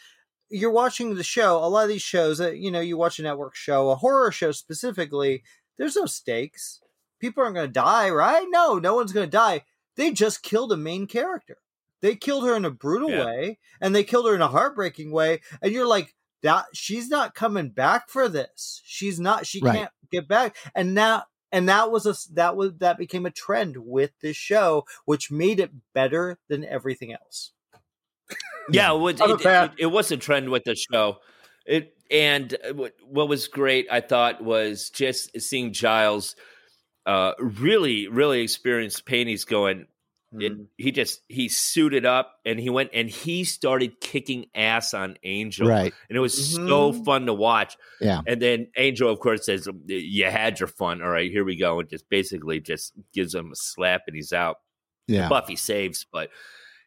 [0.50, 1.58] you're watching the show.
[1.58, 4.32] A lot of these shows, that you know, you watch a network show, a horror
[4.32, 5.44] show specifically.
[5.78, 6.80] There's no stakes.
[7.20, 8.46] People aren't going to die, right?
[8.50, 9.64] No, no one's going to die.
[9.96, 11.58] They just killed a main character.
[12.02, 13.26] They killed her in a brutal Yeah.
[13.26, 15.42] way, and they killed her in a heartbreaking way.
[15.62, 16.14] And you're like,
[16.44, 18.82] that she's not coming back for this.
[18.86, 19.48] She's not.
[19.48, 19.76] She Right.
[19.76, 20.56] can't get back.
[20.76, 24.86] And now, and that was a that was that became a trend with this show,
[25.06, 27.54] which made it better than everything else.
[28.70, 31.18] Yeah, it, was, a it, it, it was a trend with the show.
[31.66, 36.36] It and uh, what, what was great, I thought, was just seeing Giles
[37.08, 39.28] uh, really, really experienced pain.
[39.28, 39.88] He's going.
[40.36, 40.64] Mm-hmm.
[40.78, 45.66] he just he suited up and he went and he started kicking ass on Angel,
[45.70, 47.06] right and it was so Mhm.
[47.06, 47.78] fun to watch.
[48.02, 48.20] Yeah.
[48.28, 51.02] and then Angel, of course, says, "You had your fun.
[51.02, 54.34] All right, here we go," and just basically just gives him a slap and he's
[54.34, 54.58] out.
[55.08, 56.30] yeah Buffy saves, but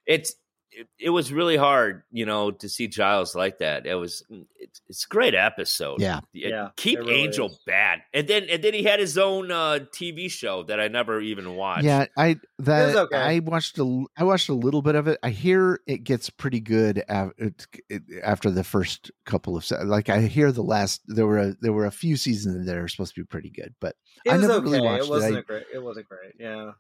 [0.04, 0.34] it's
[0.72, 3.86] it, it was really hard, you know, to see Giles like that.
[3.86, 4.22] It was
[4.56, 6.00] it's it's a great episode.
[6.00, 7.58] yeah It- Yeah, keep really Angel is.
[7.66, 11.20] bad, and then and then he had his own uh, TV show that I never
[11.20, 11.84] even watched.
[11.84, 13.16] Yeah, I that okay.
[13.16, 15.18] I watched a l- I watched a little bit of it.
[15.22, 19.82] I hear it gets pretty good af- it- it- after the first couple of se-
[19.84, 22.88] like I hear the last there were a, there were a few seasons that are
[22.88, 24.64] supposed to be pretty good, but It I was never okay.
[24.70, 25.10] really watched it it.
[25.10, 25.64] wasn't I- a great.
[25.74, 26.32] It wasn't great.
[26.38, 26.72] Yeah.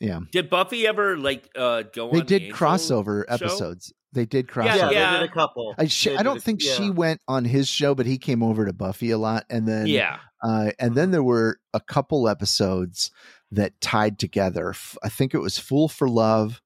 [0.00, 2.10] Did Buffy ever like uh, go?
[2.10, 3.34] they on the did Angel crossover show?
[3.34, 3.92] episodes.
[4.12, 4.64] They did crossover.
[4.76, 5.12] Yeah, Yeah.
[5.12, 5.74] they did a couple.
[5.78, 8.42] I, sh- I don't did a- think she went on his show, but he came
[8.42, 12.28] over to Buffy a lot, and then Yeah, uh, and then there were a couple
[12.28, 13.10] episodes
[13.52, 14.74] that tied together.
[15.02, 16.60] I think it was "Fool for Love,"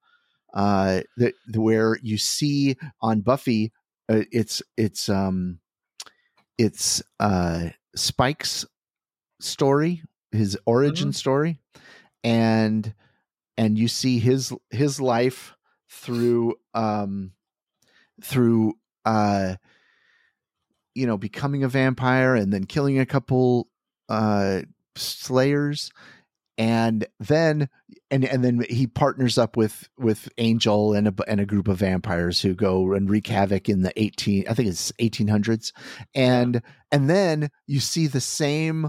[0.55, 3.73] uh, that where you see on Buffy,
[4.09, 5.59] uh, it's it's um,
[6.57, 8.65] it's uh, Spike's
[9.41, 10.03] story,
[10.33, 11.61] his origin story,
[12.23, 12.95] and
[13.57, 15.55] and you see his his life
[15.89, 17.33] through um
[18.23, 18.75] through
[19.05, 19.55] uh
[20.95, 23.69] you know becoming a vampire and then killing a couple
[24.09, 24.61] uh
[24.97, 25.91] slayers
[26.57, 27.69] and then
[28.11, 31.79] and and then he partners up with with angel and a and a group of
[31.79, 35.73] vampires who go and wreak havoc in the 18 i think it's 1800s
[36.15, 36.63] and
[36.93, 38.89] and then you see the same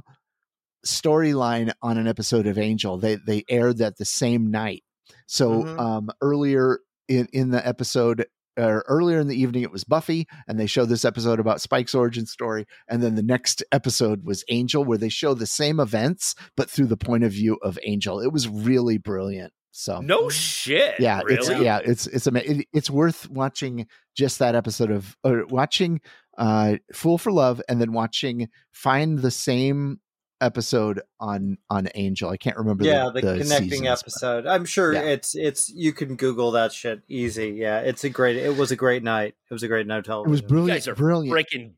[0.85, 4.83] storyline on an episode of angel they they aired that the same night
[5.27, 5.79] So Mhm.
[5.79, 8.25] um, earlier in in the episode.
[8.57, 11.93] Or earlier in the evening, it was Buffy, and they show this episode about Spike's
[11.93, 12.65] origin story.
[12.87, 16.85] And then the next episode was Angel, where they show the same events, but through
[16.85, 18.21] the point of view of Angel.
[18.21, 19.51] It was really brilliant.
[19.71, 20.95] So No shit.
[21.01, 21.65] yeah it's really?
[21.65, 25.99] yeah it's it's ama- it, it's worth watching just that episode of or watching
[26.37, 29.99] uh fool for love and then watching find the same
[30.45, 34.45] episode on on angel i can't remember yeah, the, the connecting seasons, but- episode.
[34.45, 35.01] I'm sure Yeah.
[35.01, 37.49] it's it's you can Google that shit easy.
[37.49, 38.37] Yeah, it's a great.
[38.37, 39.33] It was a great night.
[39.49, 40.31] It was a great night of it television.
[40.31, 41.71] was You brilliant guys are brilliant freaking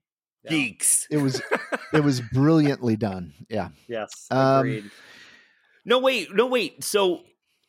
[0.43, 0.49] Yeah.
[0.51, 1.07] geeks.
[1.09, 1.41] it was
[1.93, 4.91] it was brilliantly done yeah Yes, Um, agreed.
[5.85, 6.83] No, wait, no, wait.
[6.83, 7.21] So,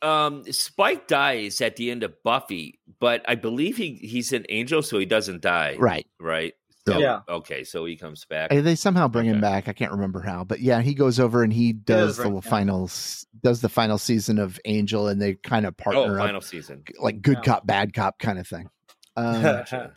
[0.02, 4.82] um, Spike dies at the end of Buffy, but I believe he he's an angel,
[4.82, 5.76] so he doesn't die.
[5.78, 6.54] right Right.
[6.92, 7.20] So, Yeah.
[7.28, 8.50] Okay, so he comes back.
[8.50, 11.52] They somehow bring him back i can't remember how but yeah he goes over and
[11.52, 12.40] he does does the bring- yeah.
[12.40, 16.26] final s- does the final season of angel and they kind of oh, partner up
[16.26, 16.82] final season.
[17.00, 17.42] like good Yeah.
[17.54, 18.68] cop bad cop kind of thing
[19.16, 19.64] um,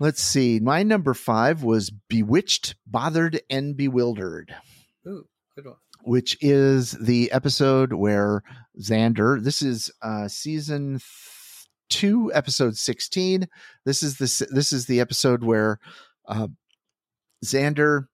[0.00, 0.58] Let's see.
[0.60, 4.52] My number five was Bewitched, Bothered, and Bewildered,
[5.06, 5.76] Ooh, good one.
[6.02, 8.42] which is the episode where
[8.80, 11.02] Xander, this is uh, season th-
[11.92, 13.46] two, episode 16.
[13.84, 15.78] This is the, s- this is the episode where
[16.26, 16.48] uh,
[17.44, 18.06] Xander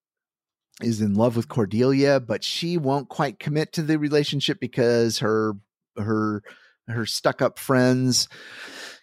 [0.83, 5.55] is in love with Cordelia, but she won't quite commit to the relationship because her,
[5.97, 6.43] her,
[6.87, 8.29] her stuck up friends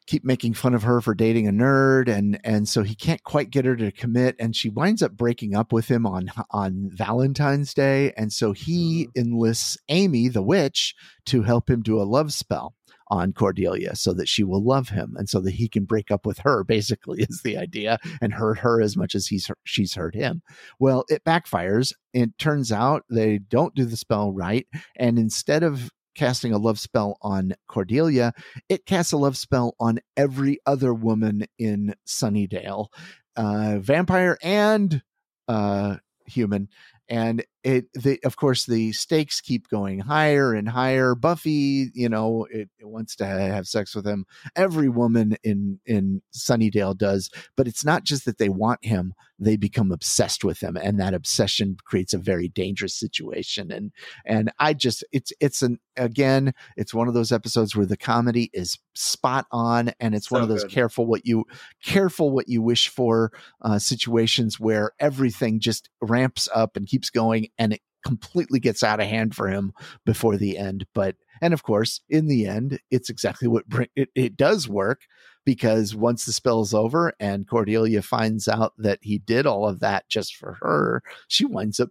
[0.07, 3.49] keep making fun of her for dating a nerd and and so he can't quite
[3.49, 7.73] get her to commit and she winds up breaking up with him on on Valentine's
[7.73, 10.93] Day and so he enlists Amy the witch
[11.25, 12.75] to help him do a love spell
[13.09, 16.25] on Cordelia so that she will love him and so that he can break up
[16.25, 20.15] with her basically is the idea and hurt her as much as he's she's hurt
[20.15, 20.41] him
[20.79, 24.67] well it backfires it turns out they don't do the spell right
[24.97, 28.33] and instead of casting a love spell on Cordelia
[28.69, 32.87] it casts a love spell on every other woman in Sunnydale,
[33.35, 35.01] uh, vampire and
[35.47, 36.69] uh, human.
[37.07, 41.15] And it, the, of course, the stakes keep going higher and higher.
[41.15, 44.25] Buffy, you know, it, it wants to have sex with him.
[44.55, 49.57] Every woman in in Sunnydale does, but it's not just that they want him; they
[49.57, 53.71] become obsessed with him, and that obsession creates a very dangerous situation.
[53.71, 53.91] And
[54.25, 58.51] and I just, it's it's an again, it's one of those episodes where the comedy
[58.53, 60.71] is spot on and it's one of those good.
[60.71, 61.45] careful what you
[61.83, 63.31] careful what you wish for
[63.61, 68.99] uh, situations where everything just ramps up and keeps going and it completely gets out
[68.99, 69.73] of hand for him
[70.05, 74.09] before the end but and of course in the end it's exactly what bring, it,
[74.13, 75.01] it does work
[75.43, 80.07] because once the spell's over and cordelia finds out that he did all of that
[80.07, 81.89] just for her she winds up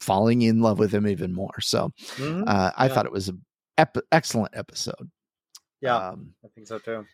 [0.00, 2.44] falling in love with him even more so Mhm.
[2.46, 2.94] uh, I Yeah.
[2.94, 3.42] thought it was an
[3.78, 5.10] ep- excellent episode.
[5.80, 7.06] yeah, Um, I think so too.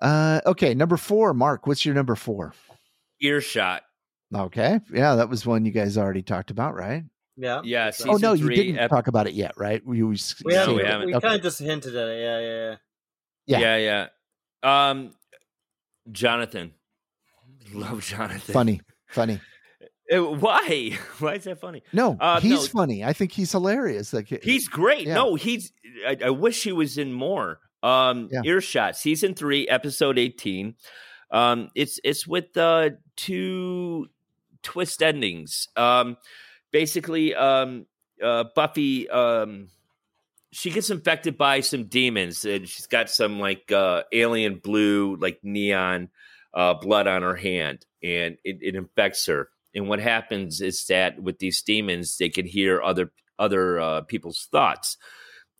[0.00, 1.66] uh, okay, number four, Mark.
[1.66, 2.54] What's your number four?
[3.20, 3.82] Earshot.
[4.34, 7.04] Okay, yeah, that was one you guys already talked about, right?
[7.36, 7.90] Yeah, Yeah.
[7.90, 9.84] So- oh no, season you three, didn't ep- talk about it yet, right?
[9.84, 10.76] We, we, we saved haven't.
[10.76, 11.06] we haven't.
[11.08, 11.26] We Okay.
[11.28, 12.20] kind of just hinted at it.
[12.20, 12.76] Yeah, yeah, yeah.
[13.60, 13.76] Yeah.
[13.76, 14.06] Yeah.
[14.62, 14.88] Yeah.
[14.90, 15.12] Um,
[16.10, 16.72] Jonathan.
[17.72, 18.52] Love Jonathan.
[18.52, 19.40] Funny, funny.
[20.12, 20.98] Uh, why?
[21.20, 21.82] Why is that funny?
[21.92, 22.80] No, Uh, he's no.
[22.80, 23.02] funny.
[23.04, 24.12] I think he's hilarious.
[24.12, 25.06] Like He's great.
[25.06, 25.14] Yeah.
[25.14, 25.72] No, he's.
[26.06, 27.60] I, I wish he was in more.
[27.82, 28.42] Um, Yeah.
[28.44, 30.74] Earshot, season three, episode eighteen.
[31.30, 34.08] Um, it's it's with uh, two
[34.62, 35.68] twist endings.
[35.76, 36.16] Um,
[36.72, 37.86] basically, um,
[38.22, 39.68] uh, Buffy, um,
[40.52, 45.40] she gets infected by some demons, and she's got some like uh, alien blue, like
[45.42, 46.10] neon
[46.54, 49.48] uh, blood on her hand, and it, it infects her.
[49.74, 54.48] And what happens is that with these demons, they can hear other other uh, people's
[54.52, 54.98] thoughts,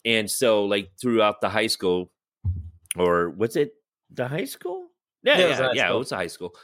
[0.04, 2.12] and so like throughout the high school,
[2.96, 3.72] or was it
[4.10, 4.88] the high school?
[5.22, 6.54] Yeah, Yeah, yeah, it was yeah, it was a high school.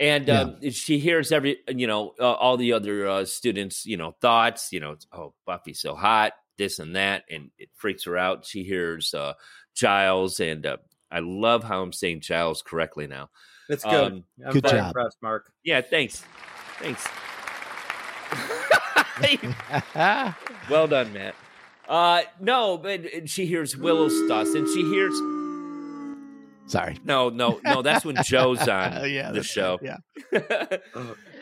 [0.00, 0.40] And Yeah.
[0.42, 4.68] um, she hears every, you know, uh, all the other uh, students, you know, thoughts,
[4.72, 8.44] you know, oh, Buffy's so hot, this and that, and it freaks her out.
[8.46, 9.32] She hears uh,
[9.74, 10.76] Giles, and uh,
[11.10, 13.30] I love how I'm saying Giles correctly now.
[13.68, 14.12] that's good.
[14.12, 14.86] Um, I'm good job.
[14.88, 15.50] impressed, Mark.
[15.64, 16.22] yeah, thanks,
[16.80, 17.04] thanks.
[20.70, 21.34] well done, Matt.
[21.88, 25.18] Uh, no, but she hears Willow's thoughts, and she hears
[26.68, 26.98] Sorry.
[27.04, 27.82] no, no, no.
[27.82, 29.78] That's when Joe's on yeah, the show.
[29.82, 29.98] Yeah.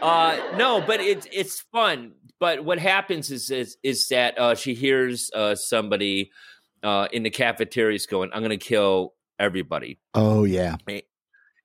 [0.03, 4.75] uh no but it's it's fun but what happens is is, is that uh she
[4.75, 6.31] hears uh somebody
[6.83, 10.77] uh in the cafeterias going i'm gonna kill everybody Oh yeah.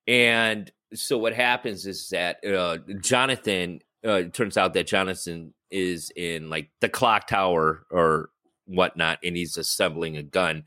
[0.08, 6.10] and so what happens is that uh jonathan uh it turns out that jonathan is
[6.16, 8.30] in like the clock tower or
[8.66, 10.64] whatnot, and he's assembling a gun.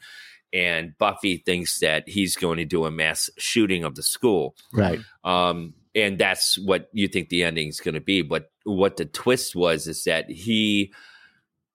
[0.55, 4.55] And Buffy thinks that he's going to do a mass shooting of the school.
[4.73, 5.01] Right.
[5.25, 8.23] Um, and that's what you think the ending is going to be.
[8.23, 10.93] But what the twist was is that he,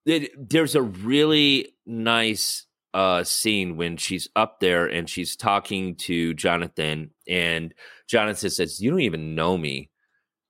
[0.05, 6.33] it, there's a really nice uh, scene when she's up there and she's talking to
[6.33, 7.73] Jonathan, and
[8.07, 9.89] Jonathan says, "You don't even know me."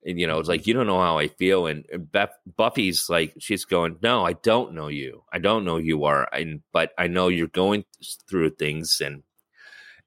[0.05, 3.33] And, you know, it's like you don't know how I feel, and Beth, Buffy's like,
[3.39, 5.23] she's going, "No, I don't know you.
[5.33, 7.83] I don't know who you are, and but I know you're going
[8.29, 9.23] through things." And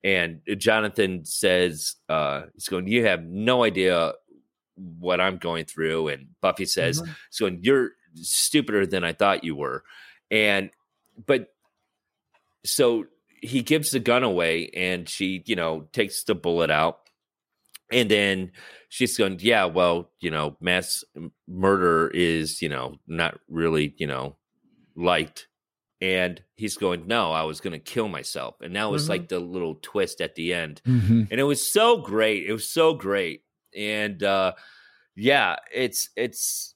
[0.02, 4.14] and Jonathan says, uh, "He's going, you have no idea
[4.76, 7.14] what I'm going through." And Buffy says, Mhm.
[7.30, 9.84] "So you're stupider than I thought you were,"
[10.30, 10.70] and
[11.26, 11.52] but
[12.64, 13.06] so
[13.42, 17.01] he gives the gun away and she you know takes the bullet out
[17.92, 18.50] and then
[18.88, 21.04] she's going yeah well you know mass
[21.48, 24.36] murder is you know not really you know
[24.96, 25.48] liked.
[26.00, 28.56] And he's going no i was going to kill myself.
[28.60, 29.08] And that was Mhm.
[29.10, 30.82] like the little twist at the end.
[30.86, 31.28] Mhm.
[31.30, 33.42] and it was so great it was so great.
[33.76, 34.52] And uh
[35.14, 36.74] yeah it's it's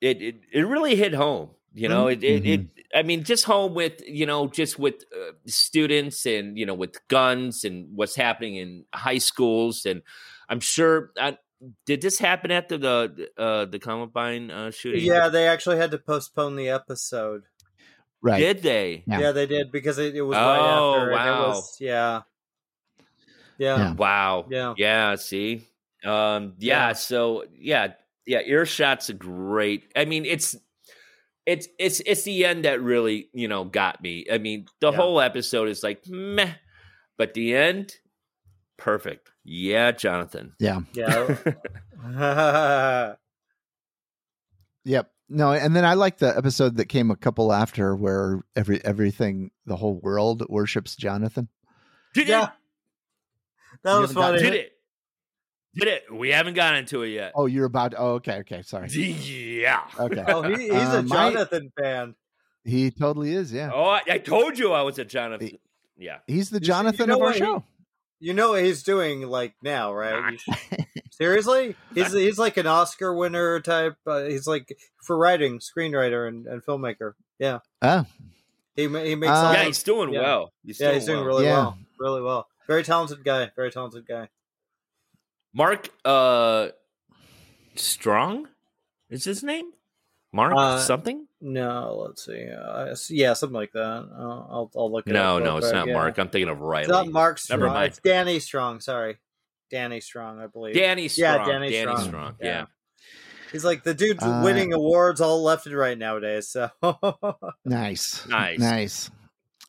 [0.00, 3.74] it it, it really hit home you know it, it it i mean just home
[3.74, 8.56] with you know just with uh, students and you know with guns and what's happening
[8.56, 10.02] in high schools and
[10.48, 11.38] i'm sure I,
[11.86, 15.98] did this happen after the uh the columbine uh shooting Yeah, they actually had to
[15.98, 17.42] postpone the episode.
[18.22, 18.38] Right.
[18.38, 19.20] did they Yeah.
[19.20, 21.10] Yeah, they did because it, it was right Oh, after.
[21.12, 21.44] wow.
[21.44, 22.22] it was, yeah.
[23.58, 23.76] Yeah.
[23.78, 23.92] Yeah.
[23.94, 24.46] Wow.
[24.48, 24.74] Yeah.
[24.76, 25.14] Yeah.
[25.16, 25.66] See.
[26.04, 26.54] Um.
[26.58, 26.88] Yeah.
[26.88, 26.92] Yeah.
[26.92, 27.94] So yeah.
[28.26, 28.42] Yeah.
[28.42, 29.90] Earshot's a great.
[29.96, 30.54] I mean, it's
[31.48, 34.26] it's it's it's the end that really you know got me.
[34.30, 34.96] I mean, the Yeah.
[34.98, 36.52] whole episode is like meh,
[37.16, 37.96] but the end,
[38.76, 39.30] perfect.
[39.44, 40.52] Yeah, Jonathan.
[40.60, 40.80] Yeah.
[40.92, 41.38] Yeah.
[44.84, 45.10] Yep.
[45.28, 49.50] No, and then I like the episode that came a couple after where every everything
[49.66, 51.48] the whole world worships Jonathan.
[52.14, 52.44] Did yeah.
[52.44, 52.50] it?
[53.84, 54.38] That You was funny.
[54.38, 54.72] Did it?
[55.74, 56.04] Did it?
[56.12, 57.32] We haven't gotten into it yet.
[57.34, 58.88] Oh, you're about oh okay, okay, sorry.
[58.92, 59.82] Yeah.
[59.98, 60.24] Okay.
[60.26, 62.14] Oh, he, he's Uh, a my- Jonathan fan.
[62.64, 63.70] He totally is, yeah.
[63.72, 65.58] Oh, I, I told you I was a Jonathan.
[65.96, 66.18] Yeah.
[66.26, 67.64] He's the You you Jonathan know of our what he- show.
[68.20, 70.40] You know what he's doing like now, right?
[71.12, 73.96] Seriously, he's he's like an Oscar winner type.
[74.06, 77.12] Uh, he's like for writing, screenwriter, and, and filmmaker.
[77.38, 78.06] Yeah, Oh,
[78.74, 79.30] he he makes.
[79.32, 80.22] Uh, yeah, he's doing yeah.
[80.22, 80.52] well.
[80.64, 81.26] He's yeah, he's doing well.
[81.26, 81.52] really Yeah.
[81.58, 82.48] well, really well.
[82.66, 83.50] Very talented guy.
[83.56, 84.28] Very talented guy.
[85.54, 86.68] Mark uh
[87.74, 88.48] Strong
[89.10, 89.70] is his name?
[90.32, 91.26] Mark Uh, something?
[91.40, 92.48] No, let's see.
[92.50, 93.80] Uh, yeah, something like that.
[93.80, 95.06] Uh, I'll I'll look.
[95.06, 95.94] It No, up real no, it's quick, not yeah.
[95.94, 96.18] Mark.
[96.18, 96.82] I'm thinking of Riley.
[96.82, 97.60] It's not Mark Strong.
[97.60, 97.86] Never mind.
[97.92, 98.80] It's Danny Strong.
[98.80, 99.16] Sorry,
[99.70, 100.40] Danny Strong.
[100.40, 100.74] I believe.
[100.74, 101.48] Danny Yeah, Strong.
[101.48, 102.04] Danny Danny, Strong.
[102.08, 102.34] Strong.
[102.40, 102.46] Yeah.
[102.46, 102.64] Yeah.
[103.52, 106.48] He's like the dude's Uh, winning awards all left and right nowadays.
[106.48, 106.68] So
[107.64, 108.26] nice.
[108.26, 108.58] Nice.
[108.58, 109.10] Nice.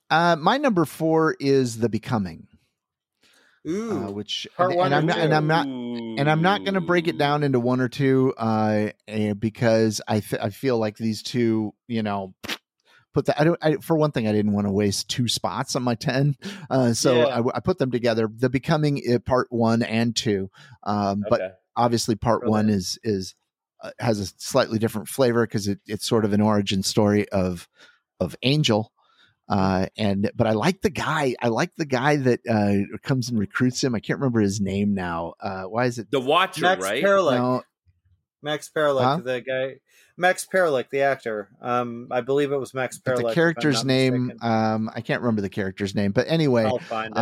[0.10, 2.48] Uh, my number four is The Becoming,
[3.68, 6.74] ooh, uh, which and, and I'm and not, and I'm not and I'm not going
[6.76, 10.78] to break it down into one or two uh, eh, because I th- I feel
[10.78, 12.34] like these two, you know,
[13.14, 13.40] put that.
[13.40, 13.58] I don't.
[13.62, 16.36] I, for one thing, I didn't want to waste two spots on my ten,
[16.70, 17.26] uh, so Yeah.
[17.26, 18.30] I, I put them together.
[18.34, 20.50] The Becoming uh, Part One and Two,
[20.84, 22.52] um, but obviously Part Really?
[22.52, 23.36] One is is
[23.82, 27.68] uh, has a slightly different flavor because it, it's sort of an origin story of
[28.20, 28.92] of Angel.
[29.50, 31.36] Uh, and but I like the guy.
[31.42, 33.96] I like the guy that uh, comes and recruits him.
[33.96, 35.34] I can't remember his name now.
[35.42, 36.12] Uh, why is it?
[36.12, 37.04] The Watcher, Max right?
[37.04, 37.36] Perlich.
[37.38, 37.64] No,
[38.44, 39.22] Max Perlich, Huh?
[39.24, 39.76] the guy.
[40.18, 41.50] Max Perlich, the actor.
[41.62, 44.34] Um, I believe it was Max but the character's name.
[44.42, 46.12] Um, I can't remember the character's name.
[46.12, 47.14] But anyway, I'll find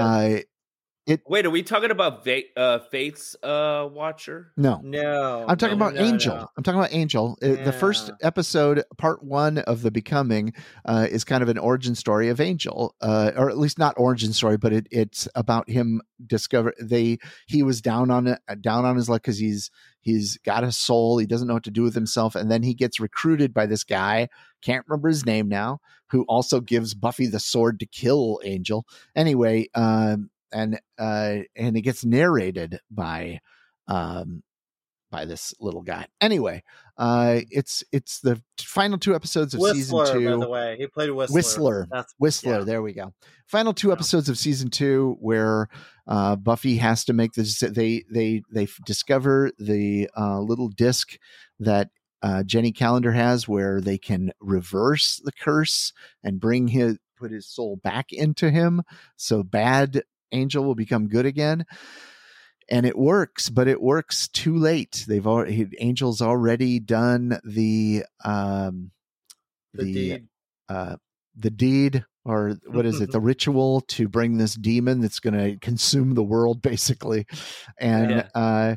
[1.08, 1.22] it.
[1.22, 4.52] uh, Wait, are we talking about Va- uh, Faith's uh, Watcher?
[4.58, 6.36] no, no, I'm talking no, about no, Angel.
[6.36, 6.48] no.
[6.58, 7.38] I'm talking about Angel.
[7.42, 10.54] Uh, The first episode, part one of the Becoming,
[10.86, 14.34] uh, is kind of an origin story of Angel, uh, or at least not origin
[14.34, 17.18] story, but it, it's about him discover they
[17.48, 19.70] he was down on it, down on his luck because he's
[20.00, 21.18] he's got a soul.
[21.18, 23.84] He doesn't know what to do with himself, and then he gets recruited by this
[23.84, 24.30] guy.
[24.62, 25.80] Can't remember his name now.
[26.12, 28.86] Who also gives Buffy the sword to kill Angel.
[29.16, 33.40] Anyway, um, and uh, and it gets narrated by
[33.88, 34.44] um
[35.10, 36.06] by this little guy.
[36.20, 36.62] Anyway,
[36.98, 40.50] uh it's it's the final two episodes of Whistler, season by the two.
[40.52, 41.36] way, he played Whistler.
[41.36, 41.88] Whistler.
[41.90, 42.64] That's Whistler, yeah.
[42.66, 43.14] there we go.
[43.46, 43.94] Final two Yeah.
[43.94, 45.70] episodes of season two where
[46.08, 47.60] uh, Buffy has to make this.
[47.60, 51.18] They they they discover the uh, little disc
[51.60, 51.90] that
[52.22, 55.94] uh, Jenny Calendar has, where they can reverse the curse
[56.24, 58.82] and bring his put his soul back into him.
[59.16, 61.66] So bad angel will become good again.
[62.70, 65.06] And it works, but it works too late.
[65.08, 68.92] They've already Angel's already done the um
[69.74, 70.28] the, deed.
[70.70, 70.98] uh
[71.36, 75.58] the deed or what is it the ritual to bring this demon that's going to
[75.60, 77.26] consume the world basically
[77.80, 78.28] and Yeah.
[78.36, 78.76] uh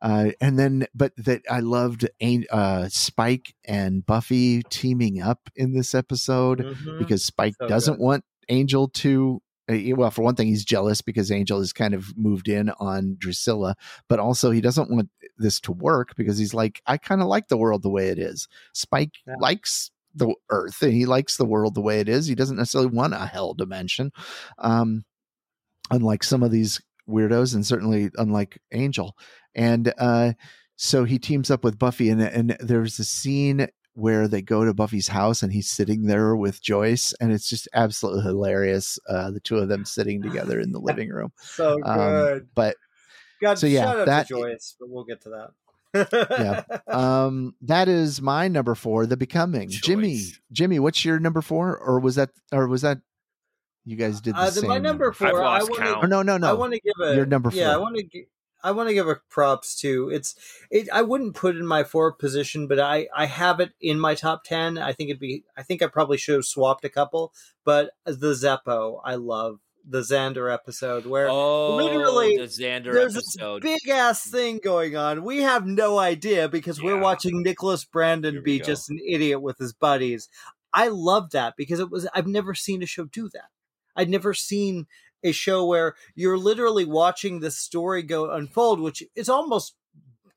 [0.00, 2.08] uh and then but that i loved
[2.50, 6.98] uh spike and buffy teaming up in this episode Mhm.
[6.98, 8.04] because spike So doesn't good.
[8.04, 9.42] want angel to
[9.96, 13.74] well for one thing he's jealous because angel has kind of moved in on drusilla
[14.08, 17.48] but also he doesn't want this to work because he's like i kind of like
[17.48, 18.48] the world the way it is.
[18.72, 19.34] Spike Yeah.
[19.40, 22.26] likes the earth and he likes the world the way it is.
[22.26, 24.10] He doesn't necessarily want a hell dimension.
[24.58, 25.04] Um
[25.90, 29.16] unlike some of these weirdos and certainly unlike angel.
[29.54, 30.32] And uh
[30.76, 34.72] so he teams up with buffy and and there's a scene where they go to
[34.72, 39.40] buffy's house and he's sitting there with joyce and it's just absolutely hilarious uh the
[39.40, 42.48] two of them sitting together in the living room so um, good.
[42.54, 42.76] but
[43.40, 45.50] God, so yeah, shout that- Joyce, but we'll get to that.
[46.30, 46.78] Yeah.
[46.94, 50.22] um that is my number four the becoming jimmy
[50.52, 52.98] jimmy what's your number four or was that or was that
[53.84, 55.28] you guys did the Uh, same my number I've four.
[55.28, 56.04] I lost want count.
[56.04, 58.24] Oh, no no I want to give a You're number Yeah, I want to.
[58.62, 60.34] I want to give a props to it's.
[60.70, 60.88] It.
[60.92, 63.08] I wouldn't put it in my fourth position, but I.
[63.14, 64.78] I have it in my top ten.
[64.78, 65.44] I think it'd be.
[65.56, 67.32] I think I probably should have swapped a couple,
[67.64, 69.60] but the Zeppo, I love
[69.90, 73.62] the Xander episode where Oh, literally, the Xander there's episode.
[73.62, 75.24] this big ass thing going on.
[75.24, 78.64] We have no idea because we're watching Nicholas Brendon be go.
[78.66, 80.28] just an idiot with his buddies.
[80.74, 83.48] I love that because it was I've never seen a show do that.
[83.96, 84.86] I'd never seen
[85.22, 89.74] a show where you're literally watching the story go unfold, which is almost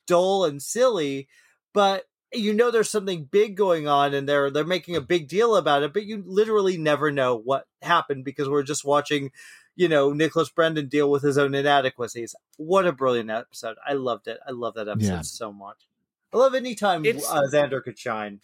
[0.08, 1.28] dull and silly,
[1.74, 5.56] but you know there's something big going on and they're they're making a big deal
[5.56, 9.32] about it, but you literally never know what happened because we're just watching,
[9.76, 12.34] you know, Nicholas Brendon deal with his own inadequacies.
[12.58, 13.78] What a brilliant episode.
[13.86, 14.40] I loved it.
[14.48, 15.22] I love that episode Yeah.
[15.22, 15.88] so much.
[16.34, 18.40] I love any time uh, Xander could shine.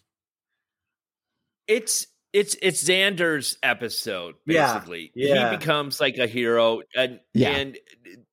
[1.68, 2.08] it's
[2.40, 5.12] it's it's Xander's episode basically.
[5.16, 5.52] yeah.
[5.52, 7.50] He becomes like a hero and Yeah.
[7.50, 7.78] and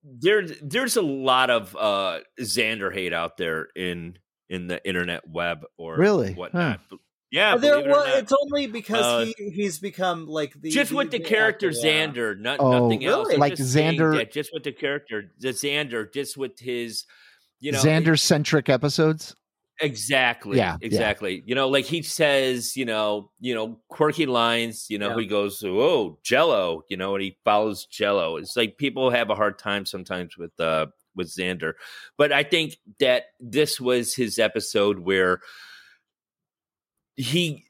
[0.03, 4.17] there there's a lot of uh Xander hate out there in
[4.49, 6.33] in the internet web or Really?
[6.33, 6.79] whatnot.
[7.31, 10.93] Yeah, Uh, there, it well, it's only because Uh, he he's become like the just
[10.93, 12.05] with the, character actor, yeah.
[12.07, 13.23] Xander, not Oh, nothing else.
[13.25, 13.33] really?
[13.33, 17.05] I'm Like just Xander- that just with the character, the Xander, just with his,
[17.59, 19.35] you know, xander centric episodes
[19.81, 20.57] Exactly.
[20.57, 20.85] Yeah, yeah.
[20.87, 21.43] Exactly.
[21.45, 25.19] You know, like he says, you know, you know, quirky lines, you know, Yeah.
[25.21, 28.37] he goes, Oh, Jello, you know, and he follows Jello.
[28.37, 31.73] It's like people have a hard time sometimes with uh with Xander.
[32.17, 35.39] But I think that this was his episode where
[37.15, 37.63] he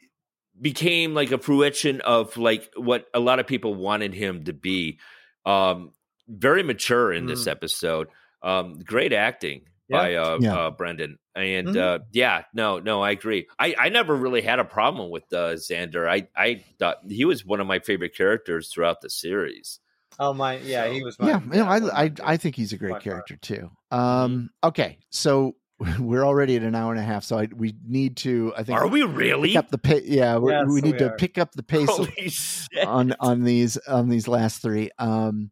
[0.61, 4.99] became like a fruition of like what a lot of people wanted him to be.
[5.45, 5.91] Um
[6.27, 7.51] very mature in this Mm.
[7.51, 8.07] episode.
[8.41, 9.97] Um great acting Yeah.
[9.97, 10.55] by uh, Yeah.
[10.57, 11.17] uh Brendon.
[11.35, 11.77] And Mhm.
[11.77, 13.47] uh yeah, no, no, I agree.
[13.59, 16.07] I I never really had a problem with uh Xander.
[16.09, 19.79] I I thought he was one of my favorite characters throughout the series.
[20.17, 21.19] Oh my, yeah, he was.
[21.19, 22.11] My, yeah, you know, one of my I, I.
[22.23, 23.01] I think he's a great by far.
[23.01, 23.69] character too.
[23.91, 25.57] Um, okay, so
[25.99, 28.53] we're already at an hour and a half, so I, we need to.
[28.55, 29.49] I think Are we really?
[29.49, 30.03] pick up the pace.
[30.05, 34.07] Yeah, we're, Yes, we need we to pick up the pace on on these on
[34.07, 34.89] these last three.
[34.99, 35.51] Um,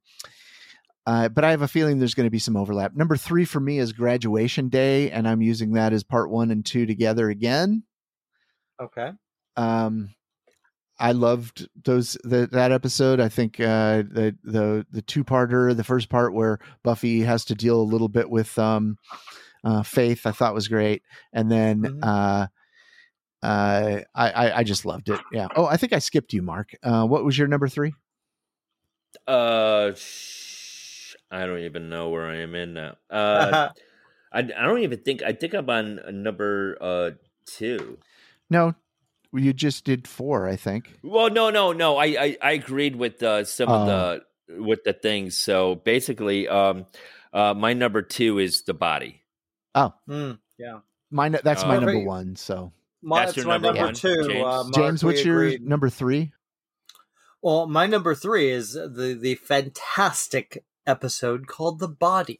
[1.05, 2.95] uh, but I have a feeling there's going to be some overlap.
[2.95, 6.65] Number three for me is graduation day, and I'm using that as part one and
[6.65, 7.83] two together again.
[8.81, 9.11] Okay.
[9.55, 10.09] um
[10.99, 15.83] i loved those the, that episode i think uh the the the two parter the
[15.83, 18.95] first part where buffy has to deal a little bit with um
[19.63, 21.01] uh faith i thought was great
[21.33, 21.99] and then Mhm.
[22.03, 22.47] uh
[23.45, 26.69] uh I, I i just loved it yeah oh i think i skipped you mark
[26.83, 27.93] uh what was your number three
[29.27, 30.52] Uh sh-
[31.33, 32.95] I don't even know where I am in now.
[33.09, 33.69] Uh
[34.33, 37.11] I, I don't even think I think I'm on uh, number uh
[37.47, 37.97] 2.
[38.49, 38.73] no
[39.35, 41.97] you just did four i think Well, no, no, no.
[41.97, 44.23] I I, I agreed with uh, some of the
[44.61, 45.35] with the things.
[45.37, 46.85] So basically, um,
[47.33, 49.21] uh, my number two is the body.
[49.73, 50.79] oh Mm, yeah.
[51.09, 52.07] mine that's my number Perfect.
[52.07, 54.23] one so My, That's that's your my number number one, two.
[54.27, 54.45] James?
[54.45, 55.67] Uh, Mark, james what's we your agreed.
[55.67, 56.31] number three
[57.41, 62.39] Well, my number three is the the fantastic episode called "The Body."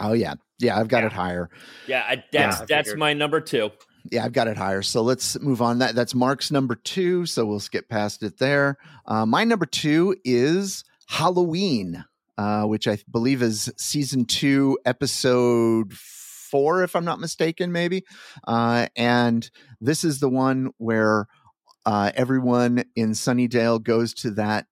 [0.00, 1.06] oh yeah yeah i've got Yeah.
[1.06, 1.50] it higher
[1.86, 3.70] Yeah, I, that's Yeah, I that's my number two.
[4.10, 4.82] Yeah, I've got it higher.
[4.82, 5.78] So let's move on.
[5.78, 7.24] That that's Mark's number two.
[7.24, 8.76] So we'll skip past it there.
[9.06, 12.04] Uh, my number two is Halloween,
[12.36, 18.04] uh, which I believe is season two, episode four, if I'm not mistaken, maybe.
[18.46, 19.48] Uh, and
[19.80, 21.26] this is the one where
[21.86, 24.66] uh, everyone in Sunnydale goes to that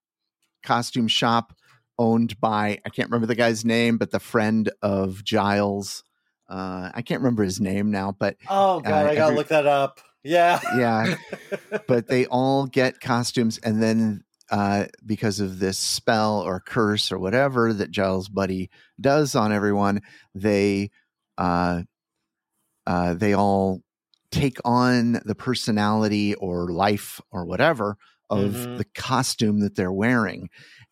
[0.63, 1.53] costume shop
[1.99, 6.03] owned by I can't remember the guy's name, but the friend of Giles.
[6.49, 9.47] Uh, I can't remember his name now, but Oh god, Uh, I gotta every- look
[9.49, 9.99] that up.
[10.23, 10.59] Yeah.
[10.77, 11.15] Yeah.
[11.87, 17.17] but they all get costumes and then uh, because of this spell or curse or
[17.17, 18.69] whatever that Giles Buddy
[19.01, 20.01] does on everyone,
[20.35, 20.91] they
[21.37, 21.81] uh,
[22.85, 23.81] uh, they all
[24.31, 27.97] take on the personality or life or whatever
[28.29, 28.77] of Mhm.
[28.77, 30.49] the costume that they're wearing.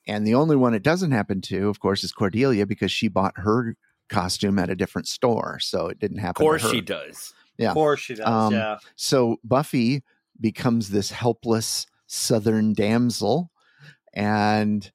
[0.07, 3.33] And the only one it doesn't happen to, of course, is Cordelia because she bought
[3.37, 3.75] her
[4.09, 6.45] costume at a different store, so it didn't happen.
[6.45, 6.59] Of happen.
[6.59, 6.73] course to her.
[6.73, 7.33] she does.
[7.57, 7.69] Yeah.
[7.69, 8.27] Of course she does.
[8.27, 8.77] Um, yeah.
[8.95, 10.03] So Buffy
[10.39, 13.51] becomes this helpless southern damsel,
[14.13, 14.91] and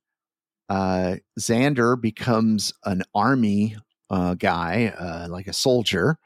[0.69, 3.77] uh, Xander becomes an army
[4.11, 6.19] uh, guy, uh, like a soldier,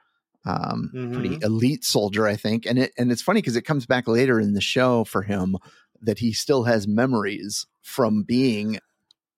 [0.45, 2.67] um, pretty elite soldier, I think.
[2.67, 5.57] And it and it's funny because it comes back later in the show for him
[6.03, 8.79] that he still has memories from being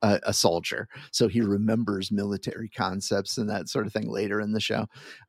[0.05, 4.51] a, a soldier, so he remembers military concepts and that sort of thing later in
[4.53, 4.87] the show.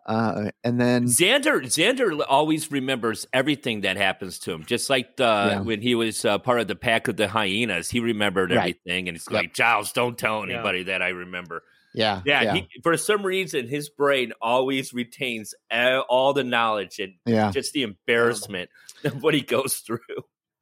[0.07, 5.23] Uh, and then Xander Xander always remembers everything that happens to him, just like the,
[5.25, 5.59] Yeah.
[5.61, 7.91] when he was uh, part of the pack of the hyenas.
[7.91, 8.57] He remembered Right.
[8.85, 9.41] everything, and it's Yep.
[9.43, 10.55] like Giles, don't tell Yeah.
[10.55, 11.61] anybody that I remember.
[11.93, 15.53] yeah, Yeah, He, for some reason, his brain always retains
[16.09, 18.71] all the knowledge and yeah, just the embarrassment
[19.03, 19.99] of what he goes through.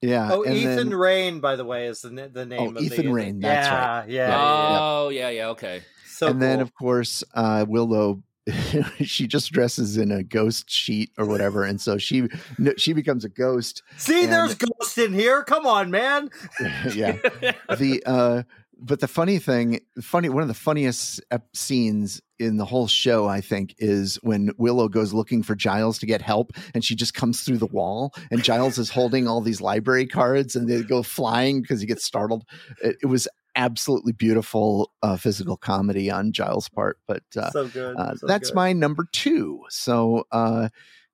[0.01, 0.29] Yeah.
[0.31, 2.75] Oh, and Ethan then- Rayne, by the way, is the the name.
[2.75, 4.09] of Ethan the, Rayne, that's yeah, right.
[4.09, 4.77] Yeah, Yeah, yeah.
[4.81, 5.81] oh, yeah, yeah, okay.
[6.07, 8.23] So and then of course uh, Willow.
[9.03, 12.27] she just dresses in a ghost sheet or whatever, and so she
[12.75, 13.83] she becomes a ghost.
[13.97, 15.43] see, and- there's ghosts in here.
[15.43, 16.29] Come on, man.
[16.93, 17.11] yeah,
[17.77, 18.41] the uh,
[18.81, 21.21] but the funny thing, funny one of the funniest
[21.53, 26.07] scenes in the whole show, I think, is when Willow goes looking for Giles to
[26.07, 29.61] get help, and she just comes through the wall, and Giles is holding all these
[29.61, 32.43] library cards, and they go flying because he gets startled.
[32.83, 37.95] It, it was absolutely beautiful uh, physical comedy on Giles' part, but uh, so good.
[37.97, 38.55] uh, so that's good.
[38.55, 39.61] my number two.
[39.69, 40.69] So, uh,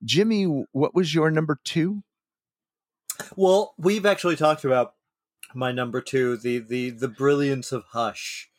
[0.05, 2.01] Jimmy, what was your number two?
[3.35, 4.93] Well, we've actually talked about
[5.53, 8.49] my number two, the the the brilliance of Hush.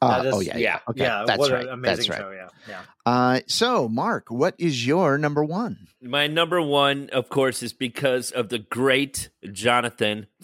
[0.00, 1.64] Uh, That is- oh yeah, yeah, yeah, okay, yeah, that's what right.
[1.64, 2.18] an amazing that's right.
[2.18, 2.30] show.
[2.30, 2.80] Yeah, yeah.
[3.04, 5.88] Uh, so, Mark, what is your number one?
[6.00, 10.28] My number one, of course, is because of the great Jonathan.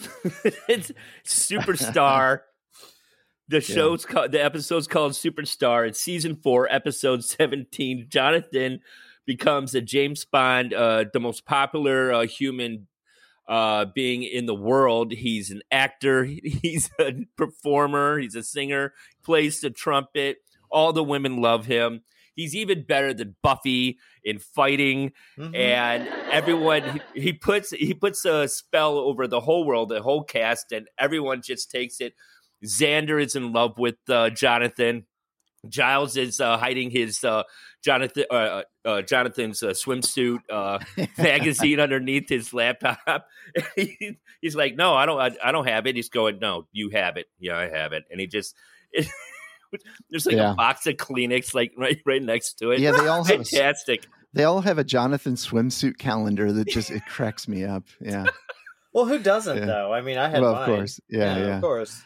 [0.67, 0.91] it's
[1.25, 2.41] superstar.
[3.47, 5.87] The show's called the episode's called Superstar.
[5.87, 8.07] It's season four, episode seventeen.
[8.09, 8.79] Jonathan
[9.27, 12.87] becomes a James Bond, uh, the most popular uh, human
[13.47, 15.11] uh, being in the world.
[15.11, 16.23] He's an actor.
[16.43, 18.17] He's a performer.
[18.19, 18.93] He's a singer.
[19.23, 20.37] Plays the trumpet.
[20.69, 22.01] All the women love him.
[22.35, 25.55] He's even better than Buffy in fighting Mhm.
[25.55, 30.23] and everyone he, he puts he puts a spell over the whole world, the whole
[30.23, 32.13] cast, and everyone just takes it.
[32.65, 35.05] Xander is in love with uh, Jonathan.
[35.69, 37.43] Giles is uh, hiding his uh,
[37.85, 40.79] Jonathan uh, uh, Jonathan's uh, swimsuit uh,
[41.19, 43.27] magazine underneath his laptop.
[43.75, 45.19] He- he's like, "No, I don't.
[45.21, 47.27] I, I don't have it." He's going, "No, you have it.
[47.39, 48.55] Yeah, I have it." And he just
[50.09, 50.51] there's like Yeah.
[50.51, 52.79] a box of Kleenex like right right next to it.
[52.79, 54.07] Yeah, they all have a, s- fantastic.
[54.33, 57.83] they all have a Jonathan swimsuit calendar that just it cracks me up.
[58.01, 58.25] Yeah,
[58.93, 59.65] Well, who doesn't Yeah.
[59.65, 59.93] though?
[59.93, 60.61] I mean, I had well, mine.
[60.61, 60.99] of course.
[61.09, 62.01] Yeah, yeah, of course.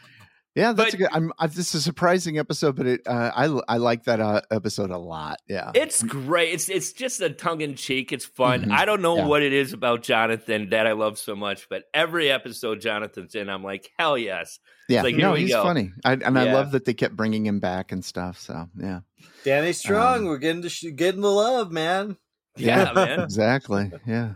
[0.56, 0.74] Yeah.
[0.74, 1.10] That's But- a good.
[1.12, 1.32] I'm.
[1.40, 3.02] I, this is a surprising episode, but it.
[3.08, 5.40] Uh, I I like that uh, episode a lot.
[5.48, 5.72] Yeah.
[5.76, 6.54] It's great.
[6.54, 8.12] It's it's just a tongue in cheek.
[8.12, 8.66] It's fun.
[8.66, 8.72] Mhm.
[8.72, 9.26] I don't know Yeah.
[9.26, 13.50] what it is about Jonathan that I love so much, but every episode Jonathan's in,
[13.50, 14.60] I'm like, hell yes.
[14.88, 15.04] yeah.
[15.04, 15.64] like, here no, we he's go.
[15.64, 18.40] funny, I, and I love that they kept bringing him back and stuff.
[18.40, 19.02] So yeah.
[19.44, 22.18] Danny Strong, Um, we're getting to sh- getting the love, man.
[22.58, 23.20] Yeah, man.
[23.22, 23.92] exactly.
[24.08, 24.34] Yeah.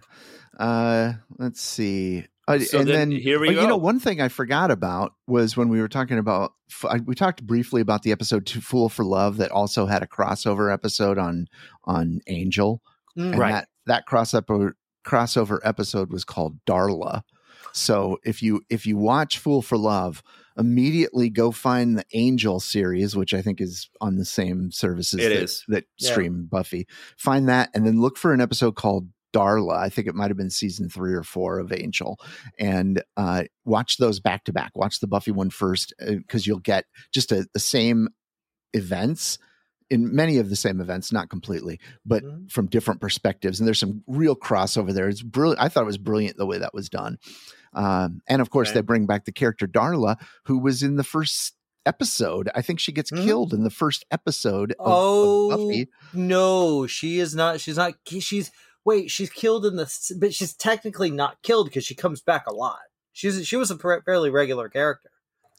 [0.58, 2.26] Uh, let's see.
[2.48, 5.14] Uh, So and then then, here we oh, You know, one thing I forgot about
[5.28, 6.54] was when we were talking about.
[7.06, 10.72] We talked briefly about the episode "To Fool for Love" that also had a crossover
[10.74, 11.48] episode on
[11.86, 12.82] on Angel,
[13.18, 13.32] Mm.
[13.32, 13.52] and Right.
[13.52, 14.74] that that crossover
[15.06, 17.22] crossover episode was called Darla.
[17.74, 20.22] So if you if you watch Fool for Love,
[20.58, 25.30] immediately go find the Angel series, which I think is on the same services It
[25.30, 25.64] that, is.
[25.70, 26.12] that Yeah.
[26.12, 26.88] stream Buffy.
[27.18, 29.76] Find that and then look for an episode called Darla.
[29.78, 32.20] I think it might have been season three or four of Angel,
[32.60, 34.72] and uh, watch those back to back.
[34.76, 38.10] Watch the Buffy one first because you'll get just a, the same
[38.74, 39.38] events
[39.90, 42.50] in many of the same events, not completely, but Mhm.
[42.52, 43.60] from different perspectives.
[43.60, 45.08] And there's some real crossover there.
[45.10, 45.62] It's brilliant.
[45.62, 47.18] I thought it was brilliant the way that was done.
[47.74, 48.76] Um, and of course, Right.
[48.76, 50.16] they bring back the character Darla,
[50.46, 51.54] who was in the first
[51.86, 52.50] episode.
[52.56, 53.26] I think she gets Mhm.
[53.26, 55.90] killed in the first episode of, Oh, of Buffy.
[56.14, 57.60] No, she is not.
[57.60, 57.94] She's not.
[58.08, 58.52] She's
[58.86, 59.10] wait.
[59.12, 62.80] She's killed in the, but she's technically not killed because she comes back a lot.
[63.12, 65.10] She's she was a fa- fairly regular character.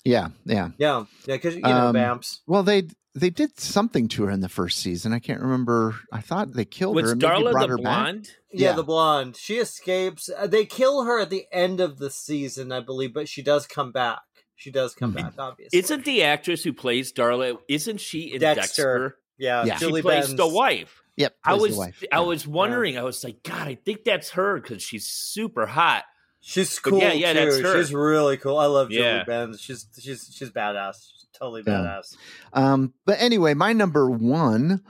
[0.04, 2.42] Yeah, yeah, Yeah, yeah, because you know, Um, vamps.
[2.46, 5.12] Well, they they did something to her in the first season.
[5.12, 5.94] I can't remember.
[6.12, 7.12] I thought they killed Was her.
[7.12, 7.84] and maybe Darla brought the her back.
[8.04, 8.30] blonde?
[8.52, 8.76] Yeah, yeah.
[8.76, 9.36] the blonde.
[9.36, 10.28] She escapes.
[10.36, 13.66] Uh, They kill her at the end of the season, I believe, but she does
[13.68, 14.18] come back.
[14.56, 15.16] She does come Mhm.
[15.16, 15.78] back, obviously.
[15.78, 17.56] Isn't the actress who plays Darla?
[17.68, 18.60] Isn't she in Dexter.
[18.62, 19.18] Dexter?
[19.38, 19.74] yeah, Yeah.
[19.76, 20.36] She Julie plays Benz.
[20.36, 21.00] the wife.
[21.16, 21.78] Yep, I was.
[21.78, 22.18] I Yeah.
[22.20, 22.98] was wondering.
[22.98, 26.04] I was like, God, I think that's her because she's super hot.
[26.40, 27.38] She's But cool yeah, yeah, too.
[27.38, 27.78] that's her.
[27.82, 28.58] She's really cool.
[28.58, 29.24] I love Julie Yeah.
[29.24, 29.60] Benz.
[29.60, 30.94] She's she's she's badass.
[31.12, 31.72] She's totally Yeah.
[31.74, 32.16] badass.
[32.52, 34.82] Um, but anyway, my number one.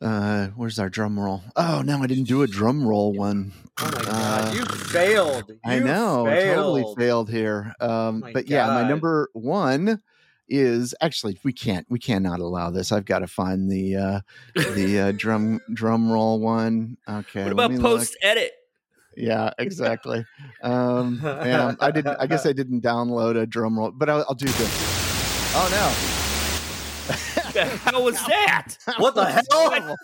[0.00, 1.42] Uh, where's our drum roll?
[1.56, 3.52] Oh no, I didn't do a drum roll one.
[3.80, 4.04] Oh my Uh,
[4.44, 5.52] god, you failed.
[5.64, 6.98] I You know, totally failed.
[6.98, 7.74] failed here.
[7.80, 10.02] Um, my but yeah, my number one
[10.48, 12.92] is actually we can't we cannot allow this.
[12.92, 14.20] I've got to find the uh,
[14.54, 16.96] the uh, drum drum roll one.
[17.08, 18.52] Okay, What about me post edit?
[19.16, 20.24] Yeah, exactly.
[20.62, 22.16] um, yeah, I didn't.
[22.18, 25.54] I guess I didn't download a drum roll, but I'll, I'll do this.
[25.56, 25.94] Oh no!
[27.84, 28.76] How was that?
[28.98, 29.96] What the hell?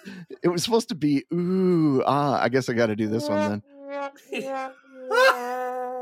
[0.42, 2.40] It was supposed to be ooh ah.
[2.40, 3.62] I guess I got to do this one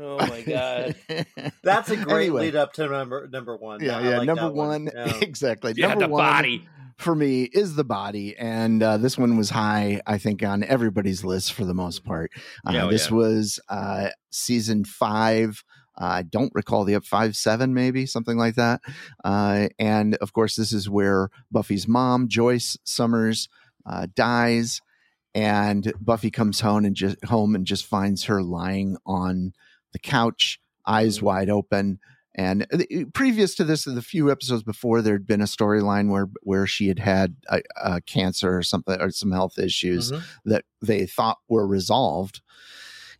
[0.00, 0.94] Oh my god!
[1.62, 2.42] That's a great Anyway.
[2.46, 3.80] lead up to number number one.
[3.82, 4.18] Yeah, I yeah.
[4.18, 5.16] like number that one, Yeah.
[5.22, 5.72] exactly.
[5.76, 6.68] Yeah, number the one body.
[6.98, 10.00] for me is the body, and uh, this one was high.
[10.06, 12.30] I think on everybody's list for the most part.
[12.66, 13.16] Uh, Yeah, oh, this yeah.
[13.16, 15.64] was uh, season five.
[16.00, 18.80] Uh, I don't recall the up five seven maybe something like that.
[19.24, 23.48] Uh, and of course, this is where Buffy's mom, Joyce Summers,
[23.84, 24.80] uh, dies,
[25.34, 29.54] and Buffy comes home and just home and just finds her lying on
[30.02, 31.98] the couch, eyes wide open.
[32.34, 32.78] And uh,
[33.14, 36.86] previous to this, the few episodes before, there had been a storyline where where she
[36.88, 40.22] had had a, a cancer or something or some health issues Mhm.
[40.44, 42.40] that they thought were resolved.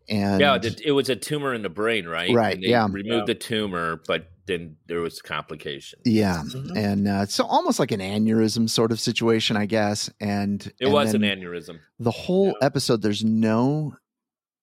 [0.08, 2.32] And yeah, it, it was a tumor in the brain, right?
[2.32, 2.86] Right, And they yeah.
[2.90, 3.24] Removed Yeah.
[3.26, 6.00] the tumor, but then there was complications.
[6.06, 6.74] yeah, Mhm.
[6.76, 10.08] and uh, so almost like an aneurysm sort of situation, I guess.
[10.20, 11.80] And It and was an aneurysm.
[11.98, 12.52] the whole Yeah.
[12.66, 13.02] episode.
[13.02, 13.96] There's no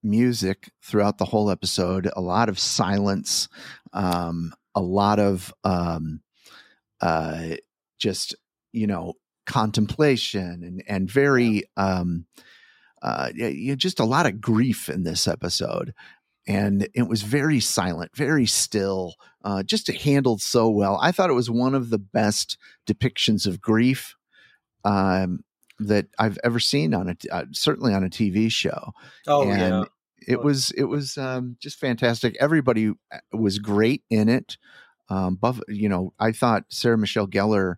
[0.06, 2.10] music throughout the whole episode.
[2.15, 3.49] A lot of silence.
[3.91, 6.22] Um, a lot of um,
[7.02, 7.56] uh,
[7.98, 8.36] just
[8.72, 9.14] you know
[9.45, 12.26] contemplation and and very um,
[13.02, 15.94] uh, yeah, yeah, just a lot of grief in this episode.
[16.48, 20.99] And it was very silent, very still, uh, just handled so well.
[21.02, 22.57] I thought it was one of the best
[22.88, 24.15] depictions of grief
[24.84, 25.44] um,
[25.80, 28.91] that I've ever seen on a, uh, certainly on a TV show
[29.27, 29.84] Oh and yeah.
[30.27, 32.35] It was it was um, just fantastic.
[32.39, 34.57] Everybody uh, was great in it.
[35.10, 37.76] Um, Buff, you know, I thought Sarah Michelle Gellar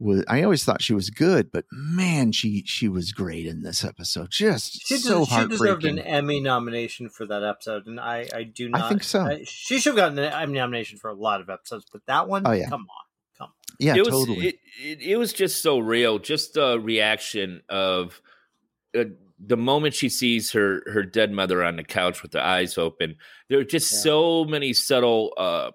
[0.00, 0.24] was.
[0.28, 4.30] I always thought she was good, but man, she she was great in this episode.
[4.30, 5.98] Just She, so des- she deserved heartbreaking.
[6.00, 9.20] an Emmy nomination for that episode, and I, I do I not think so.
[9.22, 12.26] I- she should have gotten an Emmy nomination for a lot of episodes, but that
[12.28, 12.68] one, Oh, yeah.
[12.68, 12.86] come
[13.40, 13.48] on.
[13.78, 14.48] yeah, it was totally.
[14.48, 16.18] it, it, it was just so real.
[16.18, 18.20] Just the reaction of
[18.98, 19.04] uh,
[19.44, 23.16] the moment she sees her her dead mother on the couch with her eyes open.
[23.48, 23.98] There are just Yeah.
[23.98, 25.70] so many subtle uh,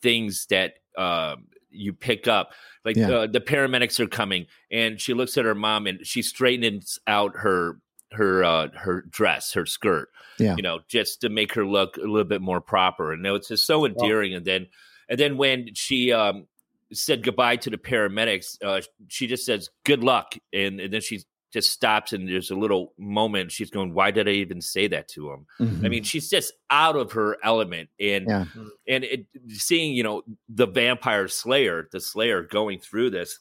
[0.00, 2.52] things that um, you pick up.
[2.84, 3.10] Like Yeah.
[3.10, 7.36] uh, the paramedics are coming, and she looks at her mom, and she straightens out
[7.36, 7.78] her
[8.12, 10.08] her uh, her dress, her skirt.
[10.38, 10.56] Yeah.
[10.56, 13.12] you know, just to make her look a little bit more proper.
[13.12, 14.34] And it's just so endearing.
[14.34, 14.66] And then
[15.08, 16.46] and then when she um,
[16.92, 21.20] said goodbye to the paramedics, uh, she just says good luck, and, and then she
[21.52, 23.52] just stops, and there's a little moment.
[23.52, 25.84] She's going, "Why did I even say that to him?" Mhm.
[25.84, 28.44] I mean, she's just out of her element, and Yeah.
[28.88, 33.38] and it, seeing you know the vampire slayer, the slayer going through this,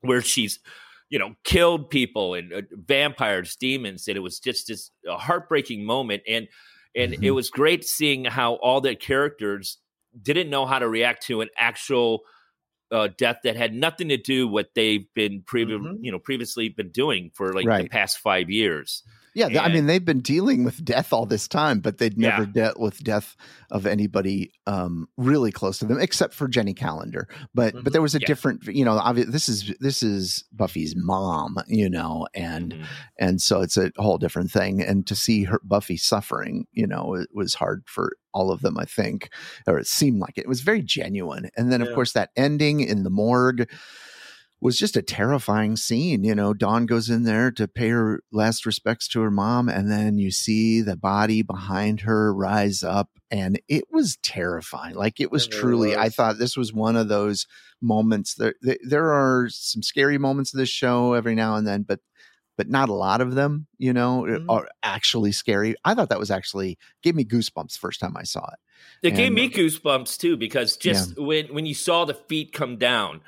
[0.00, 0.58] where she's
[1.10, 5.84] you know killed people and uh, vampires, demons, and it was just this a heartbreaking
[5.84, 6.48] moment, and
[6.94, 7.34] and it Mhm.
[7.34, 9.78] was great seeing how all the characters
[10.22, 12.22] didn't know how to react to an actual
[12.90, 15.98] uh, death that had nothing to do with what they've been previ- Mhm.
[16.00, 19.02] you know previously been doing for like the past five years.
[19.34, 22.30] Yeah, th- I mean they've been dealing with death all this time, but they'd Yeah.
[22.30, 23.36] never dealt with death
[23.70, 27.28] of anybody um, really close to them, except for Jenny Calendar.
[27.54, 27.92] But but Mhm.
[27.92, 28.26] there was a Yeah.
[28.26, 32.84] different, you know, obvi- this is this is Buffy's mom, you know, and Mhm.
[33.18, 34.82] and so it's a whole different thing.
[34.82, 38.78] And to see her Buffy suffering, you know, it was hard for all of them,
[38.78, 39.28] I think,
[39.66, 41.50] or it seemed like it, it was very genuine.
[41.56, 43.68] And then of course that ending in the morgue
[44.60, 46.22] was just a terrifying scene.
[46.22, 49.90] You know, Dawn goes in there to pay her last respects to her mom, and
[49.90, 54.94] then you see the body behind her rise up, and it was terrifying.
[54.94, 55.96] Like it was It really truly.
[55.96, 57.46] I thought this was one of those
[57.80, 58.34] moments.
[58.34, 62.00] There, there, are some scary moments of this show every now and then, but
[62.58, 64.44] but not a lot of them, you know, Mhm.
[64.50, 65.76] are actually scary.
[65.82, 68.58] I thought that was actually gave me goosebumps first time I saw it.
[69.02, 73.22] It gave me goosebumps too because just when when you saw the feet come down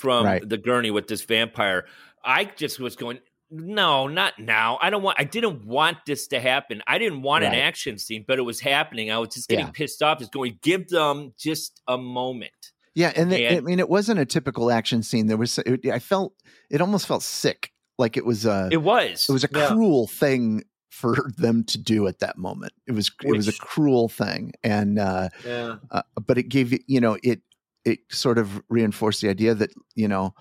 [0.00, 0.48] from Right.
[0.48, 1.86] the gurney with this vampire,
[2.24, 3.18] I just was going,
[3.50, 4.78] no, not now.
[4.80, 5.18] I don't want.
[5.20, 6.82] I didn't want this to happen.
[6.86, 9.10] I didn't want an action scene, but it was happening.
[9.10, 9.72] I was just getting Yeah.
[9.72, 10.20] pissed off.
[10.20, 12.52] Just going, give them just a moment.
[12.94, 15.26] Yeah, and, the, I mean, it wasn't a typical action scene.
[15.26, 16.34] There was, it, I felt,
[16.70, 19.28] it almost felt sick, like it was a, It was.
[19.28, 19.68] it was a Yeah.
[19.68, 22.72] cruel thing for them to do at that moment.
[22.86, 25.76] It was, it was a cruel thing, and uh, Yeah.
[25.90, 27.40] uh, but it gave you, you know, it
[27.84, 30.34] it sort of reinforced the idea that you know,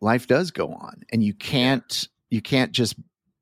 [0.00, 2.96] life does go on, and you can't you can't just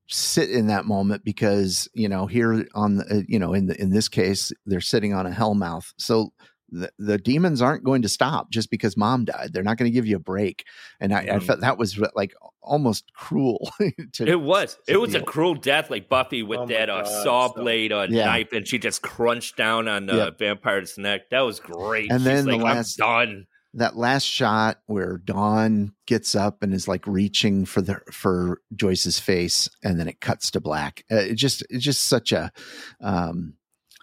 [0.09, 3.79] sit in that moment because you know here on the uh, you know in the
[3.81, 5.93] in this case they're sitting on a hellmouth.
[5.97, 6.31] So
[6.69, 9.93] the, the demons aren't going to stop just because mom died they're not going to
[9.93, 10.65] give you a break
[10.99, 11.43] and i, I Mhm.
[11.43, 13.71] felt that was like almost cruel
[14.13, 14.75] to, It was.
[14.87, 17.53] to It was a cruel death, like Buffy with Oh my that uh, saw so-
[17.61, 18.25] blade uh, Yeah.
[18.25, 20.39] knife, and she just crunched down on the Yep.
[20.39, 21.29] vampire's neck.
[21.31, 22.11] That was great.
[22.11, 23.47] And She's then the last- I'm done.
[23.75, 29.17] that last shot where Dawn gets up and is like reaching for the for Joyce's
[29.17, 31.05] face, and then it cuts to black.
[31.09, 32.51] Uh, it just it's just such a
[32.99, 33.53] um,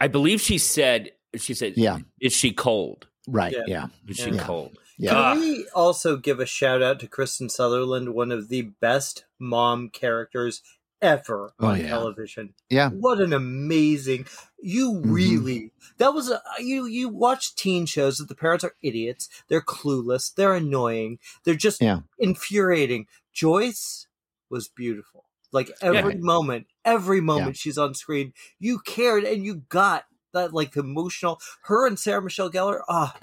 [0.00, 1.10] I believe she said.
[1.40, 1.98] She said, Yeah.
[2.20, 3.06] is she cold?
[3.26, 3.52] right.
[3.54, 3.64] Yeah.
[3.66, 4.44] Yeah, Is she Yeah.
[4.44, 5.34] cold?" yeah, Can Ah.
[5.40, 10.60] we also give a shout out to Kristine Sutherland, one of the best mom characters
[11.00, 11.88] ever Oh, on yeah.
[11.88, 12.54] television?
[12.68, 12.90] yeah.
[12.90, 14.26] What an amazing!
[14.62, 15.12] You Mhm.
[15.12, 16.84] really that was a, you.
[16.86, 21.80] You watch teen shows that the parents are idiots, they're clueless, they're annoying, they're just
[21.80, 22.00] Yeah.
[22.18, 23.06] infuriating.
[23.32, 24.06] Joyce
[24.50, 25.24] was beautiful.
[25.52, 30.04] Like every moment, every moment she's on screen, you cared and you got
[30.34, 31.40] that like emotional.
[31.64, 33.16] Her and Sarah Michelle Gellar, ah,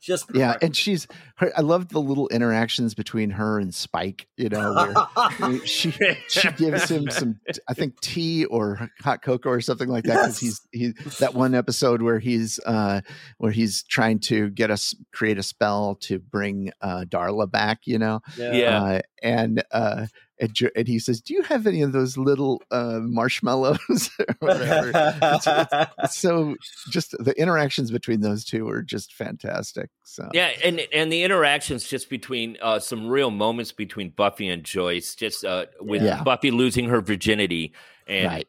[0.00, 4.28] just Yeah, and she's her, I love the little interactions between her and Spike.
[4.36, 4.94] You know,
[5.38, 5.92] where she
[6.28, 10.42] she gives him some I think tea or hot cocoa or something like that because
[10.42, 10.60] Yes.
[10.70, 13.00] he's he that one episode where he's uh
[13.38, 17.80] where he's trying to get us create a spell to bring uh Darla back.
[17.86, 18.82] You know, Yeah.
[18.84, 20.06] uh, and uh
[20.38, 24.26] and, Jo- and he says, "Do you have any of those little uh marshmallows or
[24.40, 26.56] whatever?" It's- it's- it's so
[26.90, 29.90] just the interactions between those two are just fantastic.
[30.04, 34.62] So Yeah, and and the interactions just between uh, some real moments between Buffy and
[34.64, 36.22] Joyce, just uh, with Yeah.
[36.22, 37.72] Buffy losing her virginity,
[38.06, 38.48] and Right.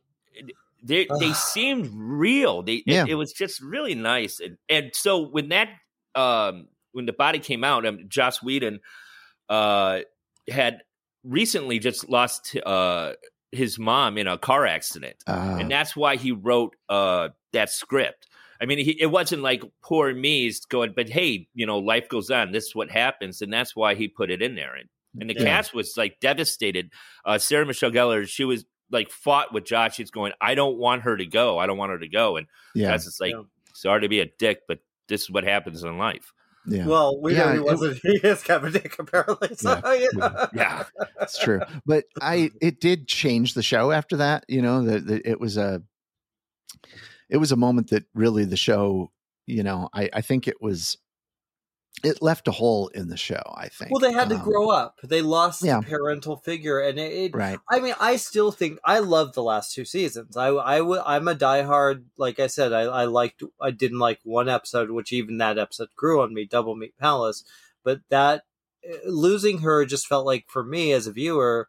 [0.84, 2.62] they they seemed real.
[2.64, 3.04] They Yeah.
[3.04, 5.70] it, it was just really nice, and, and so when that
[6.16, 8.80] um, when the body came out, um, Joss Whedon
[9.50, 10.00] uh,
[10.50, 10.82] had
[11.28, 13.14] recently just lost uh,
[13.52, 18.28] his mom in a car accident uh, and that's why he wrote uh, that script.
[18.60, 22.32] I mean, he, it wasn't like poor me's going, but hey, you know, life goes
[22.32, 22.52] on.
[22.52, 24.74] This is what happens, and that's why he put it in there.
[24.76, 24.90] And,
[25.20, 25.44] and the Yeah.
[25.44, 26.92] cast was like devastated.
[27.24, 29.96] Uh, Sarah Michelle Gellar, she was like fought with Josh.
[29.96, 31.60] She's going, I don't want her to go.
[31.60, 32.38] I don't want her to go.
[32.38, 33.44] And yeah, that's just like, Yeah.
[33.74, 36.34] sorry to be a dick, but this is what happens in life.
[36.68, 36.86] Yeah.
[36.86, 38.00] Well, we Yeah, know he wasn't.
[38.04, 39.56] He is Kevin Dick apparently.
[39.56, 40.48] So, yeah.
[40.54, 40.84] Yeah.
[41.22, 44.46] It's true, but I it did change the show after that.
[44.48, 45.82] You know, that it was a
[47.30, 49.12] it was a moment that really the show.
[49.46, 50.98] You know, I I think it was
[52.04, 53.42] it left a hole in the show.
[53.56, 53.92] I think.
[53.92, 55.00] Well, they had to Um, grow up.
[55.04, 55.80] They lost yeah.
[55.80, 57.12] the parental figure, and it.
[57.12, 57.60] it Right.
[57.72, 60.38] I mean, I still think I love the last two seasons.
[60.38, 62.04] I, I, w- I'm a diehard.
[62.18, 63.42] Like I said, I, I liked.
[63.62, 66.46] I didn't like one episode, which even that episode grew on me.
[66.46, 67.44] Double Meat Palace,
[67.84, 68.44] but that
[68.88, 71.68] uh, losing her just felt like for me as a viewer.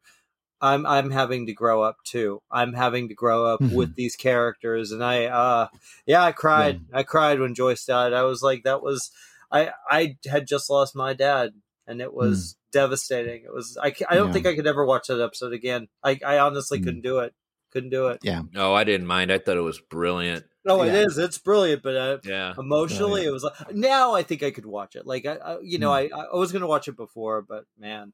[0.60, 2.42] I'm I'm having to grow up too.
[2.50, 3.74] I'm having to grow up Mhm.
[3.74, 5.68] with these characters, and I uh
[6.04, 6.80] yeah, I cried.
[6.92, 8.12] I cried when Joyce died.
[8.12, 9.12] I was like, that was
[9.50, 11.52] I I had just lost my dad,
[11.86, 13.44] and it was devastating.
[13.44, 14.28] It was I I don't.
[14.28, 14.32] Yeah.
[14.32, 15.88] think I could ever watch that episode again.
[16.02, 16.84] I I honestly Mm.
[16.84, 17.34] couldn't do it.
[17.72, 18.20] Couldn't do it.
[18.22, 18.42] Yeah.
[18.52, 19.30] No, I didn't mind.
[19.30, 20.44] I thought it was brilliant.
[20.64, 21.04] No, it Yeah.
[21.06, 21.18] is.
[21.18, 22.54] It's brilliant, but uh, Yeah.
[22.58, 25.06] emotionally, Oh, it was like now I think I could watch it.
[25.06, 26.10] Like I, I you know, Mm.
[26.14, 28.12] I I was gonna watch it before, but man,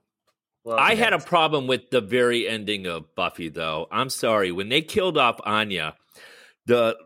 [0.65, 3.87] well, I had a problem with the very ending of Buffy, though.
[3.93, 5.97] I'm sorry when they killed off Anya.
[6.67, 6.97] The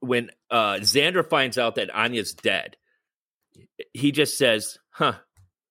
[0.00, 2.76] when uh, Xander finds out that Anya's dead,
[3.94, 5.14] he just says, "Huh,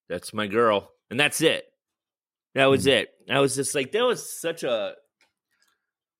[0.09, 1.65] that's my girl," and that's it.
[2.55, 2.89] That was Hmm.
[2.89, 3.09] it.
[3.29, 4.95] I was just like, that was such a.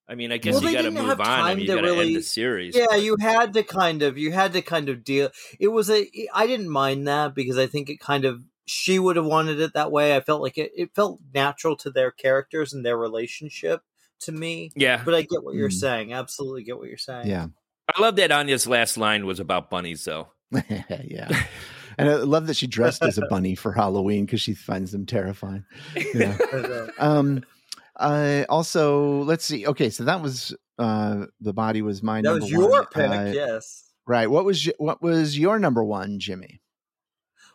[0.08, 1.20] I mean, I guess Well, you got to move on.
[1.22, 2.76] I mean, you got to really- end the series.
[2.76, 5.30] Yeah, you had to kind of you had to kind of deal.
[5.60, 9.16] It was a I didn't mind that because I think it kind of she would
[9.16, 10.16] have wanted it that way.
[10.16, 13.82] I felt like it it felt natural to their characters and their relationship
[14.22, 14.72] to me.
[14.76, 15.02] yeah.
[15.04, 15.74] But I get what you're Mm.
[15.80, 16.14] saying.
[16.14, 17.28] Absolutely get what you're saying.
[17.28, 17.48] Yeah.
[17.94, 20.30] I love that Anya's last line was about bunnies, though.
[21.06, 21.46] yeah.
[21.98, 25.06] And I love that she dressed as a bunny for Halloween because she finds them
[25.06, 25.66] terrifying.
[26.14, 26.38] Yeah.
[27.00, 27.44] Um,
[27.96, 29.68] Uh, also, let's see.
[29.68, 32.86] Okay, so that was uh, the body was my That was your one.
[32.88, 33.84] pick, Uh, yes.
[34.08, 34.28] Right.
[34.30, 36.60] What was y- what was your number one, Jimmy?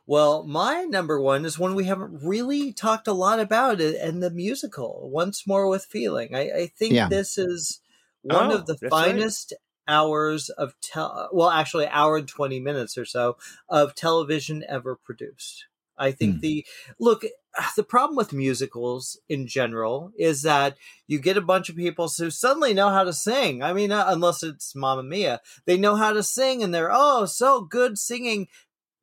[0.06, 4.22] Well, my number one is one we haven't really talked a lot about it, and
[4.22, 6.34] the musical, Once More with Feeling.
[6.34, 7.08] I, I think Yeah.
[7.08, 7.80] this is
[8.22, 9.58] one Oh, of the finest right.
[9.88, 13.36] Hours of tel well actually hour and 20 minutes or so
[13.68, 15.66] of television ever produced.
[16.00, 16.40] I think Hmm.
[16.40, 16.66] the
[17.00, 17.24] look
[17.76, 20.76] the problem with musicals in general is that
[21.08, 23.62] you get a bunch of people who suddenly know how to sing.
[23.62, 27.62] I mean unless it's Mamma mia they know how to sing and they're oh so
[27.62, 28.48] good singing.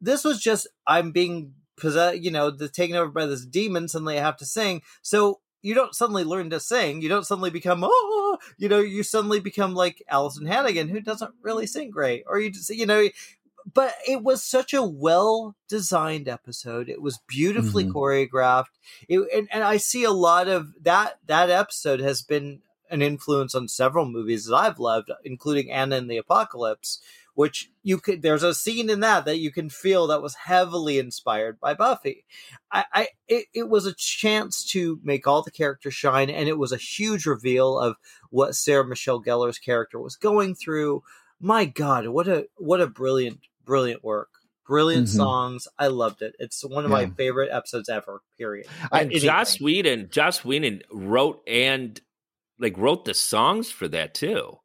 [0.02, 4.18] This was just i'm being possessed you know the taken over by this demon suddenly
[4.18, 4.82] i have to sing.
[5.02, 7.02] So you don't suddenly learn to sing.
[7.02, 11.34] You don't suddenly become oh you know you suddenly become like Alyson Hannigan who doesn't
[11.42, 13.08] really sing great or you just you know
[13.74, 16.88] but it was such a well designed episode.
[16.88, 17.94] It was beautifully Mhm.
[17.94, 18.76] choreographed.
[19.10, 22.62] It, and, and i see a lot of that that episode has been
[22.92, 27.02] an influence on several movies that i've loved including anna and the apocalypse
[27.36, 30.98] which you could there's a scene in that that you can feel that was heavily
[31.00, 32.26] inspired by buffy
[32.72, 36.58] i, I it, it was a chance to make all the characters shine and it
[36.58, 37.96] was a huge reveal of
[38.32, 41.04] what sarah michelle gellar's character was going through
[41.40, 44.30] my god what a what a brilliant brilliant work
[44.68, 45.16] brilliant Mhm.
[45.18, 49.28] songs i loved it it's one of my favorite episodes ever period I- And Anything.
[49.30, 52.00] Joss Whedon, Joss Whedon wrote and
[52.58, 54.58] like wrote the songs for that too.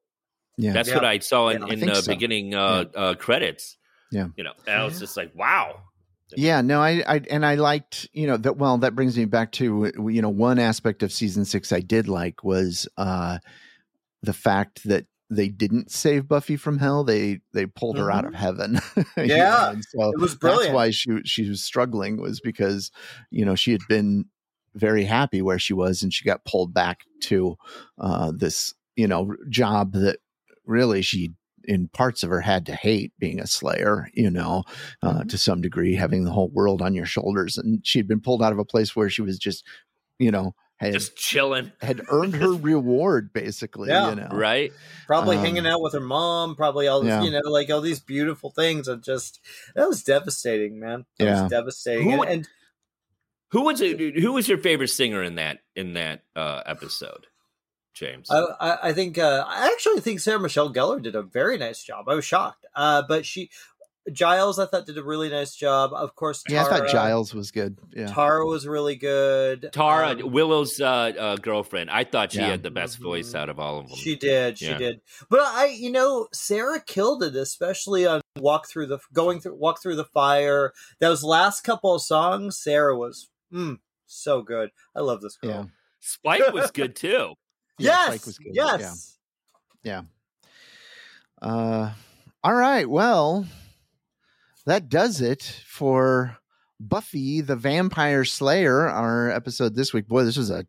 [0.60, 0.72] Yeah.
[0.72, 0.94] That's Yeah.
[0.96, 2.12] what I saw in, Yeah, I in the so.
[2.12, 3.76] beginning uh, uh, credits.
[4.12, 4.28] Yeah.
[4.36, 5.82] you know, and I was just like, wow.
[6.36, 8.56] Yeah, no, I, I, and I liked, you know, that.
[8.56, 12.06] Well, that brings me back to, you know, one aspect of season six I did
[12.08, 13.38] like was uh
[14.22, 17.02] the fact that they didn't save Buffy from hell.
[17.02, 18.80] They they pulled her out of heaven.
[18.96, 22.92] you know, Yeah, so it was that's brilliant why she she was struggling was because
[23.30, 24.26] you know she had been
[24.76, 27.56] very happy where she was, and she got pulled back to
[27.98, 30.18] uh this you know job that
[30.70, 31.32] really she
[31.64, 34.64] in parts of her had to hate being a slayer you know
[35.02, 35.28] uh, Mhm.
[35.28, 38.52] to some degree having the whole world on your shoulders and she'd been pulled out
[38.52, 39.62] of a place where she was just
[40.18, 44.08] you know had Just chilling, had earned her reward basically Yeah.
[44.08, 44.72] you know right?
[45.06, 47.22] probably Um, hanging out with her mom, probably all this, Yeah.
[47.22, 48.88] you know, like all these beautiful things.
[48.88, 49.40] And just
[49.74, 51.04] that was devastating, man.
[51.18, 51.42] That Yeah.
[51.42, 52.10] was devastating.
[52.12, 52.48] Who- And, and
[53.50, 57.26] Who was it, who was your favorite singer in that in that uh, episode,
[58.00, 58.30] James?
[58.30, 61.82] I, I, I think uh, I actually think Sarah Michelle Gellar did a very nice
[61.82, 62.08] job.
[62.08, 63.50] I was shocked, uh, but she
[64.10, 65.92] Giles I thought did a really nice job.
[65.92, 69.68] Of course, yeah i thought giles was good yeah Tara was really good.
[69.72, 71.90] Tara, Um, Willow's uh, uh, girlfriend.
[71.90, 72.46] I thought she Yeah.
[72.48, 73.38] had the best voice Mhm.
[73.38, 73.96] out of all of them.
[73.98, 74.78] She did, she Yeah.
[74.78, 75.00] did.
[75.28, 79.82] But I, you know, Sarah killed it, especially on walk through the going through walk
[79.82, 80.72] through the fire.
[80.98, 84.70] Those last couple of songs, Sarah was mm, so good.
[84.96, 85.50] I love this girl.
[85.50, 85.64] yeah
[86.00, 87.34] Spike was good too.
[87.80, 88.54] Yeah, yes, Spike was good.
[88.54, 88.76] Yeah.
[88.78, 89.16] yes.
[91.42, 91.92] Uh,
[92.42, 92.88] all right.
[92.88, 93.46] Well,
[94.66, 96.36] that does it for
[96.78, 100.06] Buffy the Vampire Slayer, our episode this week.
[100.06, 100.66] Boy, this was a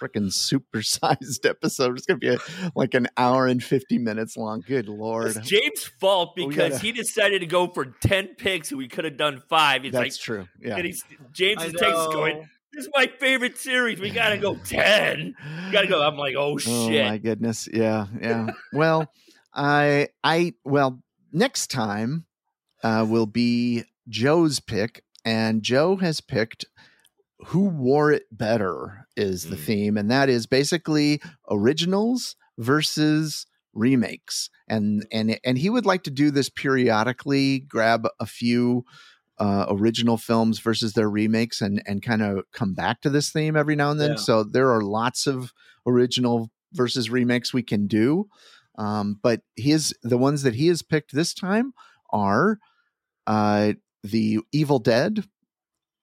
[0.00, 1.96] freaking supersized episode.
[1.96, 4.62] It's going to be a, like an hour and 50 minutes long.
[4.66, 5.36] Good Lord.
[5.36, 9.04] It's James' fault because gotta- he decided to go for ten picks and we could
[9.04, 9.82] have done five.
[9.82, 10.48] He's That's like, true.
[10.60, 10.76] Yeah.
[10.76, 11.02] and he's
[11.32, 12.12] James I is takes know.
[12.12, 12.48] going.
[12.72, 14.00] This is my favorite series.
[14.00, 15.34] We gotta go ten.
[15.66, 16.02] We gotta go.
[16.06, 17.04] I'm like, oh Oh shit.
[17.06, 17.68] my goodness.
[17.72, 18.06] Yeah.
[18.20, 18.48] Yeah.
[18.72, 19.10] well,
[19.54, 22.26] I, I, well, next time
[22.82, 25.02] uh, will be Joe's pick.
[25.24, 26.64] And Joe has picked
[27.46, 29.64] who wore it better is the Mm.
[29.64, 29.96] theme.
[29.96, 31.20] And that is basically
[31.50, 34.50] originals versus remakes.
[34.68, 38.84] And, and, and he would like to do this periodically, grab a few
[39.40, 43.56] uh, original films versus their remakes and, and kind of come back to this theme
[43.56, 44.10] every now and then.
[44.10, 44.16] Yeah.
[44.16, 45.52] So there are lots of
[45.86, 48.28] original versus remakes we can do.
[48.76, 51.72] Um, but his the ones that he has picked this time
[52.10, 52.58] are
[53.26, 53.72] uh,
[54.04, 55.24] the Evil Dead,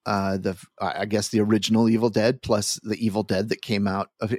[0.04, 4.10] uh, the I guess the original Evil Dead plus the Evil Dead that came out.
[4.20, 4.34] Of,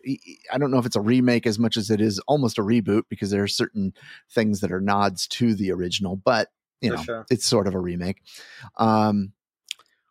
[0.53, 3.03] I don't know if it's a remake as much as it is almost a reboot
[3.09, 3.93] because there are certain
[4.33, 6.49] things that are nods to the original, but
[6.81, 7.25] you For know sure.
[7.29, 8.21] it's sort of a remake.
[8.77, 9.33] Um,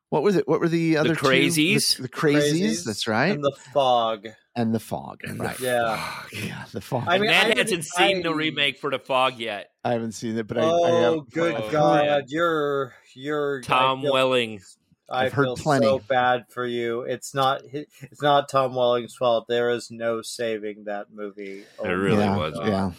[0.09, 0.47] what was it?
[0.49, 1.27] What were the other two?
[1.27, 1.97] Crazies?
[1.97, 2.53] The, the crazies.
[2.61, 3.33] Crazies That's right.
[3.33, 4.29] And the fog.
[4.55, 5.21] And the fog.
[5.25, 5.61] And the right.
[5.61, 6.13] Yeah.
[6.33, 7.05] Yeah, the fog.
[7.09, 9.71] I mean, Matt I hasn't didn't- seen the remake for the fog yet.
[9.85, 11.31] I haven't seen it, but I, I oh, have.
[11.31, 12.05] good Oh, God!
[12.07, 12.23] man.
[12.29, 14.61] You're you're Tom I feel- Welling.
[15.09, 15.87] I I've heard feel plenty.
[15.87, 17.03] so bad for you.
[17.03, 19.47] It's not it's not Tom Welling's fault.
[19.49, 21.65] There is no saving that movie.
[21.79, 22.55] Oh It really my was.
[22.55, 22.67] God.
[22.69, 22.91] Yeah.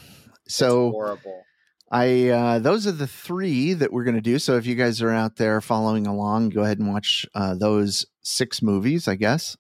[0.46, 1.44] It's So horrible.
[1.90, 4.40] I uh, those are the three that we're going to do.
[4.40, 8.06] So if you guys are out there following along, go ahead and watch uh, those
[8.22, 9.56] six movies, I guess,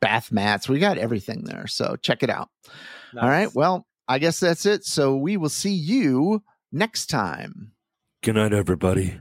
[0.00, 0.66] bath mats.
[0.68, 1.66] We got everything there.
[1.66, 2.48] So check it out.
[3.14, 3.22] Nice.
[3.22, 3.54] All right.
[3.54, 4.84] Well, I guess that's it.
[4.84, 6.42] So we will see you
[6.72, 7.72] next time.
[8.22, 9.20] Good night, everybody.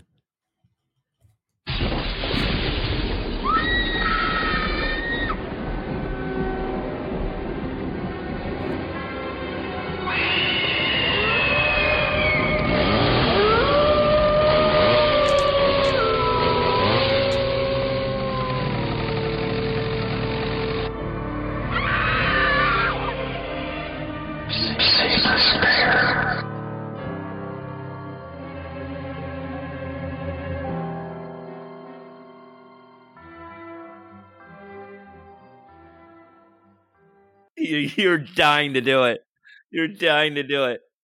[37.98, 39.22] You're dying to do it.
[39.72, 40.82] You're dying to do it.